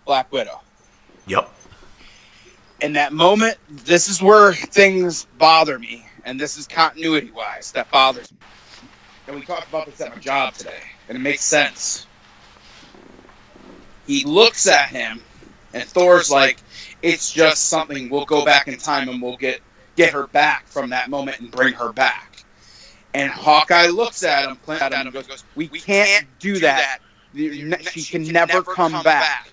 [0.04, 0.60] Black Widow.
[1.26, 1.50] Yep.
[2.82, 7.88] In that moment, this is where things bother me, and this is continuity wise that
[7.92, 8.38] bothers me.
[9.28, 12.08] And we talked about this at my job today, and it makes sense.
[14.04, 15.22] He looks at him,
[15.72, 16.58] and Thor's like,
[17.02, 18.10] "It's just something.
[18.10, 19.62] We'll go back in time, and we'll get
[19.94, 22.44] get her back from that moment and bring her back."
[23.14, 26.98] And Hawkeye looks at him, Clint at him, and goes, "We can't do that.
[27.32, 29.51] She can never come back."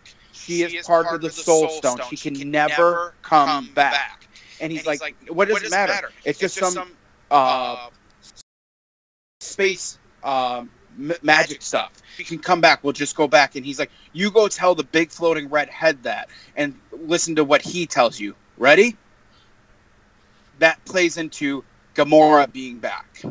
[0.50, 2.00] She is part of the Soul Stone.
[2.10, 4.28] She can never come back.
[4.60, 6.12] And he's like, "What does it matter?
[6.26, 6.92] It's just some
[7.30, 7.90] uh,
[9.40, 11.92] space um, m- magic stuff.
[12.18, 12.84] She can come back.
[12.84, 16.04] We'll just go back." And he's like, "You go tell the big floating red head
[16.04, 18.36] that, and listen to what he tells you.
[18.58, 18.98] Ready?"
[20.58, 21.64] That plays into
[21.96, 23.22] Gamora being back.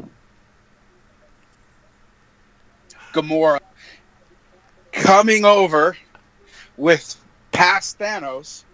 [3.12, 3.58] Gamora
[4.92, 5.96] coming over
[6.78, 7.20] with
[7.52, 8.64] past Thanos,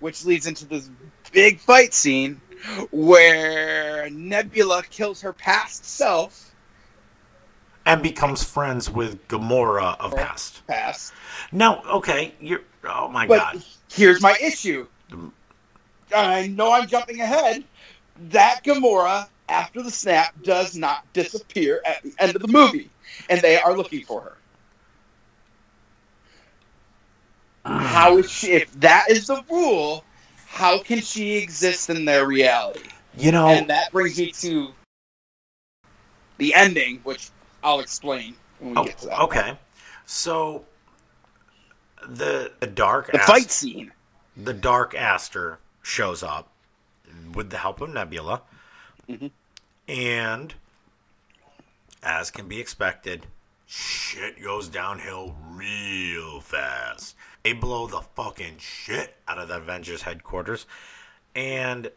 [0.00, 0.90] which leads into this
[1.32, 2.40] big fight scene
[2.90, 6.54] where Nebula kills her past self.
[7.86, 10.66] And becomes friends with Gamora of past.
[10.66, 11.12] Past.
[11.52, 12.62] Now, okay, you're.
[12.82, 13.64] Oh my But god.
[13.92, 14.86] here's my issue.
[16.14, 17.64] I know I'm jumping ahead.
[18.30, 22.88] That Gamora, after the snap, does not disappear at the end of the movie,
[23.28, 24.36] and they are looking for her.
[27.64, 28.52] How is she?
[28.52, 30.04] If that is the rule,
[30.46, 32.90] how can she exist in their reality?
[33.16, 34.74] You know, And that brings me to
[36.38, 37.30] the ending, which
[37.62, 39.24] I'll explain when we oh, get to that.
[39.24, 39.58] okay.
[40.06, 40.64] So
[42.06, 43.92] the the dark The fight scene.
[44.36, 46.50] the dark Aster shows up
[47.34, 48.42] with the help of Nebula,
[49.08, 49.30] Mhm.
[49.88, 50.54] and
[52.02, 53.26] as can be expected,
[53.74, 57.16] shit goes downhill real fast.
[57.42, 60.66] They blow the fucking shit out of the Avengers headquarters,
[61.34, 61.90] and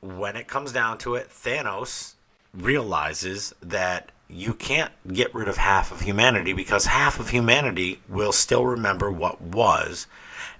[0.00, 2.14] when it comes down to it, Thanos
[2.54, 8.32] realizes that you can't get rid of half of humanity because half of humanity will
[8.32, 10.06] still remember what was,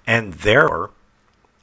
[0.06, 0.90] and therefore,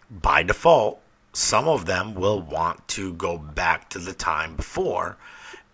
[0.09, 0.99] by default,
[1.31, 5.17] some of them will want to go back to the time before.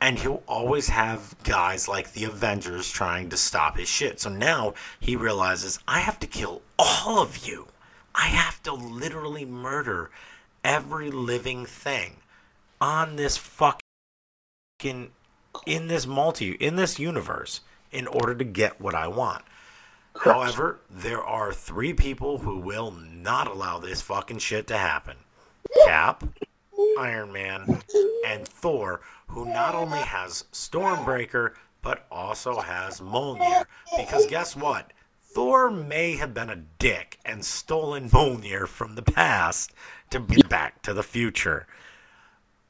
[0.02, 4.22] And he'll always have guys like the Avengers trying to stop his shit.
[4.22, 7.68] So now he realizes I have to kill all of you.
[8.16, 10.10] I have to literally murder
[10.64, 12.18] every living thing
[12.82, 13.82] on this fucking
[15.66, 17.62] in this multi in this universe
[17.92, 19.44] in order to get what I want.
[20.22, 25.18] However, there are three people who will not allow this fucking shit to happen.
[25.86, 26.24] Cap,
[27.00, 27.82] Iron Man,
[28.28, 33.66] and Thor, who not only has Stormbreaker but also has Mjolnir.
[33.98, 34.92] Because guess what?
[35.22, 39.72] Thor may have been a dick and stolen Mjolnir from the past
[40.10, 41.68] to bring back to the future.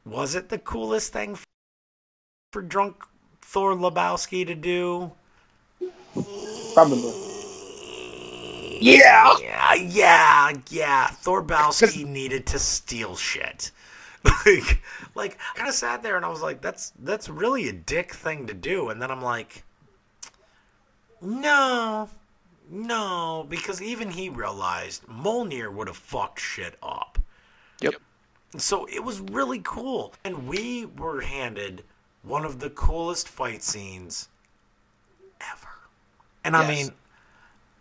[0.05, 1.37] Was it the coolest thing
[2.51, 3.03] for drunk
[3.41, 5.11] Thor Lebowski to do?
[6.73, 7.13] Probably.
[8.81, 9.35] Yeah.
[9.41, 11.07] Yeah, yeah, yeah.
[11.07, 13.71] Thorbowski needed to steal shit.
[14.23, 14.81] Like,
[15.15, 18.13] like I kind of sat there and I was like, "That's that's really a dick
[18.13, 19.63] thing to do." And then I'm like,
[21.21, 22.09] "No,
[22.69, 27.19] no," because even he realized Mjolnir would have fucked shit up.
[27.81, 27.95] Yep.
[28.57, 31.83] So it was really cool, and we were handed
[32.23, 34.29] one of the coolest fight scenes
[35.39, 35.69] ever.
[36.43, 36.91] And I mean,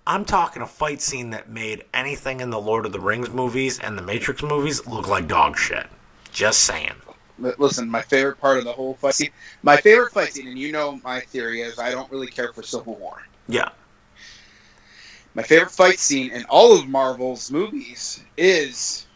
[0.07, 3.79] I'm talking a fight scene that made anything in the Lord of the Rings movies
[3.79, 5.87] and the Matrix movies look like dog shit.
[6.33, 6.95] Just saying.
[7.39, 9.31] Listen, my favorite part of the whole fight scene,
[9.63, 12.63] my favorite fight scene, and you know my theory is I don't really care for
[12.63, 13.23] Civil War.
[13.47, 13.69] Yeah.
[15.35, 19.07] My favorite fight scene in all of Marvel's movies is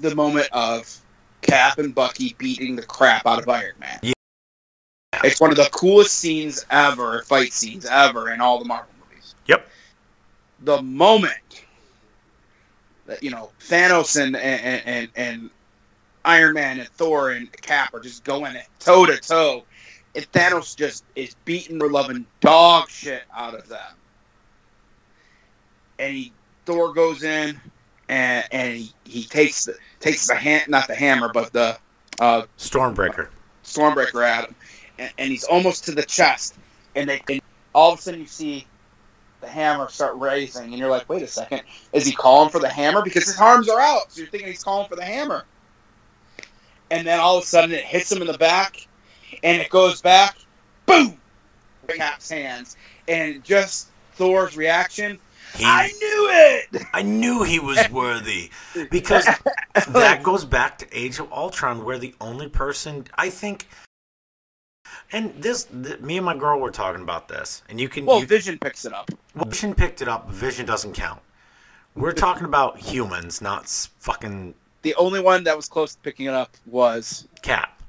[0.00, 1.00] the moment of
[1.42, 3.98] Cap and Bucky beating the crap out of Iron Man.
[4.02, 4.12] Yeah.
[5.22, 9.34] It's one of the coolest scenes ever, fight scenes ever in all the Marvel movies.
[9.46, 9.68] Yep.
[10.60, 11.64] The moment
[13.06, 15.50] that you know Thanos and and and, and
[16.24, 19.64] Iron Man and Thor and Cap are just going toe to toe,
[20.14, 23.94] and Thanos just is beating the loving dog shit out of them.
[25.98, 26.32] And he,
[26.66, 27.60] Thor goes in
[28.10, 31.78] and and he, he takes the takes the hand not the hammer but the
[32.18, 33.28] uh, Stormbreaker.
[33.64, 34.54] Stormbreaker at him,
[34.98, 36.56] and, and he's almost to the chest,
[36.96, 37.40] and they and
[37.74, 38.66] all of a sudden you see
[39.40, 41.62] the hammer start raising, and you're like, wait a second,
[41.94, 43.00] is he calling for the hammer?
[43.02, 45.44] Because his arms are out, so you're thinking he's calling for the hammer.
[46.90, 48.86] And then all of a sudden it hits him in the back,
[49.42, 50.36] and it goes back,
[50.86, 51.18] boom,
[51.88, 52.76] Cap's hands,
[53.08, 55.18] and just Thor's reaction.
[55.56, 56.82] He, I knew it.
[56.92, 58.50] I knew he was worthy
[58.90, 59.26] because
[59.88, 63.68] that goes back to Age of Ultron, where the only person I think,
[65.10, 68.20] and this, th- me and my girl were talking about this, and you can, Well,
[68.20, 69.10] you, Vision picks it up.
[69.34, 70.30] Vision picked it up.
[70.30, 71.20] Vision doesn't count.
[71.96, 73.68] We're talking about humans, not
[73.98, 77.80] fucking The only one that was close to picking it up was Cap.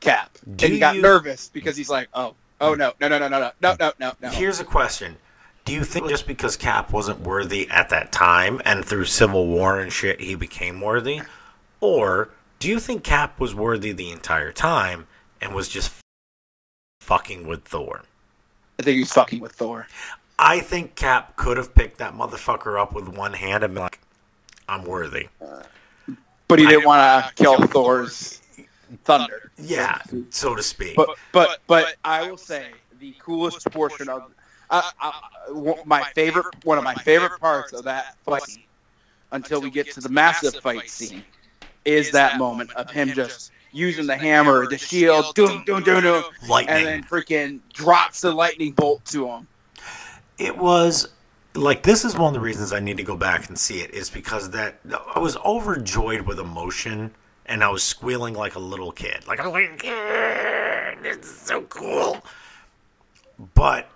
[0.00, 3.18] Cap, Do and he got you- nervous because he's like, "Oh, oh no, no, no,
[3.18, 5.16] no, no, no, no, no, no, no." Here's a question.
[5.66, 9.78] Do you think just because Cap wasn't worthy at that time and through Civil War
[9.78, 11.20] and shit he became worthy?
[11.80, 15.06] Or do you think Cap was worthy the entire time
[15.40, 15.92] and was just
[17.00, 18.02] fucking with Thor?
[18.78, 19.86] I think he's fucking with Thor.
[20.38, 24.00] I think Cap could have picked that motherfucker up with one hand and been like,
[24.68, 25.28] I'm worthy.
[25.40, 25.62] Uh,
[26.50, 28.42] But he didn't want to kill Thor's
[29.04, 29.52] thunder.
[29.56, 30.00] Yeah,
[30.30, 30.96] so to speak.
[30.96, 32.66] But but but I will say
[32.98, 34.32] the coolest portion of
[34.68, 35.12] uh, uh,
[35.84, 38.58] my favorite one of my favorite parts of that fight
[39.32, 41.24] until we get to the massive fight scene
[41.84, 46.24] is that moment of him just using the hammer, the shield, doom doom doom doom,
[46.48, 46.76] Lightning.
[46.76, 49.46] and then freaking drops the lightning bolt to him.
[50.38, 51.08] it was
[51.54, 53.90] like this is one of the reasons I need to go back and see it
[53.92, 54.78] is because that
[55.14, 57.12] I was overjoyed with emotion
[57.46, 59.26] and I was squealing like a little kid.
[59.26, 59.82] Like I was like,
[61.02, 62.22] this is so cool.
[63.54, 63.88] But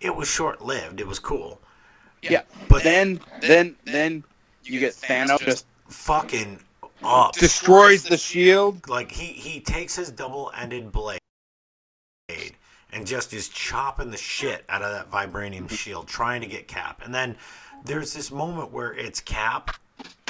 [0.00, 1.00] it was short lived.
[1.00, 1.60] It was cool.
[2.22, 4.24] Yeah, But but then then then
[4.64, 6.58] you get Thanos just Fucking
[7.04, 7.32] up.
[7.34, 8.88] destroys the shield.
[8.88, 11.20] like he he takes his double-ended blade
[12.96, 15.74] and just is chopping the shit out of that vibranium mm-hmm.
[15.74, 17.36] shield trying to get cap and then
[17.84, 19.76] there's this moment where it's cap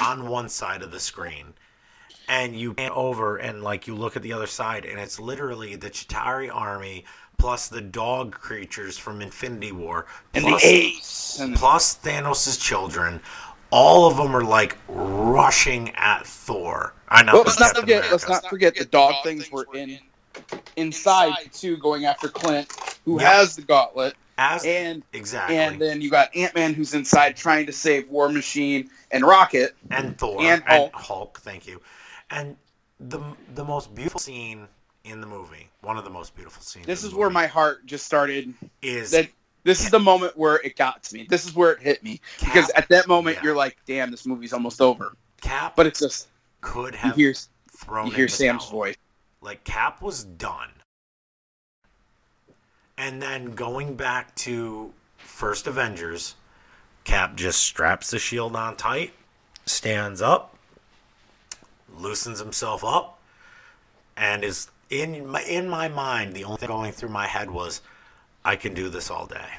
[0.01, 1.53] on one side of the screen
[2.27, 5.75] and you pan over and like you look at the other side and it's literally
[5.75, 7.05] the Chitauri army
[7.37, 11.37] plus the dog creatures from Infinity War And plus, the ace.
[11.39, 13.21] And plus Thanos' children
[13.71, 16.93] all of them are like rushing at Thor.
[17.09, 17.33] I know.
[17.33, 18.11] Well, let's not Captain forget.
[18.11, 19.99] Let's not forget the dog things were in
[20.75, 22.71] inside too, going after Clint,
[23.05, 23.31] who Yep.
[23.31, 27.65] has the gauntlet, As and exactly, and then you got Ant Man who's inside trying
[27.65, 29.75] to save War Machine and Rocket.
[29.91, 30.95] and Thor and and, Hulk.
[30.95, 31.39] Hulk.
[31.41, 31.81] Thank you.
[32.29, 32.55] And
[32.99, 33.19] the
[33.55, 34.67] the most beautiful scene
[35.03, 36.85] in the movie, one of the most beautiful scenes.
[36.85, 38.53] This is where my heart just started.
[38.81, 39.29] is That
[39.63, 41.25] this is the moment where it got to me.
[41.29, 43.43] This is where it hit me because at that moment Yeah.
[43.45, 46.27] you're like, "Damn, this movie's almost over." Cap, But it's just
[46.61, 47.33] could you have hear
[47.71, 48.07] thrown.
[48.07, 48.71] you hear Sam's towel.
[48.71, 48.95] voice.
[49.47, 50.71] Like Cap was done.
[52.97, 56.35] And then going back to first Avengers,
[57.05, 59.13] Cap just straps the shield on tight,
[59.65, 60.57] stands up,
[61.97, 63.21] loosens himself up,
[64.17, 67.79] and is in my, in my mind the only thing going through my head was
[68.43, 69.49] I can do this all day.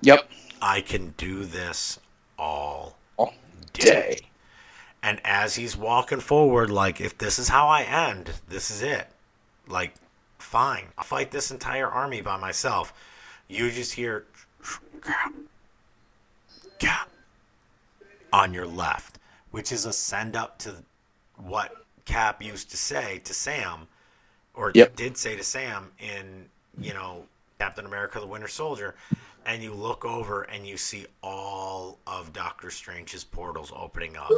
[0.00, 0.28] Yep.
[0.60, 2.00] I can do this
[2.36, 2.98] all
[3.74, 3.84] day.
[3.84, 4.18] day.
[5.02, 9.06] And as he's walking forward, like, if this is how I end, this is it.
[9.68, 9.94] Like,
[10.38, 10.86] fine.
[10.96, 12.92] I'll fight this entire army by myself.
[13.48, 14.24] You just hear
[18.32, 19.18] on your left,
[19.50, 20.74] which is a send up to
[21.36, 23.86] what Cap used to say to Sam,
[24.54, 24.96] or Yep.
[24.96, 26.48] did say to Sam in,
[26.78, 27.26] you know,
[27.58, 28.94] Captain America the Winter Soldier.
[29.46, 34.30] And you look over and you see all of Doctor Strange's portals opening up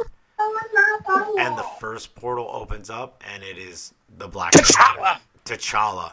[1.39, 5.19] and the first portal opens up, and it is the Black T'Challa!
[5.45, 6.11] T'Challa,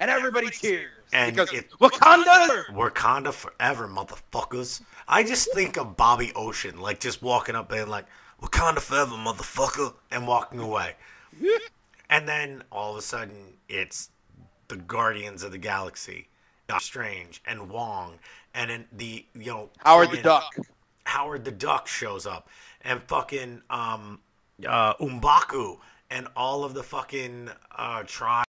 [0.00, 2.66] And everybody cheers And because it- Wakanda.
[2.70, 4.82] Wakanda forever, motherfuckers.
[5.06, 8.06] I just think of Bobby Ocean, like just walking up and like
[8.42, 10.94] Wakanda forever, motherfucker, and walking away.
[12.10, 14.10] And then all of a sudden, it's
[14.68, 16.28] the Guardians of the Galaxy,
[16.68, 18.18] Doctor Strange, and Wong,
[18.54, 20.54] and then the you know Howard the Duck.
[21.04, 22.48] Howard the Duck shows up,
[22.82, 24.20] and fucking um,
[24.66, 25.78] uh, M'Baku,
[26.10, 28.44] and all of the fucking uh, tribes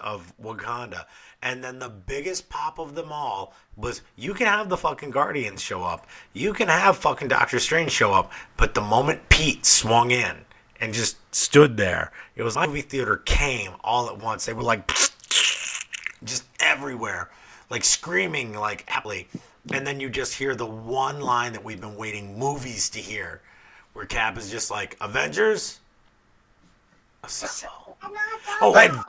[0.00, 1.06] of Wakanda.
[1.42, 5.62] And then the biggest pop of them all was you can have the fucking Guardians
[5.62, 10.10] show up, you can have fucking Doctor Strange show up, but the moment Pete swung
[10.10, 10.36] in
[10.80, 14.46] and just stood there, it was like movie theater came all at once.
[14.46, 14.86] They were like
[16.24, 17.30] just everywhere,
[17.70, 19.28] like screaming like happily.
[19.72, 23.40] And then you just hear the one line that we've been waiting movies to hear,
[23.92, 25.80] where Cap is just like, "Avengers,
[27.22, 27.96] assemble."
[28.60, 29.00] Oh, and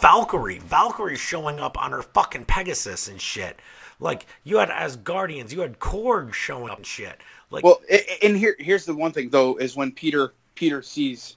[0.00, 3.58] Valkyrie, Valkyrie showing up on her fucking Pegasus and shit.
[4.00, 7.20] Like you had Asgardians, you had Korg showing up and shit.
[7.50, 7.80] Like, Well,
[8.22, 11.36] and here here's the one thing though is when Peter Peter sees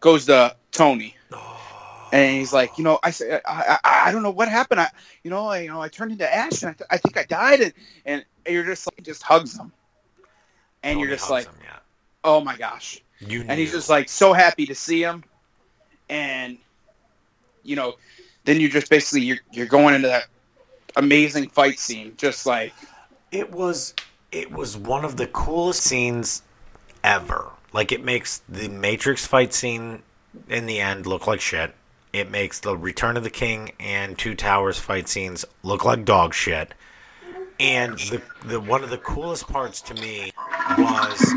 [0.00, 1.73] goes to Tony oh,
[2.14, 4.80] and he's like, you know, I say I, I, I don't know what happened.
[4.80, 4.88] I
[5.24, 7.24] you know I you know I turned into ash and I, th- I think I
[7.24, 7.72] died and
[8.06, 9.72] and you're just like just hugs him
[10.84, 11.78] and you're just like, him, yeah.
[12.22, 13.02] oh my gosh.
[13.18, 15.24] you and he's just like so happy to see him
[16.08, 16.56] and
[17.64, 17.94] you know
[18.44, 20.26] then you just basically you're, you're going into that
[20.96, 22.72] amazing fight scene just like
[23.32, 23.92] it was
[24.30, 26.42] it was one of the coolest scenes
[27.02, 27.50] ever.
[27.72, 30.02] Like it makes the Matrix fight scene
[30.48, 31.74] in the end look like shit.
[32.14, 36.32] It makes the Return of the King and Two Towers fight scenes look like dog
[36.32, 36.72] shit.
[37.58, 40.30] And the the one of the coolest parts to me
[40.78, 41.34] was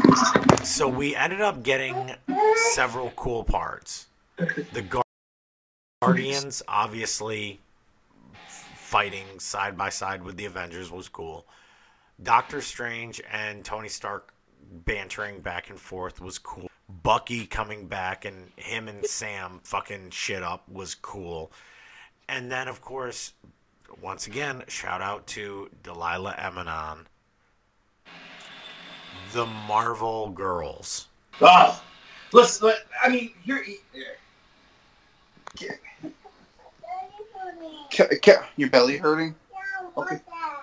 [0.64, 2.14] so we ended up getting
[2.74, 4.06] several cool parts.
[4.38, 5.02] The Guar-
[6.04, 7.60] Guardians obviously
[8.46, 11.48] fighting side by side with the Avengers was cool.
[12.22, 14.32] Doctor Strange and Tony Stark
[14.86, 16.70] bantering back and forth was cool.
[16.90, 21.52] Bucky coming back and him and Sam fucking shit up was cool.
[22.30, 23.34] And then, of course,
[24.02, 27.00] once again, shout out to Delilah Eminon.
[29.34, 31.08] The Marvel Girls.
[31.42, 31.82] oh
[32.34, 32.72] listen
[33.04, 33.64] i mean here
[38.58, 39.36] your belly hurting
[39.98, 40.20] Okay.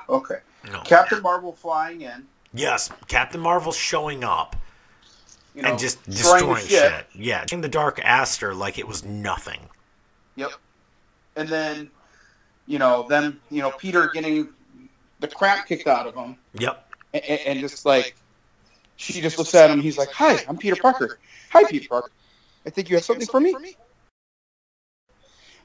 [0.09, 0.37] okay
[0.71, 0.81] No.
[0.83, 2.27] captain marvel flying in
[2.57, 4.55] Yes, Captain Marvel showing up
[5.55, 7.07] you know and just destroying destroying shit.
[7.15, 9.61] Yeah, in the Dark Aster like it was nothing.
[10.37, 10.51] Yep.
[11.37, 11.91] And then,
[12.67, 14.49] you know, then you know Peter getting
[15.21, 16.87] the crap kicked out of him, Yep.
[17.15, 18.17] and, and just like
[18.97, 19.81] she just looks at him.
[19.81, 21.19] He's like, "Hi, I'm Peter Parker.
[21.51, 22.11] Hi, Peter Parker.
[22.67, 23.55] I think you have something for me.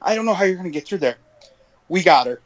[0.02, 1.16] I don't know how you're gonna get through there.
[1.88, 2.40] We got her."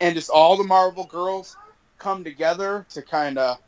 [0.00, 1.56] And just all the Marvel girls
[1.98, 3.58] come together to kind of,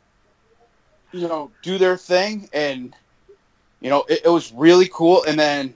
[1.11, 2.95] you know, do their thing, and
[3.81, 5.23] you know, it, it was really cool.
[5.23, 5.73] And then,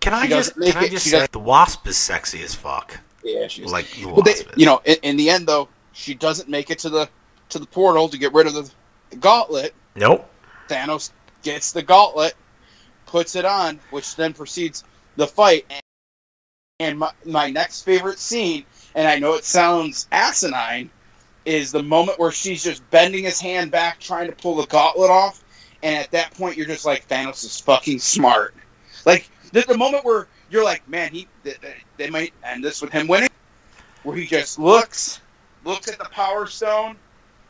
[0.00, 2.98] Can I just can I it- just she say the Wasp is sexy as fuck.
[3.24, 6.48] yeah, she's Like the But they, you know, in, in the end, though, she doesn't
[6.48, 7.08] make it to the
[7.50, 8.70] to the portal to get rid of the,
[9.10, 9.74] the gauntlet.
[9.96, 10.28] Nope.
[10.68, 11.10] Thanos
[11.42, 12.34] gets the gauntlet,
[13.06, 14.84] puts it on, which then proceeds
[15.16, 15.66] the fight.
[15.68, 15.82] And,
[16.78, 18.64] and my, my next favorite scene,
[18.94, 20.90] and I know it sounds asinine,
[21.44, 25.10] is the moment where she's just bending his hand back, trying to pull the gauntlet
[25.10, 25.42] off.
[25.82, 28.54] And at that point, you're just like, Thanos is fucking smart.
[29.06, 31.54] Like the, the moment where you're like, man, he they,
[31.96, 33.30] they might end this with him winning,
[34.02, 35.20] where he just looks,
[35.64, 36.96] looks at the Power Stone,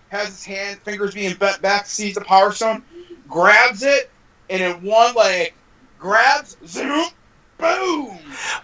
[0.09, 2.83] has his hand fingers being bent back, sees the Power Stone,
[3.29, 4.11] grabs it,
[4.49, 5.55] and in one like
[5.99, 7.07] grabs, zoom,
[7.59, 8.19] boom.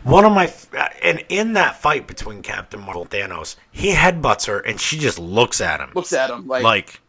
[0.04, 4.46] One of my uh, and in that fight between Captain Marvel and Thanos, he headbutts
[4.46, 7.00] her and she just looks at him Looks at him like like,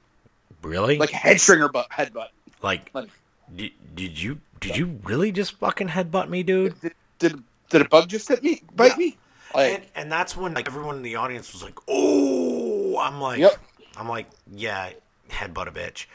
[0.62, 0.98] like, really?
[0.98, 2.30] a head stringer butt headbutt.
[2.62, 3.10] Like, like-
[3.56, 6.80] did, did you did you really just fucking headbutt me, dude?
[6.82, 8.62] Did, did did a bug just hit me?
[8.76, 8.96] Bite Yeah.
[8.98, 9.18] me?
[9.56, 13.40] Like And, and that's when like everyone in the audience was like, "Oh!" I'm like,
[13.40, 13.58] Yep.
[13.96, 14.90] I'm like, yeah,
[15.30, 16.08] headbutt a bitch.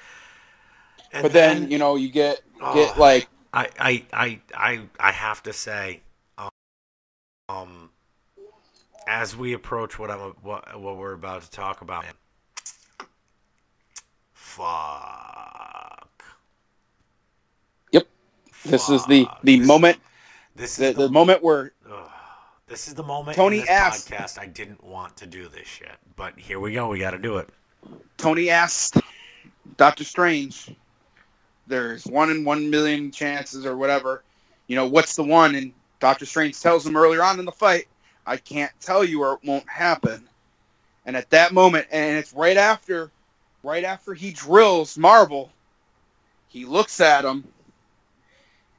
[1.12, 2.40] And but then, you know you get
[2.74, 3.00] get Oh.
[3.00, 6.00] like I, I, I, I, I have to say,
[6.38, 6.48] um,
[7.48, 7.90] um,
[9.06, 12.04] as we approach what I'm what what we're about to talk about,
[14.32, 15.81] fuck.
[18.64, 19.98] This is the the This- moment
[20.54, 22.10] This the, is the moment where Ugh.
[22.66, 25.96] this is the moment Tony in asked- podcast I didn't want to do this shit,
[26.16, 26.88] but here we go.
[26.88, 27.48] We got to do it.
[28.18, 28.96] Tony asked
[29.76, 30.70] Doctor Strange,
[31.66, 34.22] there's one in one million chances or whatever.
[34.68, 35.54] You know, what's the one?
[35.54, 37.86] And Doctor Strange tells him earlier on in the fight,
[38.26, 40.28] I can't tell you or it won't happen.
[41.06, 43.10] And at that moment, and it's right after,
[43.64, 45.50] right after he drills Marvel,
[46.48, 47.44] he looks at him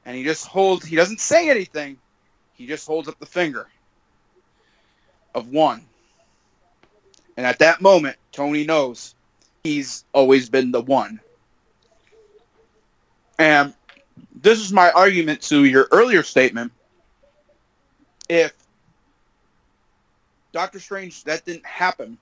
[0.05, 1.97] and he just holds, he doesn't say anything.
[2.53, 3.67] He just holds up the finger
[5.33, 5.85] of one.
[7.37, 9.15] And at that moment, Tony knows
[9.63, 11.19] he's always been the one.
[13.39, 13.73] And
[14.41, 16.71] this is my argument to your earlier statement.
[18.29, 18.53] If
[20.51, 22.17] Doctor Strange, that didn't happen,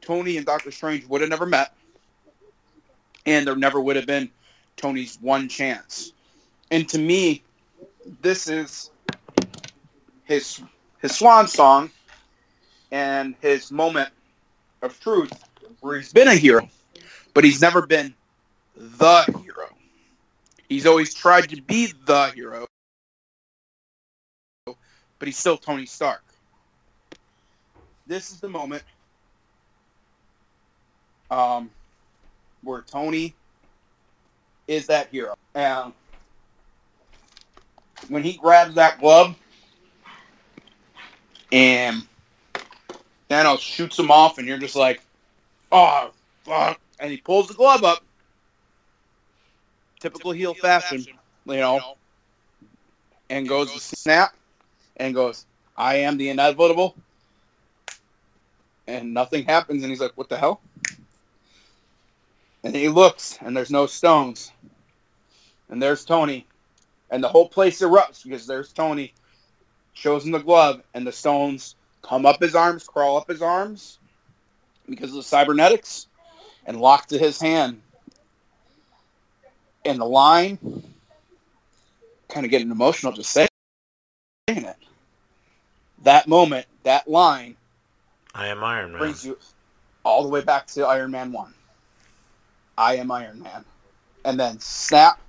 [0.00, 1.74] Tony and Doctor Strange would have never met,
[3.26, 4.30] and there never would have been
[4.78, 6.12] Tony's one chance.
[6.70, 7.42] And to me,
[8.22, 8.90] this is
[10.24, 10.62] his
[11.00, 11.90] his swan song
[12.90, 14.08] and his moment
[14.82, 15.32] of truth
[15.80, 16.68] where he's been a hero,
[17.34, 18.14] but he's never been
[18.76, 19.68] the hero.
[20.68, 22.66] He's always tried to be the hero,
[24.64, 26.24] but he's still Tony Stark.
[28.06, 28.82] This is the moment
[31.30, 31.70] um,
[32.62, 33.34] where Tony
[34.68, 35.34] is that hero.
[35.54, 35.92] And
[38.08, 39.34] when he grabs that glove
[41.50, 42.06] and
[43.28, 45.02] Thanos shoots him off, and you're just like,
[45.72, 46.10] oh,
[46.44, 46.80] fuck.
[47.00, 48.04] And he pulls the glove up.
[50.00, 51.04] Typical heel fashion,
[51.46, 51.80] you know,
[53.30, 54.32] and goes to snap
[54.98, 55.44] and goes,
[55.76, 56.94] I am the inevitable.
[58.86, 60.60] And nothing happens, and he's like, what the hell?
[62.68, 64.52] And he looks, and there's no stones.
[65.70, 66.46] And there's Tony.
[67.10, 69.14] And the whole place erupts because there's Tony.
[69.94, 73.98] Shows him the glove, and the stones come up his arms, crawl up his arms
[74.86, 76.08] because of the cybernetics,
[76.66, 77.80] and lock to his hand.
[79.86, 80.58] And the line,
[82.28, 83.48] kind of getting emotional just saying
[84.46, 84.76] it.
[86.02, 87.56] That moment, that line,
[88.34, 88.98] I am Iron Man.
[88.98, 89.38] brings you
[90.04, 91.54] all the way back to Iron Man 1.
[92.78, 93.64] I am Iron Man.
[94.24, 95.20] And then snap,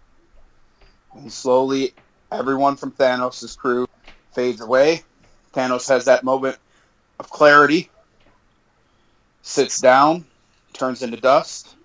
[1.16, 1.94] and slowly
[2.32, 3.88] everyone from Thanos' crew
[4.34, 5.02] fades away.
[5.54, 6.58] Thanos has that moment
[7.20, 7.90] of clarity,
[9.42, 10.26] sits down,
[10.74, 11.76] turns into dust.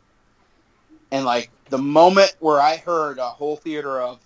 [1.10, 4.20] And like the moment where I heard a whole theater of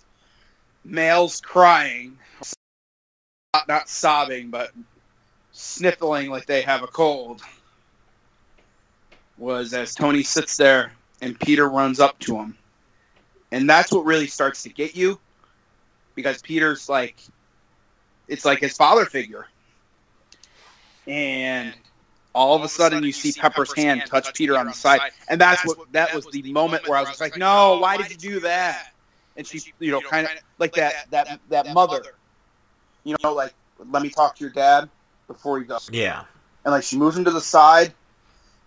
[0.83, 2.17] males crying,
[3.53, 4.71] not, not sobbing, but
[5.53, 7.41] sniffling like they have a cold,
[9.37, 10.91] was as Tony sits there
[11.21, 12.57] and Peter runs up to him.
[13.51, 15.19] And that's what really starts to get you
[16.15, 17.17] because Peter's like,
[18.27, 19.47] it's like his father figure.
[21.07, 21.73] And
[22.35, 25.01] all of a sudden you see Pepper's hand touch Peter on the side.
[25.29, 28.17] And that's what, that was the moment where I was like, no, why did you
[28.17, 28.93] do that?
[29.35, 32.03] And she, you know, kind of like that, that, that mother,
[33.03, 33.53] you know, like,
[33.89, 34.89] let me talk to your dad
[35.27, 35.89] before he goes.
[35.91, 36.25] Yeah.
[36.65, 37.93] And like she moves him to the side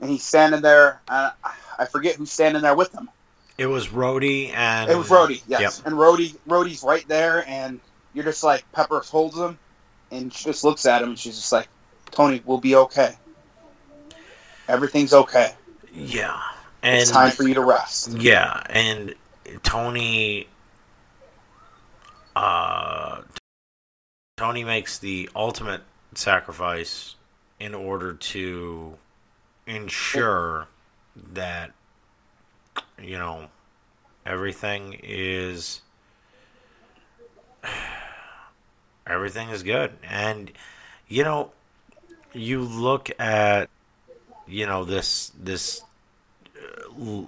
[0.03, 1.01] and he's standing there.
[1.09, 1.33] And
[1.79, 3.09] I forget who's standing there with him.
[3.57, 5.79] It was Rhodey and It was Rhodey, yes.
[5.79, 5.87] Yep.
[5.87, 7.81] And Rhodey, Rhodey's right there, and
[8.13, 9.59] you're just like Pepper holds him,
[10.11, 11.69] and she just looks at him, and she's just like,
[12.11, 13.15] "Tony, we'll be okay.
[14.69, 15.53] Everything's okay.
[15.95, 16.41] Yeah.
[16.83, 19.15] And It's time for you to rest." Yeah, and
[19.63, 20.49] Tony
[22.35, 23.21] uh
[24.39, 25.83] Tony makes the ultimate
[26.15, 27.15] sacrifice
[27.61, 28.97] in order to
[29.67, 30.69] ensure
[31.33, 31.73] that
[33.01, 33.49] you know
[34.27, 35.83] everything is
[39.07, 40.53] everything is good and
[41.09, 41.51] you know
[42.33, 43.69] you look at
[44.47, 45.83] you know this this
[46.57, 47.25] uh,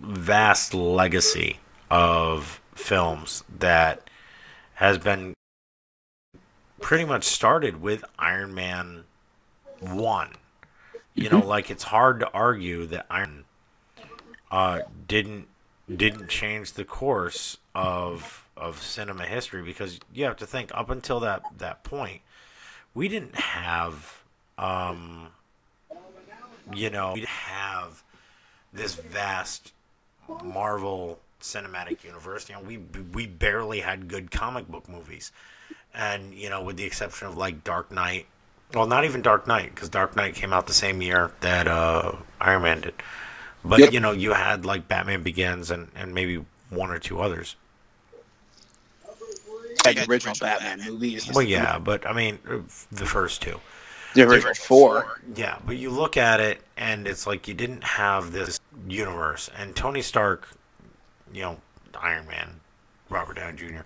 [0.00, 1.58] vast legacy
[1.90, 4.08] of films that
[4.74, 5.34] has been
[6.80, 9.04] pretty much started with Iron Man
[9.80, 10.30] 1.
[11.14, 13.44] You know, like it's hard to argue that Iron
[14.50, 15.48] uh, didn't
[15.94, 21.20] didn't change the course of of cinema history because you have to think up until
[21.20, 22.20] that that point
[22.94, 24.22] we didn't have
[24.58, 25.28] um
[26.72, 28.02] you know we didn't have
[28.72, 29.72] this vast
[30.44, 32.48] Marvel cinematic universe.
[32.48, 32.78] You know, we
[33.12, 35.32] we barely had good comic book movies,
[35.94, 38.26] and you know, with the exception of like Dark Knight.
[38.74, 42.12] Well, not even Dark Knight because Dark Knight came out the same year that uh,
[42.40, 42.94] Iron Man did.
[43.64, 43.92] But Yep.
[43.92, 47.56] you know, you had like Batman Begins and and maybe one or two others.
[49.84, 51.30] Like the original Batman movies.
[51.32, 52.58] Well, yeah, but I mean, uh,
[52.90, 53.60] the first two.
[54.14, 55.20] The original four.
[55.34, 59.50] Yeah, but you look at it and it's like you didn't have this universe.
[59.56, 60.48] And Tony Stark,
[61.32, 61.58] you know,
[62.00, 62.60] Iron Man,
[63.08, 63.80] Robert Downey Jr.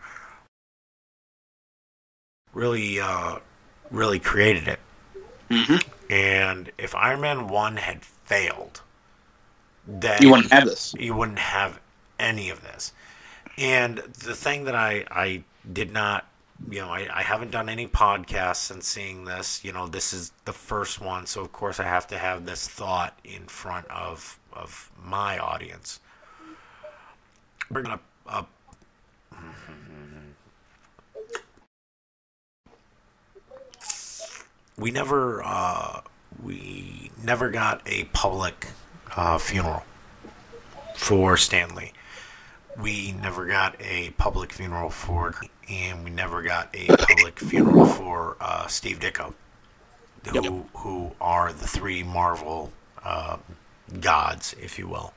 [2.52, 3.38] really, uh,
[3.90, 4.78] really created it.
[5.50, 6.12] Mm-hmm.
[6.12, 8.80] And if Iron Man one had failed,
[9.86, 10.94] then You wouldn't have this.
[10.98, 11.80] you wouldn't have
[12.18, 12.92] any of this.
[13.58, 16.26] And the thing that I, I did not,
[16.70, 19.64] you know, I, I haven't done any podcasts since seeing this.
[19.64, 22.68] You know, this is the first one, so of course I have to have this
[22.68, 26.00] thought in front of of my audience.
[27.70, 28.00] We're gonna.
[28.26, 28.42] Uh,
[34.78, 36.00] we never uh,
[36.42, 38.68] we never got a public
[39.16, 39.84] uh, funeral
[40.94, 41.92] for Stan Lee.
[42.80, 45.34] We never got a public funeral for,
[45.68, 49.32] and we never got a public funeral for uh, Steve Ditko.
[50.26, 50.66] who Yep.
[50.74, 52.72] who are the three Marvel
[53.02, 53.38] uh,
[54.00, 55.14] gods, if you will,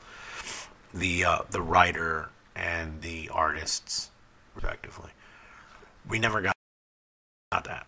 [0.94, 4.10] the uh, the writer and the artists,
[4.56, 5.10] respectively.
[6.08, 6.56] We never got,
[7.52, 7.88] got that,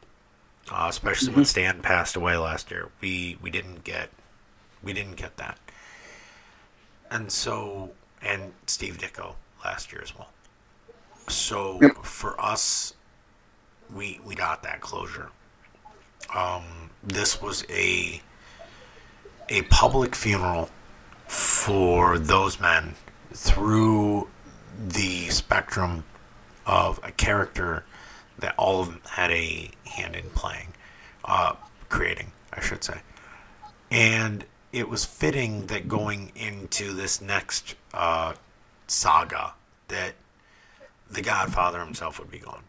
[0.69, 2.89] uh, especially when Stan passed away last year.
[3.01, 4.09] We we didn't get
[4.83, 5.57] we didn't get that,
[7.09, 10.29] and so and Steve Ditko last year as well.
[11.27, 12.05] So Yep.
[12.05, 12.93] for us,
[13.93, 15.29] we we got that closure.
[16.35, 18.21] Um, this was a
[19.49, 20.69] a public funeral
[21.27, 22.95] for those men
[23.33, 24.27] through
[24.87, 26.03] the spectrum
[26.65, 27.83] of a character
[28.41, 30.73] that all of them had a hand in playing,
[31.25, 31.53] uh,
[31.89, 32.99] creating, I should say.
[33.89, 38.33] And it was fitting that going into this next uh,
[38.87, 39.53] saga
[39.87, 40.13] that
[41.09, 42.63] the Godfather himself would be gone.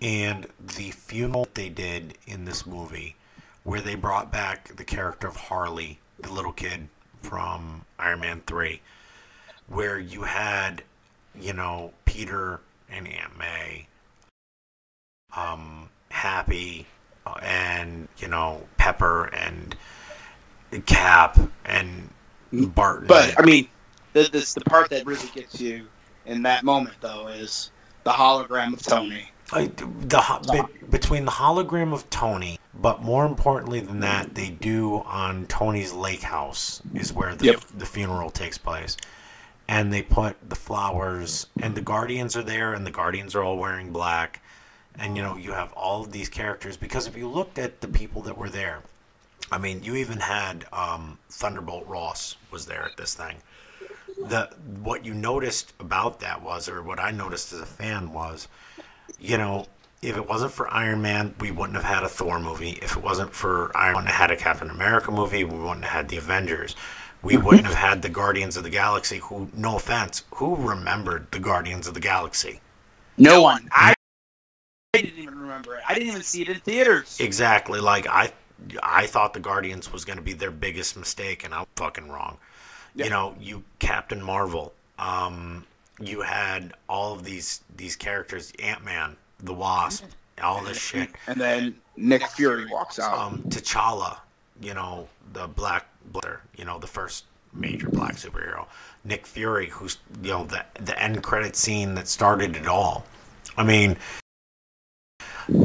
[0.00, 3.14] And the funeral they did in this movie,
[3.62, 6.88] where they brought back the character of Harley, the little kid
[7.20, 8.80] from Iron Man 3,
[9.68, 10.82] where you had,
[11.38, 12.60] you know, Peter
[12.90, 13.86] and Aunt May,
[15.36, 16.86] um, Happy,
[17.26, 19.74] uh, and, you know, Pepper and
[20.86, 22.10] Cap and
[22.52, 23.06] Barton.
[23.06, 23.68] But I mean,
[24.12, 25.86] the, this the part that really gets you
[26.26, 27.70] in that moment though is
[28.04, 29.28] the hologram of Tony.
[29.52, 35.02] Like the be- between the hologram of Tony, but more importantly than that, they do
[35.04, 37.60] on Tony's lake house is where the Yep.
[37.76, 38.96] the funeral takes place,
[39.68, 43.58] and they put the flowers, and the guardians are there, and the guardians are all
[43.58, 44.41] wearing black,
[44.98, 47.88] and you know you have all of these characters because if you looked at the
[47.88, 48.80] people that were there,
[49.50, 53.36] I mean you even had um, Thunderbolt Ross was there at this thing.
[54.28, 54.50] The
[54.82, 58.48] what you noticed about that was, or what I noticed as a fan was
[59.18, 59.66] you know,
[60.00, 62.78] if it wasn't for Iron Man, we wouldn't have had a Thor movie.
[62.82, 65.44] If it wasn't for Iron, man had a Captain America movie.
[65.44, 66.74] We wouldn't have had the Avengers.
[67.22, 69.18] We wouldn't have had the Guardians of the Galaxy.
[69.18, 72.60] Who, no offense, who remembered the Guardians of the Galaxy?
[73.16, 73.68] No one.
[73.70, 74.01] I, I didn't even
[75.52, 75.82] remember it.
[75.88, 77.18] I didn't even see it in theaters.
[77.20, 77.80] Exactly.
[77.80, 78.32] Like I,
[78.82, 82.38] I thought the Guardians was going to be their biggest mistake, and I'm fucking wrong.
[82.94, 83.04] Yeah.
[83.04, 84.72] You know, you Captain Marvel.
[84.98, 85.66] Um,
[86.00, 90.04] you had all of these these characters, Ant Man, the Wasp,
[90.42, 91.10] all this shit.
[91.26, 93.18] And then Nick Fury walks out.
[93.18, 94.18] um, T'Challa,
[94.60, 95.86] you know, the Black
[96.56, 98.66] you know, the first major black superhero.
[99.04, 103.04] Nick Fury, who's you know the the end credit scene that started it all.
[103.56, 103.96] I mean,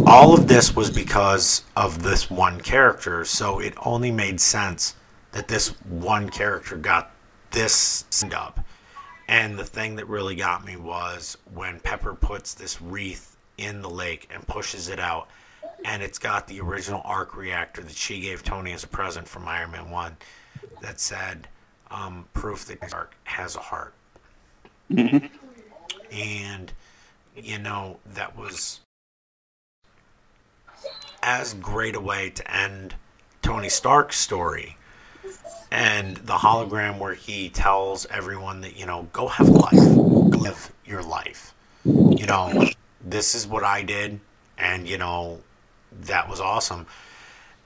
[0.06, 4.96] all of this was because of this one character, so it only made sense
[5.32, 7.12] that this one character got
[7.52, 8.60] this up.
[9.28, 13.90] And the thing that really got me was when Pepper puts this wreath in the
[13.90, 15.28] lake and pushes it out,
[15.84, 19.48] and it's got the original arc reactor that she gave Tony as a present from
[19.48, 20.18] Iron Man 1
[20.82, 21.48] that said,
[21.92, 23.94] um, proof that arc has a heart.
[26.10, 26.72] And,
[27.36, 28.80] you know, that was
[31.28, 32.96] as great a way to end
[33.42, 34.78] Tony Stark's story
[35.70, 39.74] and the hologram where he tells everyone that you know go have a life.
[39.74, 41.54] Live your life.
[41.84, 42.70] You know
[43.04, 44.20] this is what i did
[44.58, 45.42] and you know
[46.04, 46.88] that was awesome.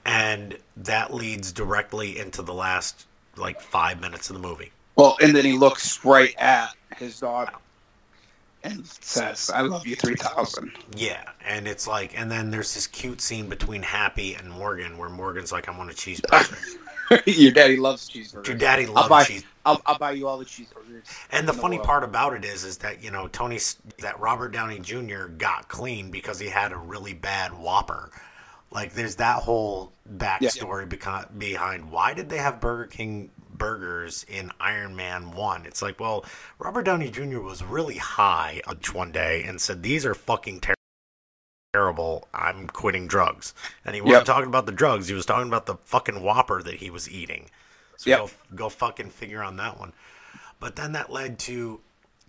[0.04, 3.06] And that leads directly into the last
[3.36, 4.72] like five minutes of the movie.
[4.96, 7.52] Well, and then he looks right at his daughter
[8.64, 10.70] and says, "I love you 3000.
[10.96, 15.08] yeah and it's like and then there's this cute scene between happy and morgan where
[15.08, 16.78] morgan's like i want a cheeseburger
[17.26, 18.46] Your daddy loves cheeseburgers.
[18.46, 21.02] your daddy I'll loves buy, cheese I'll, I'll buy you all the cheeseburgers.
[21.30, 21.86] And the in funny world.
[21.86, 23.58] part about it is, is that you know Tony,
[24.00, 25.26] that Robert Downey Jr.
[25.26, 28.10] got clean because he had a really bad Whopper.
[28.70, 33.30] Like, there's that whole backstory beca- behind why did they have Burger King
[33.62, 35.64] burgers in Iron Man One?
[35.66, 36.24] It's like, well,
[36.58, 37.40] Robert Downey Jr.
[37.40, 38.60] was really high
[38.92, 40.74] one day and said, "These are fucking ter-
[41.72, 42.28] terrible.
[42.34, 44.26] I'm quitting drugs." And he wasn't Yep.
[44.26, 47.50] talking about the drugs; he was talking about the fucking Whopper that he was eating.
[47.96, 48.18] So Yep.
[48.18, 49.92] go go fucking figure on that one.
[50.58, 51.80] But then that led to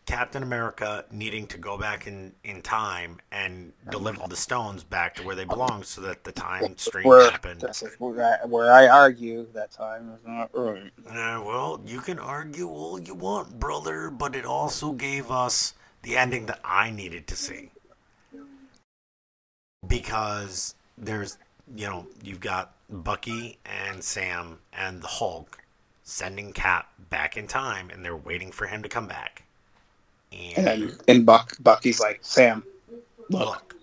[0.06, 5.24] Captain America needing to go back in, in time and deliver the stones back to
[5.24, 7.62] where they belong so that the time stream Where, happened.
[7.62, 10.92] that's where, I, where I argue that time is not right.
[11.08, 16.18] Uh, well, you can argue all you want, brother, but it also gave us the
[16.18, 17.72] ending that I needed to see.
[19.88, 21.38] Because there's,
[21.76, 25.60] you know, you've got Bucky and Sam and the Hulk
[26.04, 29.43] sending Cap back in time, and they're waiting for him to come back.
[30.58, 32.64] And and Buck Bucky's like, Sam,
[33.30, 33.76] look, look.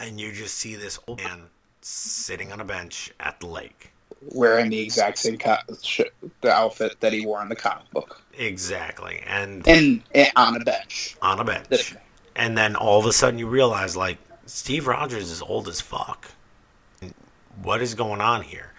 [0.00, 1.42] And you just see this old man
[1.82, 3.90] sitting on a bench at the lake.
[4.32, 6.02] wearing the exact same co- sh-
[6.42, 9.22] the outfit that he wore in the comic book, Exactly.
[9.26, 11.16] And and, and on a bench.
[11.22, 11.68] on a bench.
[11.68, 11.94] This-
[12.36, 16.28] And then all of a sudden you realize, like, Steve Rogers is old as fuck.
[17.62, 18.72] What is going on here?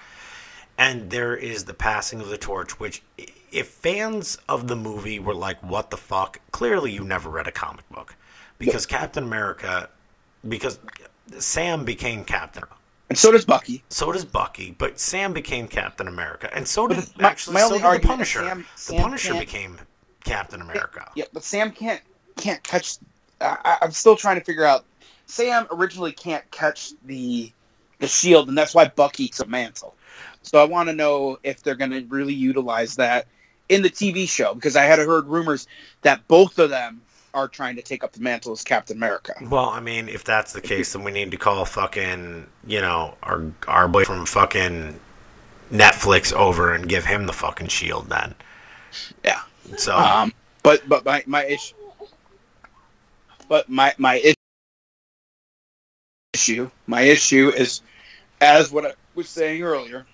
[0.77, 3.03] And there is the passing of the torch, which,
[3.51, 6.39] if fans of the movie were like, what the fuck?
[6.51, 8.15] Clearly you never read a comic book.
[8.57, 9.89] Because Captain America,
[10.47, 10.79] because
[11.39, 12.63] Sam became Captain.
[13.09, 13.83] And so does Bucky.
[13.89, 16.49] So does Bucky, but Sam became Captain America.
[16.55, 18.39] And so did, my- actually, my so only did the Punisher.
[18.39, 19.77] Sam- the Sam Punisher became
[20.23, 21.11] Captain America.
[21.15, 22.01] Yeah, but Sam can't
[22.37, 22.97] can't catch.
[23.41, 24.85] I, I- I'm still trying to figure out.
[25.25, 27.51] Sam originally can't catch the
[27.99, 29.95] the shield, and that's why Bucky took mantle.
[30.43, 33.27] So I want to know if they're going to really utilize that
[33.71, 35.65] in the TV show because I had heard rumors
[36.01, 37.01] that both of them
[37.33, 39.33] are trying to take up the mantle as Captain America.
[39.41, 43.15] Well, I mean, if that's the case, then we need to call fucking, you know,
[43.23, 44.99] our our boy from fucking
[45.71, 48.35] Netflix over and give him the fucking shield then.
[49.23, 49.41] Yeah.
[49.77, 50.33] So Um,
[50.63, 51.75] but but my my issue,
[53.47, 54.35] but my my is-
[56.33, 57.81] issue, my issue is,
[58.41, 60.05] as what I was saying earlier,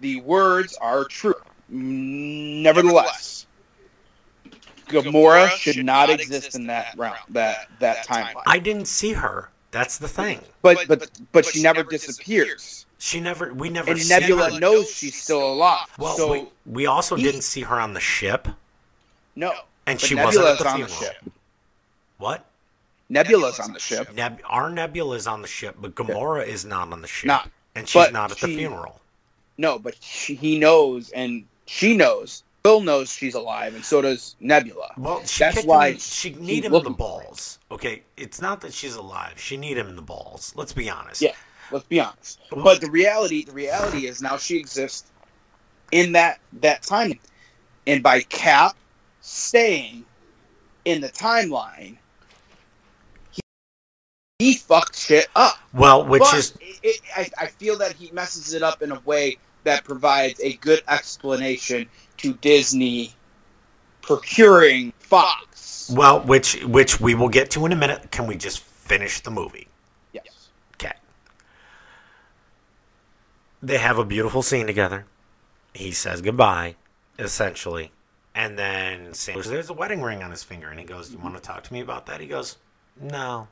[0.00, 1.34] the words are true.
[1.68, 3.46] Nevertheless,
[4.88, 8.42] Gamora should not exist in that round, that that timeline.
[8.46, 9.50] I didn't see her.
[9.72, 10.40] That's the thing.
[10.62, 13.52] But but but she never disappears, She never.
[13.52, 13.90] We never.
[13.90, 14.60] and see Nebula her.
[14.60, 15.86] knows she's still alive.
[15.98, 18.46] Well, so we, we also he- didn't see her on the ship,
[19.34, 19.52] no,
[19.86, 21.02] and but she wasn't at the on the funeral.
[21.12, 21.32] ship.
[22.18, 22.44] What?
[23.08, 24.12] Nebula's on the ship.
[24.14, 27.50] Neb- our Nebula is on the ship, but Gamora is not on the ship, Not.
[27.74, 29.00] and she's not at the funeral.
[29.58, 32.42] No, but she, he knows, and she knows.
[32.62, 34.92] Bill knows she's alive, and so does Nebula.
[34.98, 37.60] Well, she That's why him, she need him in the balls.
[37.70, 39.34] Okay, it's not that she's alive.
[39.36, 40.52] She need him in the balls.
[40.56, 41.22] Let's be honest.
[41.22, 41.30] Yeah.
[41.70, 42.40] Let's be honest.
[42.50, 45.10] But the reality, the reality is now she exists
[45.92, 47.20] in that that time,
[47.86, 48.76] and by Cap
[49.20, 50.04] staying
[50.84, 51.96] in the timeline,
[53.30, 53.40] he,
[54.38, 55.58] he fucked shit up.
[55.72, 58.92] Well, which But is it, it, I, I feel that he messes it up in
[58.92, 61.88] a way that provides a good explanation
[62.18, 63.12] to Disney
[64.00, 65.90] procuring Fox.
[65.94, 68.10] well, which which we will get to in a minute.
[68.10, 69.68] Can we just finish the movie?
[70.12, 70.48] Yes.
[70.74, 70.94] Okay.
[73.62, 75.04] They have a beautiful scene together.
[75.74, 76.76] He says goodbye,
[77.18, 77.90] essentially.
[78.34, 80.68] And then Sam There's a wedding ring on his finger.
[80.68, 82.20] And he goes, You want to talk to me about that?
[82.20, 82.56] He goes,
[83.00, 83.48] No,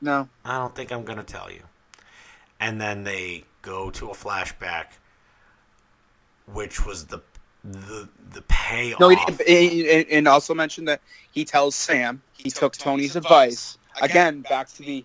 [0.00, 0.28] No.
[0.44, 1.62] I don't think I'm going to tell you.
[2.60, 4.86] And then they go to a flashback,
[6.46, 7.20] which was the
[7.64, 8.98] the the payoff.
[8.98, 13.78] No, he, and- and also mentioned that he tells Sam he took Tony's advice.
[14.00, 15.04] Again, back to the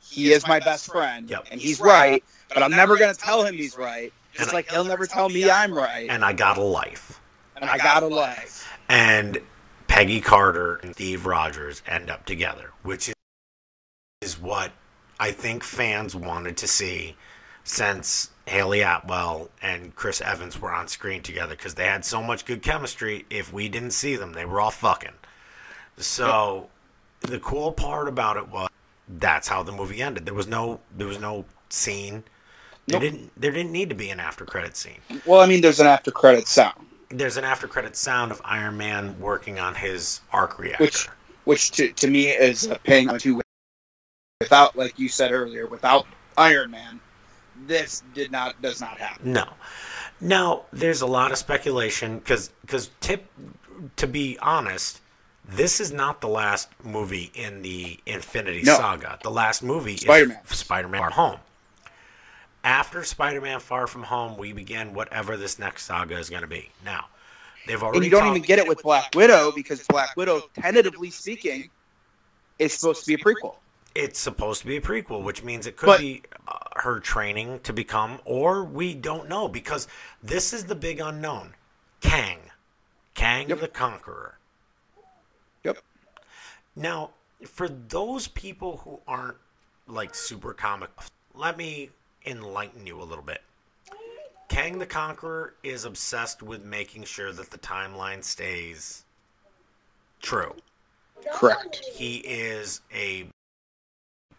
[0.00, 1.46] he is my best friend, Yep.
[1.50, 2.22] and he's right,
[2.52, 4.12] but I'm never going to tell him he's right.
[4.32, 7.20] Just And- like he'll never tell me I'm right, and I got a life.
[7.56, 8.68] and I got a life.
[8.88, 9.38] and
[9.88, 13.14] Peggy Carter and Steve Rogers end up together, which is,
[14.20, 14.72] is what
[15.20, 17.16] I think fans wanted to see
[17.64, 22.44] since Hayley Atwell and Chris Evans were on screen together because they had so much
[22.44, 23.24] good chemistry.
[23.30, 25.12] If we didn't see them, they were all fucking.
[25.98, 26.68] So
[27.20, 28.68] the cool part about it was
[29.08, 30.24] that's how the movie ended.
[30.24, 32.24] There was no there was no scene.
[32.86, 33.02] There Nope.
[33.02, 35.86] didn't there didn't need to be an after credit scene Well, I mean, there's an
[35.86, 40.58] after credit sound, there's an after credit sound of Iron Man working on his arc
[40.58, 40.82] reactor.
[40.84, 41.08] which
[41.44, 43.40] which to, to me is a paying to
[44.40, 46.06] without, like you said earlier, without
[46.36, 47.00] Iron Man,
[47.66, 49.32] this did not does not happen.
[49.32, 49.48] no.
[50.20, 53.26] Now, there's a lot of speculation because because tip
[53.96, 55.00] to be honest,
[55.48, 58.76] this is not the last movie in the Infinity No.
[58.76, 59.18] Saga.
[59.22, 60.38] The last movie Spider-Man.
[60.48, 61.40] is Spider-Man Far Home.
[62.64, 66.70] After Spider-Man Far From Home, we begin whatever this next saga is going to be.
[66.84, 67.06] Now,
[67.66, 71.10] they've already And you don't even get it with Black Widow because Black Widow, tentatively
[71.10, 71.68] speaking,
[72.60, 73.56] is supposed to be a prequel.
[73.94, 77.60] It's supposed to be a prequel, which means it could But- be uh, her training
[77.60, 79.86] to become, or we don't know because
[80.22, 81.54] this is the big unknown.
[82.00, 82.38] Kang,
[83.14, 83.60] Kang Yep.
[83.60, 84.38] the Conqueror.
[85.64, 85.78] Yep.
[86.74, 87.10] Now,
[87.46, 89.36] for those people who aren't
[89.86, 90.90] like super comic,
[91.34, 91.90] let me
[92.26, 93.42] enlighten you a little bit.
[94.48, 99.04] Kang the Conqueror is obsessed with making sure that the timeline stays
[100.20, 100.54] true.
[101.32, 101.76] Correct.
[101.92, 103.26] He is a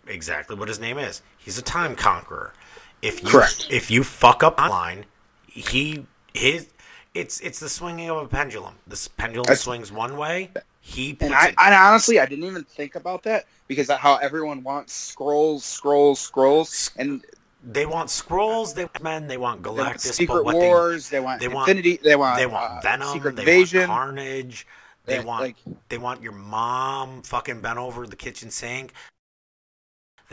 [0.07, 1.21] exactly what his name is.
[1.37, 2.53] He's a time conqueror.
[3.01, 3.67] If you Correct.
[3.69, 5.05] if you fuck up line,
[5.47, 6.67] he his
[7.13, 8.75] it's it's the swinging of a pendulum.
[8.87, 10.51] This pendulum That's- swings one way,
[10.81, 14.93] He And I, and honestly, I didn't even think about that because how everyone wants
[14.93, 17.23] scrolls, scrolls, scrolls, and
[17.65, 19.73] they want scrolls, they want men, they want Galactus.
[19.75, 22.71] they want Secret what they Wars, they, want they want- Infinity, they want they want
[22.71, 23.79] uh, Venom, Secret they Invasion.
[23.81, 24.67] want Carnage,
[25.05, 25.55] they They- want like
[25.89, 28.93] they want your mom fucking bent over the kitchen sink.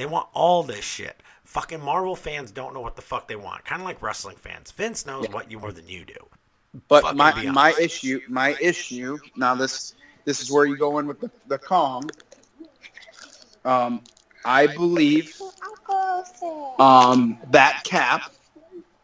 [0.01, 1.23] They want all this shit.
[1.45, 3.67] Fucking Marvel fans don't know what the fuck they want.
[3.67, 4.71] Kind of like wrestling fans.
[4.71, 5.35] Vince knows Yeah.
[5.35, 6.15] what you more than you do.
[6.89, 9.19] But Fucking my my issue, my issue.
[9.37, 9.93] Now this
[10.25, 12.09] this is where you go in with the the Kong.
[13.67, 14.03] Um,
[14.43, 15.39] I believe
[16.79, 18.33] um that Cap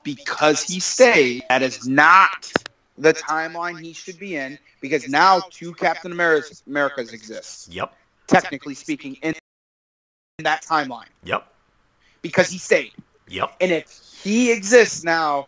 [0.03, 1.43] because he stayed.
[1.51, 2.51] That is not
[2.97, 7.93] the timeline he should be in because now two Captain Americas, Americas exist, Yep.
[8.29, 9.35] technically speaking, in,
[10.39, 11.47] in that timeline Yep.
[12.21, 12.93] because he stayed.
[13.29, 13.55] Yep.
[13.61, 13.89] And if
[14.23, 15.47] he exists now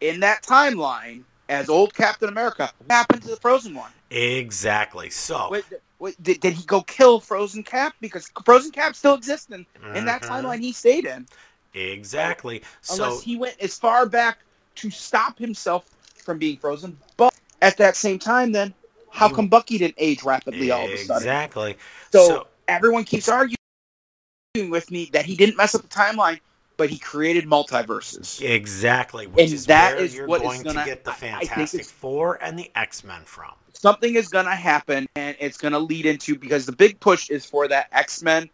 [0.00, 3.90] in that timeline as old Captain America, what happened to the Frozen one?
[4.12, 5.10] Exactly.
[5.10, 5.64] So Wait,
[5.98, 7.94] wait, did, did he go kill Frozen Cap?
[8.00, 9.66] Because Frozen Cap still exists in,
[9.96, 10.28] in that Mhm.
[10.28, 11.26] timeline he stayed in.
[11.74, 12.62] Exactly.
[12.88, 14.38] Unless So he went as far back
[14.76, 16.96] to stop himself from being frozen.
[17.16, 18.74] But at that same time, then,
[19.10, 21.16] how come Bucky didn't age rapidly all of a sudden?
[21.22, 21.76] exactly.
[22.12, 23.56] So, So- everyone keeps arguing
[24.56, 26.40] with me that he didn't mess up the timeline,
[26.76, 28.42] but he created multiverses.
[28.42, 31.10] Exactly, which And is that where is you're what is going gonna- to get the
[31.10, 33.52] I- I think Fantastic Four and the X Men from.
[33.74, 37.30] something is going to happen and it's going to lead into because the big push
[37.30, 38.50] is for that x-men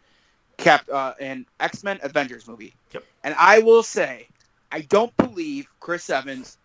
[0.57, 3.03] cap uh, and x-men avengers movie Yep.
[3.25, 4.27] and i will say
[4.71, 6.57] i don't believe chris evans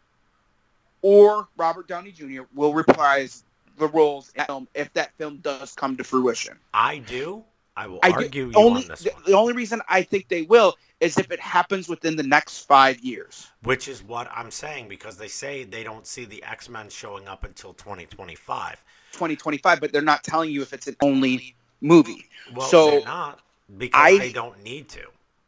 [1.01, 3.43] or robert downey jr will reprise
[3.79, 7.43] the roles that film if that film does come to fruition I do.
[7.77, 10.29] I will I do- argue you only on this the, the only reason i think
[10.29, 14.51] they will is if it happens within the next five years which is what I'm
[14.51, 18.83] saying because they say they don't see the X Men showing up until 2025.
[19.13, 23.41] 2025 but they're not telling you if it's an only movie Well, So, they're not
[23.79, 25.03] because I- they don't need to.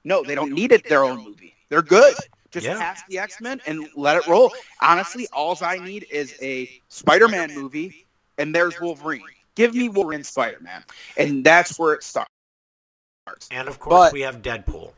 [0.04, 1.54] No, they don't need it their own movie.
[1.70, 2.14] They're good.
[2.50, 2.78] Just Yeah.
[2.78, 4.52] cast the X Men and let it roll.
[4.80, 8.06] Honestly, all I need is a Spider Man movie,
[8.38, 9.22] and there's Wolverine.
[9.54, 10.82] Give me Wolverine Spider Man,
[11.16, 12.28] and that's where it starts.
[13.50, 14.92] And of course, But- we have Deadpool.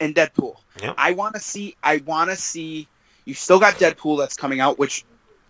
[0.00, 0.56] And Deadpool.
[0.82, 0.94] Yep.
[0.98, 1.76] I want to see.
[1.82, 2.88] I want to see.
[3.26, 5.04] You still got Deadpool that's coming out, which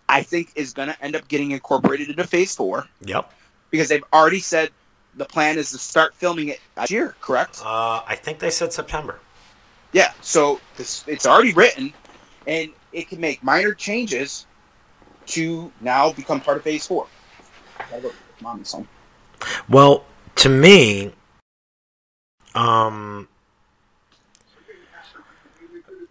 [0.07, 3.31] I think is going to end up getting incorporated into Phase Four Yep.
[3.71, 4.69] because they've already said
[5.15, 7.15] the plan is to start filming it this year.
[7.21, 7.59] Correct?
[7.65, 9.19] Uh, I think they said September.
[9.93, 11.91] Yeah, so this, it's already written,
[12.47, 14.45] and it can make minor changes
[15.27, 17.07] to now become part of Phase Four.
[19.69, 20.05] Well,
[20.37, 21.13] to me,
[22.53, 23.27] um,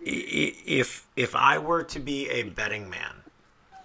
[0.04, 3.22] if if I were to be a betting man,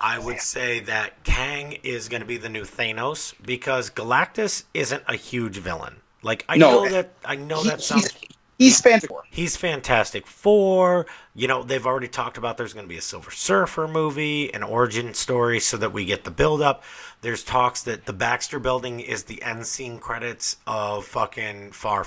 [0.02, 5.04] I would say that Kang is going to be the new Thanos because Galactus isn't
[5.08, 6.02] a huge villain.
[6.22, 8.14] Like I No, know that I know that sounds
[8.60, 9.24] he's, Fantastic Four.
[9.32, 11.08] He's Fantastic Four.
[11.34, 14.62] You know, they've already talked about there's going to be a Silver Surfer movie, an
[14.62, 16.84] origin story, so that we get the build up.
[17.22, 22.06] There's talks that the Baxter Building is the end scene credits of fucking Far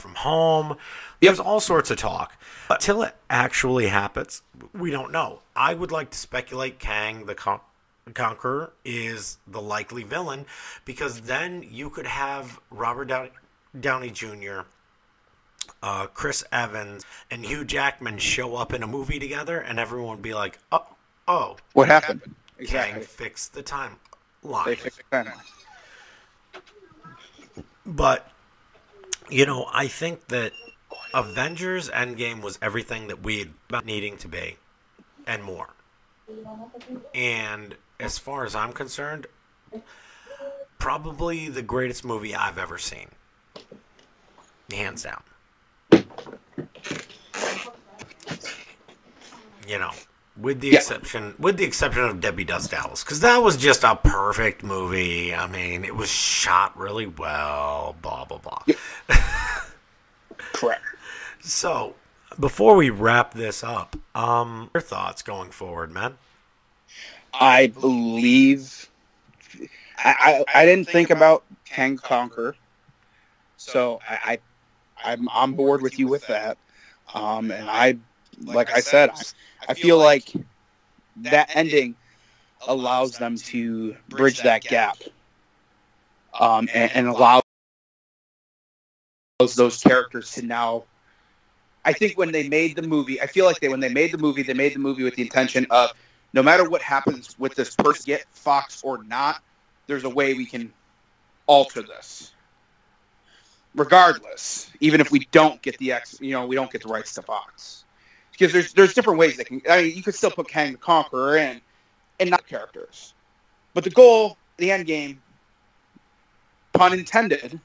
[0.00, 0.76] From Home.
[1.20, 2.32] There's all sorts of talk.
[2.68, 4.42] But till it actually happens,
[4.72, 5.42] we don't know.
[5.54, 7.60] I would like to speculate Kang the Con-
[8.14, 10.46] Conqueror is the likely villain
[10.84, 13.30] because then you could have Robert Downey,
[13.78, 14.62] Downey Jr
[15.82, 20.22] uh, Chris Evans and Hugh Jackman show up in a movie together, and everyone would
[20.22, 20.86] be like, "Oh,
[21.28, 22.22] oh, What happened?
[22.66, 23.02] Kang Exactly.
[23.04, 23.98] fixed the time
[24.64, 25.42] They fixed the timeline.
[27.86, 28.28] But
[29.30, 30.52] you know, I think that
[31.14, 34.56] Avengers Endgame was everything that we had about needing to be,
[35.26, 35.70] and more.
[37.14, 39.26] And as far as I'm concerned,
[40.78, 43.08] probably the greatest movie I've ever seen,
[44.70, 45.22] hands down.
[49.66, 49.92] You know,
[50.36, 50.78] with the Yeah.
[50.78, 55.34] exception with the exception of Debbie Does Dallas, because that was just a perfect movie.
[55.34, 57.96] I mean, it was shot really well.
[58.02, 58.62] Blah blah blah.
[60.52, 60.82] Correct.
[61.40, 61.94] So,
[62.38, 66.18] before we wrap this up, um, your thoughts going forward, man?
[67.34, 68.88] I believe.
[69.98, 72.56] I, I, I didn't think about Kang Conquer,
[73.56, 74.38] so I,
[75.04, 76.58] I I'm on board with you with that.
[77.14, 77.96] Um, and I,
[78.44, 79.22] like I said, I,
[79.68, 80.32] I feel like
[81.16, 81.94] that ending
[82.66, 84.96] allows them to bridge that gap,
[86.38, 87.42] um, and, and allows
[89.56, 90.84] those characters to now.
[91.84, 94.18] I think when they made the movie, I feel like they when they made the
[94.18, 95.90] movie, they made the movie with the intention of
[96.32, 99.42] no matter what happens with this person, get Fox or not,
[99.86, 100.72] there's a way we can
[101.46, 102.32] alter this.
[103.74, 107.14] Regardless, even if we don't get the X, you know, we don't get the rights
[107.14, 107.84] to Fox,
[108.32, 109.62] because there's there's different ways that can.
[109.68, 111.60] I mean, you could still put Kang the Conqueror in,
[112.20, 113.14] and not characters,
[113.72, 115.22] but the goal, the end game,
[116.74, 117.58] pun intended,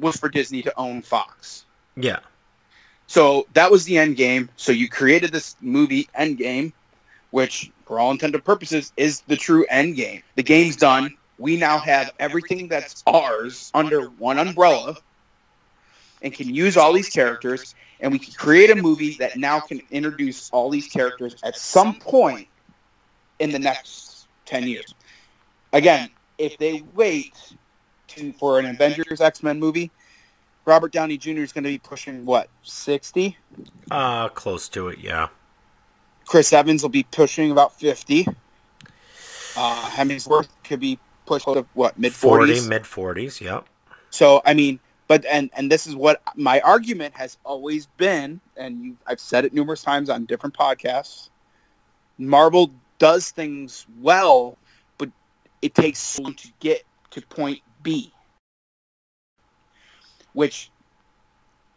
[0.00, 1.64] was for Disney to own Fox.
[1.96, 2.18] Yeah.
[3.06, 4.50] So that was the end game.
[4.56, 6.72] So you created this movie end game,
[7.30, 10.22] which for all intended purposes is the true end game.
[10.34, 11.16] The game's done.
[11.38, 14.96] We now have everything that's ours under one umbrella
[16.22, 19.80] and can use all these characters and we can create a movie that now can
[19.90, 22.48] introduce all these characters at some point
[23.38, 24.94] in the next 10 years.
[25.72, 27.34] Again, if they wait
[28.08, 29.90] to for an Avengers X-Men movie,
[30.64, 31.40] Robert Downey Jr.
[31.40, 33.36] is going to be pushing what, 60?
[33.90, 35.28] Uh, close to it, yeah.
[36.26, 38.26] Chris Evans will be pushing about 50.
[39.56, 40.98] Uh, Hemsworth could be
[41.28, 42.68] pushed to what, mid 40, 40s?
[42.68, 43.66] mid 40s, yep.
[44.10, 48.84] So I mean, but and and this is what my argument has always been, and
[48.84, 51.28] you, I've said it numerous times on different podcasts.
[52.18, 54.56] Marvel does things well,
[54.96, 55.10] but
[55.62, 58.12] it takes so long to get to point B.
[60.32, 60.70] Which,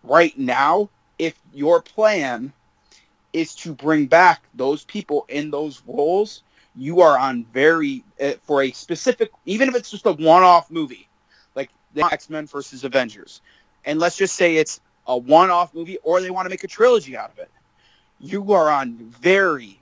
[0.03, 2.53] right now, if your plan
[3.33, 6.43] is to bring back those people in those roles,
[6.75, 11.07] you are on very uh, for a specific, even if it's just a one-off movie,
[11.55, 13.41] like the X Men versus Avengers,
[13.85, 17.17] and let's just say it's a one-off movie, or they want to make a trilogy
[17.17, 17.49] out of it.
[18.19, 19.81] You are on very,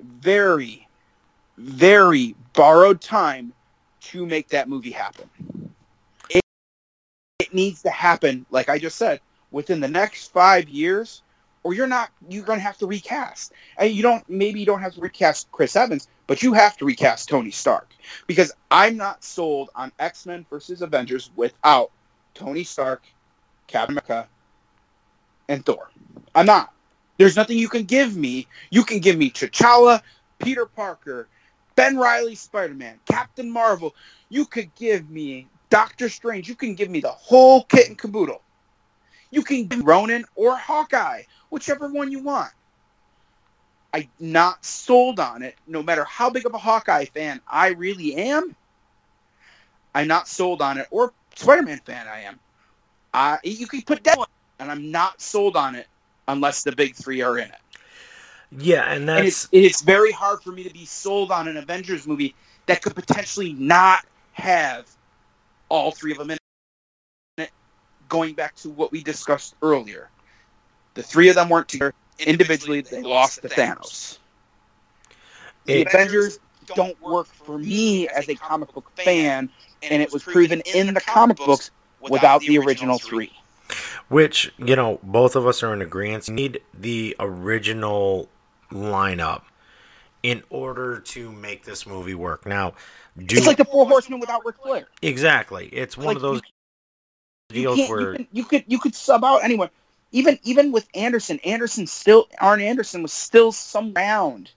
[0.00, 0.88] very,
[1.58, 3.52] very borrowed time
[4.00, 5.28] to make that movie happen.
[6.30, 6.40] It,
[7.40, 11.22] it needs to happen, like I just said, within the next five years,
[11.62, 12.10] or you're not.
[12.28, 13.52] You're going to have to recast.
[13.78, 14.28] And you don't.
[14.28, 17.92] Maybe you don't have to recast Chris Evans, but you have to recast Tony Stark
[18.26, 21.90] because I'm not sold on X Men versus Avengers without
[22.34, 23.02] Tony Stark,
[23.66, 24.28] Captain America,
[25.48, 25.90] and Thor.
[26.34, 26.72] I'm not.
[27.18, 28.46] There's nothing you can give me.
[28.70, 30.00] You can give me T'Challa,
[30.38, 31.28] Peter Parker,
[31.74, 33.94] Ben Reilly, Spider Man, Captain Marvel.
[34.30, 36.48] You could give me Doctor Strange.
[36.48, 38.40] You can give me the whole kit and caboodle.
[39.30, 42.50] You can give me Ronan or Hawkeye, whichever one you want.
[43.92, 48.14] I'm not sold on it, no matter how big of a Hawkeye fan I really
[48.14, 48.54] am.
[49.94, 52.40] I'm not sold on it, or Spider-Man fan I am.
[53.12, 54.28] Uh, you can put that one,
[54.60, 55.88] and I'm not sold on it
[56.28, 57.58] unless the big three are in it.
[58.52, 61.56] Yeah, and And that's it's, it's very hard for me to be sold on an
[61.56, 62.34] Avengers movie
[62.66, 64.88] that could potentially not have
[65.68, 66.40] all three of them in it.
[68.10, 70.10] Going back to what we discussed earlier,
[70.94, 72.82] the three of them weren't together individually.
[72.82, 74.18] They lost to Thanos.
[75.64, 76.38] The Avengers
[76.74, 79.48] don't work for me as a comic book fan,
[79.82, 81.70] and it was proven in the comic books
[82.00, 83.32] without the original three.
[84.08, 86.26] which you know both of us are in agreement.
[86.28, 88.28] You need the original
[88.72, 89.42] lineup
[90.22, 92.44] in order to make this movie work.
[92.44, 92.74] Now,
[93.16, 94.88] do It's like the Four Horsemen without Ric Flair.
[95.00, 95.68] exactly.
[95.68, 96.40] It's one Like, of those
[97.50, 99.70] deals you where can- you could you could sub out anyone.
[100.12, 104.50] Even even with Anderson, Anderson still Arn Anderson was still some round.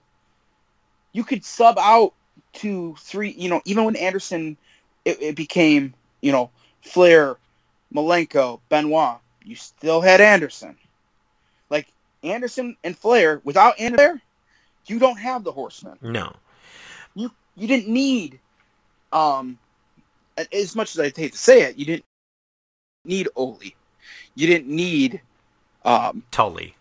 [1.12, 2.12] You could sub out
[2.54, 3.30] to three.
[3.30, 4.56] You know, even when Anderson,
[5.04, 6.50] it, it became you know
[6.82, 7.36] Flair,
[7.94, 9.18] Malenko, Benoit.
[9.44, 10.76] You still had Anderson.
[11.70, 11.86] Like
[12.22, 13.40] Anderson and Flair.
[13.44, 14.20] Without Anderson,
[14.86, 16.32] you don't have the Horsemen no.
[17.14, 18.38] you you didn't need
[19.12, 19.58] um
[20.52, 22.04] as much as I hate to say it, you didn't
[23.04, 23.58] need Ole.
[24.34, 25.20] You didn't need
[25.84, 26.74] um Tully.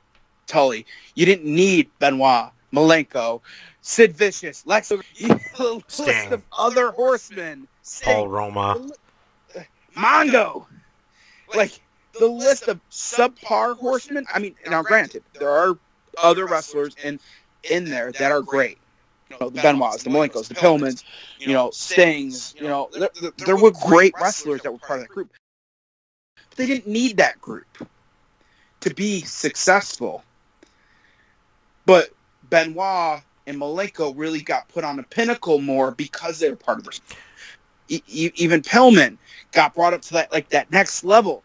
[0.48, 0.86] Tully.
[1.16, 3.42] You didn't need Benoit, Malenko,
[3.82, 5.02] Sid Vicious, Lex the
[6.00, 7.62] list of other horsemen.
[7.62, 8.90] Paul Sting, Roma.
[9.96, 10.66] Mongo.
[11.54, 11.80] Like
[12.20, 14.26] the list of subpar horsemen.
[14.34, 15.78] I mean, now granted, there are
[16.22, 17.20] other wrestlers in
[17.70, 18.78] in there that are great.
[19.30, 21.04] You know, the Benoits, the Malenkos, the Pillmans,
[21.40, 22.56] you know, Stings.
[22.60, 25.32] You know, there, there- there were great wrestlers that were part of that group,
[26.56, 27.88] they didn't need that group
[28.82, 30.24] to be successful.
[31.86, 32.10] But
[32.50, 36.86] Benoit and Malenko really got put on the pinnacle more because they were part of
[36.86, 37.02] this.
[38.08, 39.18] Even Pillman
[39.52, 41.44] got brought up to that like that next level.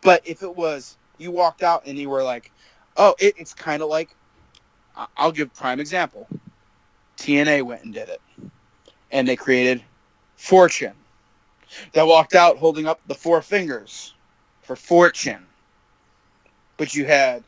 [0.00, 2.52] But if it was you walked out and you were like,
[2.96, 4.14] oh, it, it's kind of like
[5.16, 6.26] I'll give prime example.
[7.18, 8.20] TNA went and did it,
[9.10, 9.82] and they created
[10.36, 10.94] Fortune.
[11.92, 14.14] That walked out holding up the four fingers
[14.62, 15.46] for Fortune,
[16.78, 17.44] but you had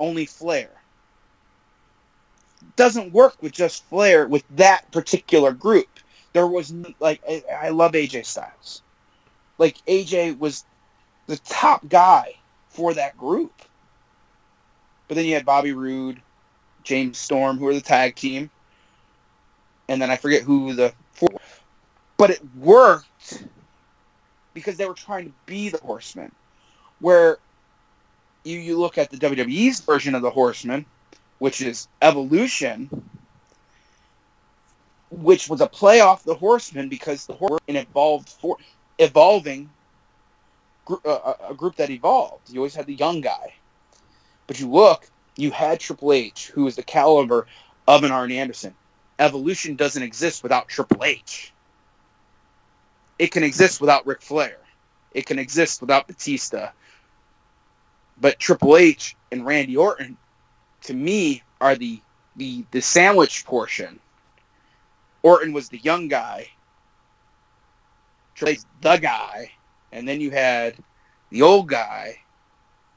[0.00, 0.70] only Flair.
[2.76, 5.88] doesn't work with just Flair with that particular group.
[6.32, 8.82] There was like I, love AJ Styles.
[9.58, 10.64] Like AJ was
[11.26, 12.34] the top guy
[12.68, 13.52] for that group.
[15.08, 16.20] But then you had Bobby Roode,
[16.84, 18.50] James Storm, who were the tag team,
[19.88, 21.30] and then I forget who the four.
[22.16, 23.44] But it worked
[24.54, 26.32] because they were trying to be the Horsemen.
[27.00, 27.38] Where
[28.44, 30.86] you you look at the WWE's version of the Horsemen,
[31.38, 32.88] which is Evolution,
[35.10, 38.56] which was a play off the Horsemen because the Horsemen evolved for
[38.98, 39.68] evolving
[41.04, 42.50] uh, a group that evolved.
[42.50, 43.54] You always had the young guy,
[44.46, 47.46] but you look, you had Triple H, who is the caliber
[47.86, 48.74] of an Arn Anderson.
[49.18, 51.52] Evolution doesn't exist without Triple H.
[53.18, 54.58] It can exist without Ric Flair.
[55.12, 56.70] It can exist without Batista.
[58.20, 60.16] But Triple H and Randy Orton,
[60.82, 62.00] to me, are the
[62.36, 63.98] the the sandwich portion.
[65.22, 66.48] Orton was the young guy.
[68.34, 69.52] Triple H the guy,
[69.92, 70.76] and then you had
[71.30, 72.20] the old guy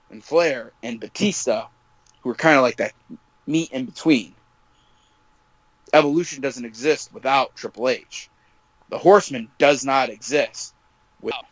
[0.09, 1.67] and Flair and Batista,
[2.21, 2.93] who were kind of like that
[3.47, 4.33] meet in between.
[5.93, 8.29] Evolution doesn't exist without Triple H.
[8.89, 10.73] The Horseman does not exist
[11.21, 11.45] without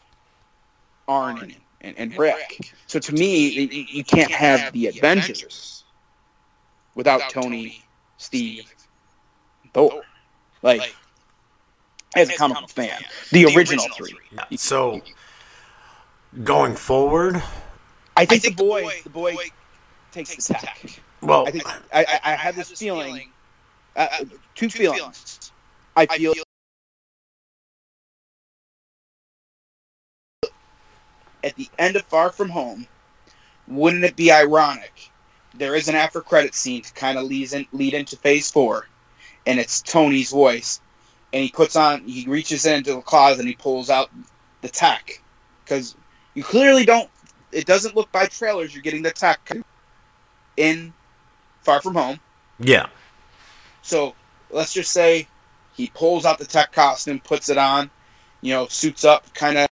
[1.07, 2.73] Arn and, and, and Ric.
[2.87, 5.83] So to me, you, you can't have the Avengers
[6.95, 7.83] without Tony,
[8.17, 8.73] Steve,
[9.73, 10.01] Thor.
[10.63, 10.95] Like,
[12.15, 12.99] as a comic book fan,
[13.31, 14.15] the original three.
[14.57, 15.01] So
[16.43, 17.35] going forward,
[18.15, 19.43] I think, I think the, boy, the boy, the boy
[20.11, 20.99] takes, takes the tech.
[21.21, 23.05] Well, I think I, I, I, I have this feeling.
[23.05, 23.31] feeling
[23.95, 24.99] uh, uh, two, two feelings.
[24.99, 25.51] feelings.
[25.95, 26.33] I feel,
[31.43, 32.87] at the end of Far From Home,
[33.67, 35.11] wouldn't it be ironic?
[35.55, 38.87] There is an after credit scene to kind of lead, in, lead into Phase Four,
[39.45, 40.81] and it's Tony's voice,
[41.33, 44.09] and he puts on, he reaches into the closet and he pulls out
[44.61, 45.21] the tech,
[45.63, 45.95] because
[46.33, 47.09] you clearly don't.
[47.51, 49.51] It doesn't look by trailers you're getting the tech
[50.57, 50.93] in
[51.61, 52.19] Far From Home.
[52.59, 52.87] Yeah.
[53.81, 54.15] So
[54.49, 55.27] let's just say
[55.73, 57.89] he pulls out the tech costume, puts it on,
[58.41, 59.67] you know, suits up, kind of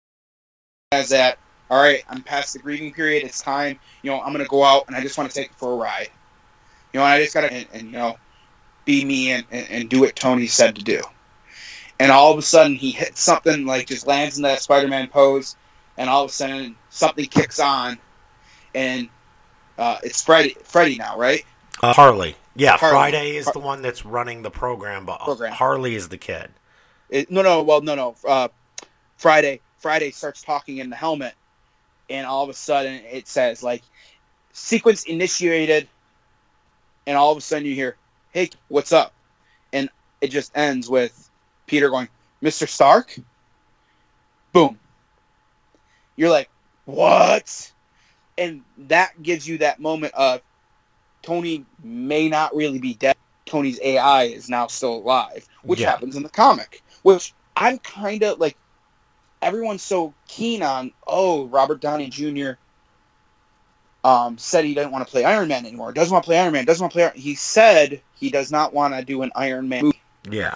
[0.92, 1.40] has that.
[1.74, 3.24] All right, I'm past the grieving period.
[3.24, 3.80] It's time.
[4.04, 5.76] You know, I'm gonna go out and I just want to take it for a
[5.76, 6.10] ride.
[6.94, 8.16] You know, I just gotta and, and you know,
[8.86, 11.02] be me and, and, and do what Tony said to do.
[12.00, 15.56] And all of a sudden, he hits something like just lands in that Spider-Man pose,
[15.98, 17.98] and all of a sudden something kicks on,
[18.76, 19.10] and
[19.80, 20.56] uh, it's Freddy.
[20.64, 21.44] Freddy now, right?
[21.82, 22.36] Uh, Harley.
[22.56, 22.94] Yeah, Harley.
[22.94, 25.52] Friday is Har- the one that's running the program, but program.
[25.54, 26.52] Harley is the kid.
[27.10, 28.16] It, no, no, well, no, no.
[28.28, 28.50] Uh,
[29.18, 31.34] Friday, Friday starts talking in the helmet,
[32.14, 33.82] and all of a sudden it says like
[34.54, 35.90] sequence initiated,
[37.08, 37.98] and all of a sudden you hear,
[38.32, 39.14] "Hey, what's up?"
[39.74, 39.90] And
[40.22, 41.30] it just ends with
[41.66, 42.08] Peter going,
[42.42, 42.68] "Mr.
[42.70, 43.18] Stark."
[44.54, 44.80] Boom.
[46.16, 46.50] You're like,
[46.86, 47.72] "What?"
[48.38, 50.42] And that gives you that moment of
[51.24, 53.16] Tony may not really be dead.
[53.46, 55.90] Tony's AI is now still alive, which yeah.
[55.90, 56.84] happens in the comic.
[57.02, 58.56] Which I'm kind of like,
[59.44, 60.92] everyone's so keen on.
[61.06, 62.52] Oh, Robert Downey Jr.
[64.04, 65.94] Um, said he doesn't want to play Iron Man anymore.
[65.94, 66.66] Doesn't want to play Iron Man.
[66.66, 67.12] Doesn't want to play.
[67.16, 70.02] He said he does not want to do an Iron Man movie.
[70.30, 70.56] Yeah.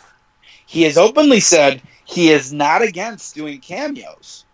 [0.65, 4.45] He has openly said he is not against doing cameos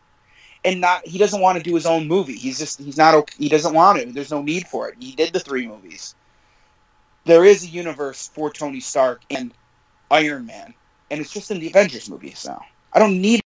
[0.66, 2.36] and not he doesn't want to do his own movie.
[2.36, 4.12] He's just he's not he doesn't want to.
[4.12, 4.96] There's no need for it.
[5.00, 6.16] He did the three movies.
[7.26, 9.54] There is a universe for Tony Stark and
[10.12, 10.74] Iron Man,
[11.10, 12.62] and it's just in the Avengers movies now.
[12.92, 13.43] I don't need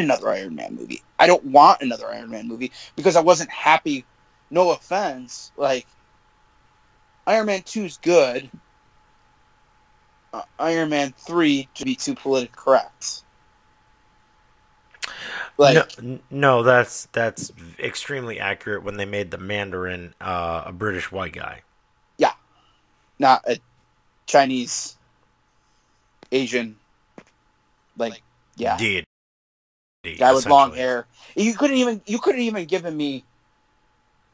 [0.00, 1.02] another Iron Man movie.
[1.18, 4.04] I don't want another Iron Man movie because I wasn't happy.
[4.50, 5.86] No offense, like
[7.26, 8.50] Iron Man Two is good.
[10.32, 13.22] Uh, Iron Man Three to be too politically correct.
[15.58, 18.82] Like, no, no, that's that's extremely accurate.
[18.82, 21.62] When they made the Mandarin uh, a British white guy,
[22.16, 22.32] yeah,
[23.18, 23.58] not a
[24.26, 24.96] Chinese,
[26.32, 26.76] Asian,
[27.98, 28.22] like
[28.56, 29.04] yeah, did
[30.02, 31.06] guy with long hair.
[31.36, 33.24] You couldn't even you couldn't even given me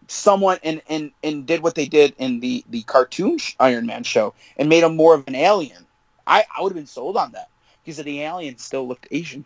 [0.08, 4.34] someone and and and did what they did in the the cartoon Iron Man show
[4.56, 5.86] and made him more of an alien.
[6.26, 7.48] I I would have been sold on that
[7.84, 9.44] because the alien still looked Asian.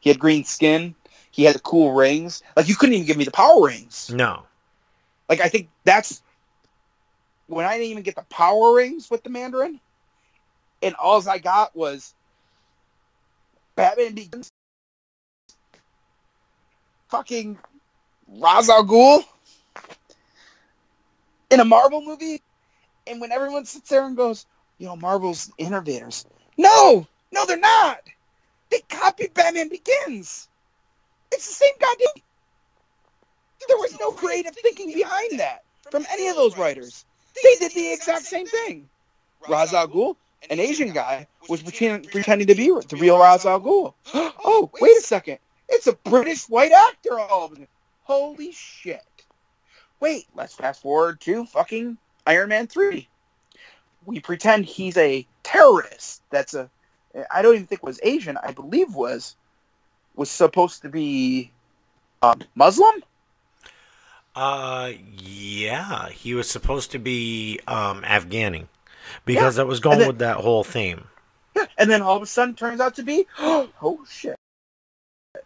[0.00, 0.94] He had green skin.
[1.30, 2.42] He had the cool rings.
[2.56, 4.10] Like you couldn't even give me the power rings.
[4.10, 4.44] No.
[5.28, 6.22] Like I think that's
[7.46, 9.80] when I didn't even get the power rings with the Mandarin,
[10.82, 12.14] and all I got was
[13.74, 14.47] Batman Begins,
[17.08, 17.58] fucking
[18.28, 19.24] Ra's al Ghul
[21.50, 22.42] in a Marvel movie,
[23.06, 24.46] and when everyone sits there and goes,
[24.78, 26.26] you know, Marvel's innovators.
[26.56, 28.00] No, no, they're not.
[28.70, 30.48] They copied Batman Begins.
[31.32, 32.22] It's the same goddamn.
[33.66, 37.04] There was no creative thinking behind that from any of those writers.
[37.42, 38.88] They did the exact same thing.
[39.48, 40.16] Ra's al Ghul,
[40.50, 42.08] an Asian guy, was pretending,
[42.46, 43.94] to be the real Ra's al Ghul.
[44.50, 45.38] Oh, wait a second.
[45.68, 47.68] It's a British white actor all of a sudden.
[48.04, 49.02] Holy shit.
[50.00, 53.06] Wait, let's fast forward to fucking Iron Man 3.
[54.06, 56.22] We pretend he's a terrorist.
[56.30, 56.70] That's a
[57.30, 58.38] I don't even think was Asian.
[58.42, 59.36] I believe was
[60.14, 61.50] was supposed to be
[62.22, 63.02] um, Muslim.
[64.34, 68.66] Uh, yeah, he was supposed to be um Afghani
[69.24, 71.04] because Yeah, that was going then- with that whole theme.
[71.56, 74.37] Yeah, and then all of a sudden turns out to be oh shit,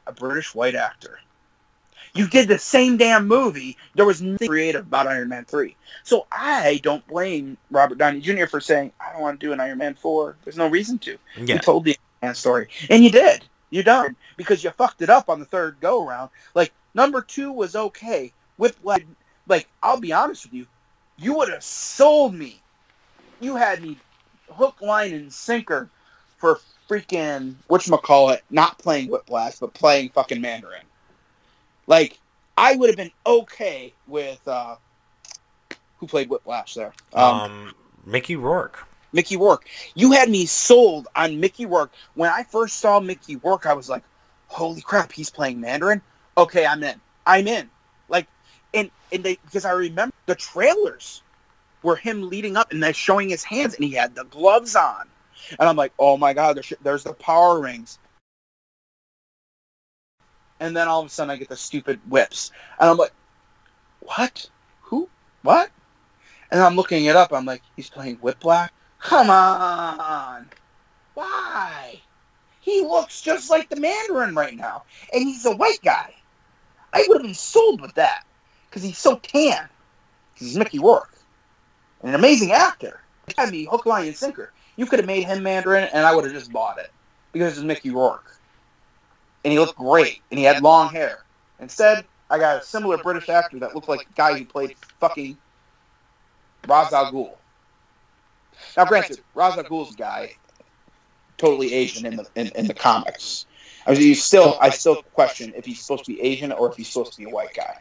[0.07, 1.19] a British white actor.
[2.15, 3.77] You did the same damn movie.
[3.95, 5.77] There was nothing creative about Iron Man three.
[6.03, 8.47] So I don't blame Robert Downey Jr.
[8.47, 10.37] for saying I don't want to do an Iron Man four.
[10.45, 11.17] There's no reason to.
[11.55, 13.45] You told the Iron Man story, and you did.
[13.71, 16.29] You done because you fucked it up on the third go around.
[16.55, 18.33] Like number two was okay.
[18.59, 19.01] Whiplash,
[19.49, 20.67] like I'll be honest with you,
[21.17, 22.61] you would have sold me.
[23.41, 23.97] You had me
[24.51, 25.89] hook, line, and sinker
[26.37, 26.61] for
[26.93, 30.83] freaking whatchamacallit, not playing Whiplash, but playing fucking Mandarin.
[31.87, 32.19] Like,
[32.57, 34.77] I would have been okay with uh
[35.99, 36.93] who played Whiplash there?
[37.15, 37.73] um,
[38.05, 38.87] Mickey Rourke.
[39.13, 39.69] Mickey Rourke.
[39.95, 41.93] You had me sold on Mickey Rourke.
[42.15, 44.03] When I first saw Mickey Rourke, I was like,
[44.49, 46.03] holy crap, he's playing Mandarin?
[46.37, 47.01] Okay, I'm in.
[47.27, 47.71] I'm in.
[48.09, 48.27] Like,
[48.75, 51.23] and, and they, because I remember the trailers
[51.83, 55.07] were him leading up and they're showing his hands and he had the gloves on.
[55.51, 57.99] And I'm like, oh my God, there's, there's the power rings.
[60.61, 62.53] And then all of a sudden I get the stupid whips.
[62.79, 63.13] And I'm like,
[64.01, 64.49] what?
[64.83, 65.09] Who?
[65.43, 65.71] What?
[66.51, 67.33] And I'm looking it up.
[67.33, 68.71] I'm like, he's playing Whiplash?
[69.01, 70.49] Come on.
[71.15, 72.01] Why?
[72.61, 74.85] He looks just like the Mandarin right now.
[75.13, 76.15] And he's a white guy.
[76.93, 78.25] I would have been sold with that.
[78.69, 79.69] Because he's so tan.
[80.35, 81.19] he's Mickey Rourke.
[82.03, 83.01] An amazing actor.
[83.39, 84.53] I mean, hook, line, and sinker.
[84.77, 86.91] You could have made him Mandarin, and I would have just bought it.
[87.33, 88.39] Because it's Mickey Rourke.
[89.45, 90.21] And he looked great.
[90.31, 91.25] And he had long hair.
[91.61, 95.37] Instead, I got a similar British actor that looked like the guy who played fucking
[96.67, 97.35] Ra's al Ghul.
[98.77, 100.35] Now, granted, Ra's al Ghul's guy
[101.39, 103.47] totally Asian in the in, in the comics.
[103.87, 106.77] I mean, you still, I still question if he's supposed to be Asian or if
[106.77, 107.79] he's supposed to be a white guy.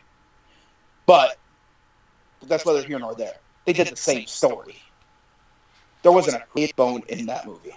[1.06, 1.38] But
[2.44, 3.36] that's whether here nor there.
[3.66, 4.82] They did the same story.
[6.04, 7.74] There wasn't a create bone in that movie.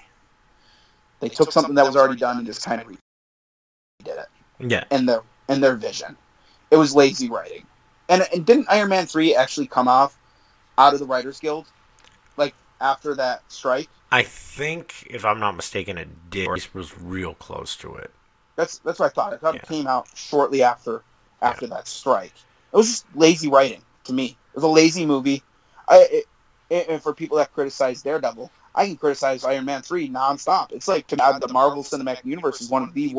[1.21, 2.99] They took something that was already done and just kind of redid
[4.07, 4.27] it
[4.61, 6.17] Yeah, in their in their vision.
[6.71, 7.67] It was lazy writing.
[8.09, 10.19] And and didn't Iron Man three actually come off
[10.77, 11.67] out of the Writers Guild,
[12.37, 13.89] like after that strike?
[14.13, 16.47] I think if I'm not mistaken, it did.
[16.47, 18.11] Or it was real close to it.
[18.57, 19.33] That's that's what I thought.
[19.35, 21.03] I thought it came out shortly after
[21.43, 22.35] after that strike.
[22.73, 24.37] It was just lazy writing to me.
[24.53, 25.43] It was a lazy movie.
[25.89, 26.25] I it,
[26.70, 30.73] and for people that criticize Daredevil, I can criticize Iron Man three nonstop.
[30.73, 33.16] It's like to the Marvel Cinematic Universe is one of the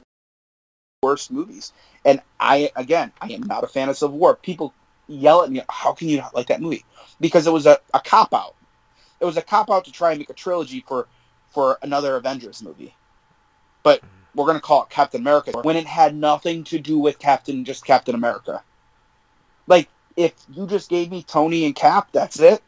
[1.01, 1.71] worst movies.
[2.03, 4.35] And I again, I am not a fan of Civil War.
[4.35, 4.73] People
[5.07, 6.83] yell at me, "How can you not like that movie?"
[7.19, 8.55] Because it was a, a cop out.
[9.19, 11.07] It was a cop out to try and make a trilogy for
[11.51, 12.93] for another Avengers movie.
[13.83, 14.39] But mm-hmm.
[14.39, 17.85] we're gonna call it Captain America when it had nothing to do with Captain, just
[17.85, 18.63] Captain America.
[19.67, 22.61] Like if you just gave me Tony and Cap, that's it,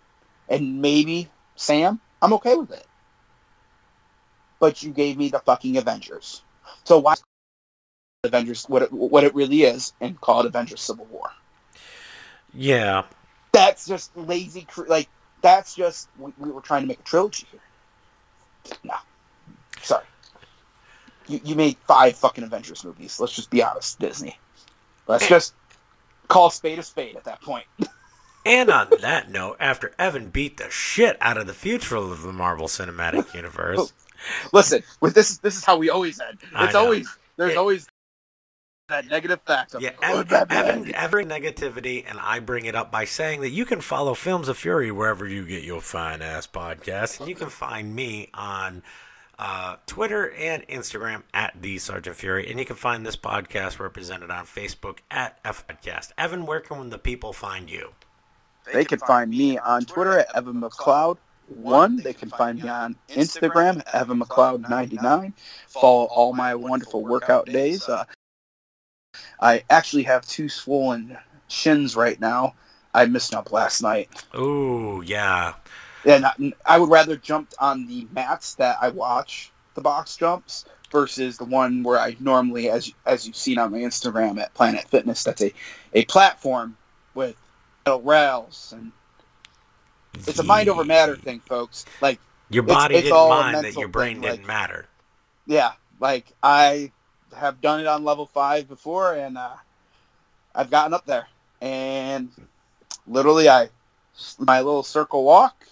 [0.49, 2.85] and maybe Sam, I'm okay with it.
[4.59, 6.41] But you gave me the fucking Avengers,
[6.83, 7.15] so why
[8.23, 11.29] Avengers what it, what it really is and call it Avengers Civil War?
[12.53, 13.03] Yeah,
[13.51, 14.65] That's just lazy.
[14.87, 15.09] Like
[15.41, 17.61] that's just we, we were trying to make a trilogy here.
[18.83, 18.95] No,
[19.81, 20.05] sorry.
[21.27, 23.19] You, you made five fucking Avengers movies.
[23.19, 24.37] Let's just be honest, Disney.
[25.07, 25.53] Let's just
[26.27, 27.65] call spade a spade at that point.
[28.47, 32.33] And on that note, after Evan beat the shit out of the future of the
[32.33, 33.93] Marvel Cinematic Universe,
[34.51, 36.39] Listen, with this, this is how we always end.
[36.55, 37.07] It's always
[37.37, 37.87] there's It- always
[38.89, 42.73] that negative fact of yeah, "Oh, Evan, Batman." Evan, Evan negativity, and I bring it
[42.73, 46.21] up by saying that you can follow Films of Fury wherever you get your fine
[46.21, 48.81] ass podcast, and you can find me on
[49.37, 54.31] uh, Twitter and Instagram at the Sergeant Fury, and you can find this podcast represented
[54.31, 56.11] on Facebook at F Podcast.
[56.17, 57.91] Evan, where can the people find you?
[58.73, 61.17] They can find me on Twitter at Evan McCloud.
[61.47, 65.33] One, they can find me on Instagram, Evan McCloud99.
[65.67, 67.87] Follow all my wonderful workout days.
[67.87, 68.03] Uh,
[69.39, 71.17] I actually have two swollen
[71.47, 72.53] shins right now.
[72.93, 74.09] I missed up last night.
[74.33, 75.53] Oh, yeah.
[76.05, 81.37] And I would rather jump on the mats that I watch the box jumps versus
[81.37, 85.23] the one where I normally, as as you've seen on my Instagram at Planet Fitness,
[85.23, 85.53] that's a,
[85.93, 86.77] a platform
[87.13, 87.35] with
[87.95, 88.91] rails and
[90.27, 91.85] it's a mind over matter thing, folks.
[92.01, 92.19] Like
[92.49, 94.85] Your body it's didn't all a mind that your brain thing, didn't like- matter.
[95.45, 96.91] yeah, like I
[97.35, 99.55] have done it on level five before, and uh,
[100.55, 101.27] I've gotten up there,
[101.61, 102.29] and
[103.05, 103.69] literally, I
[104.39, 105.65] my little circle walk,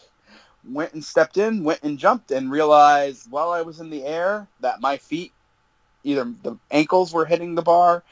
[0.69, 4.47] went and stepped in, went and jumped, and realized while I was in the air
[4.59, 5.31] that my feet,
[6.03, 8.03] either the ankles were hitting the bar,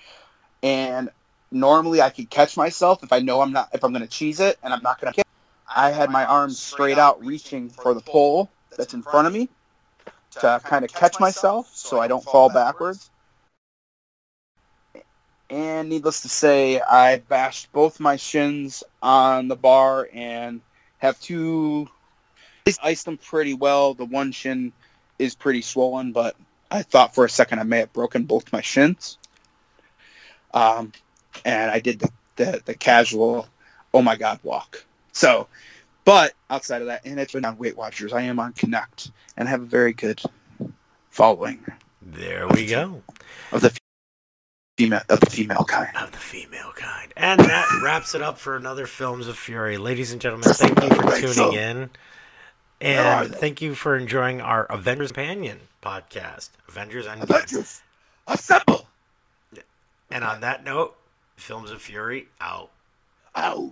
[0.64, 1.10] and
[1.54, 4.40] normally I could catch myself if I know I'm not if I'm going to cheese
[4.40, 5.24] it and I'm not going to.
[5.76, 9.50] I had my arms straight out, reaching for the pole that's in front of me
[10.32, 13.10] to kind of catch myself so I don't fall backwards.
[15.50, 20.62] And needless to say, I bashed both my shins on the bar and
[20.98, 21.88] have two.
[22.82, 23.94] Iced them pretty well.
[23.94, 24.72] The one shin
[25.20, 26.36] is pretty swollen, but
[26.72, 29.18] I thought for a second I may have broken both my shins.
[30.54, 30.94] Um,
[31.46, 33.48] and I did the, the, the casual,
[33.94, 34.84] oh my god, walk.
[35.12, 35.48] So,
[36.06, 39.48] but outside of that, and it's been on Weight Watchers, I am on Connect and
[39.48, 40.22] have a very good
[41.10, 41.64] following
[42.02, 43.02] There we go.
[43.52, 43.76] of the
[44.78, 45.96] female of the female kind.
[45.96, 47.14] Of the female kind.
[47.16, 49.78] And that wraps it up for another Films of Fury.
[49.78, 51.90] Ladies and gentlemen, thank you for tuning in.
[52.82, 56.50] And thank you for enjoying our Avengers Companion podcast.
[56.68, 57.24] Avengers Endgame.
[57.24, 57.82] Avengers,
[58.28, 58.88] assemble!
[60.12, 60.96] And on that note,
[61.36, 62.70] Films of Fury out.
[63.36, 63.72] Out.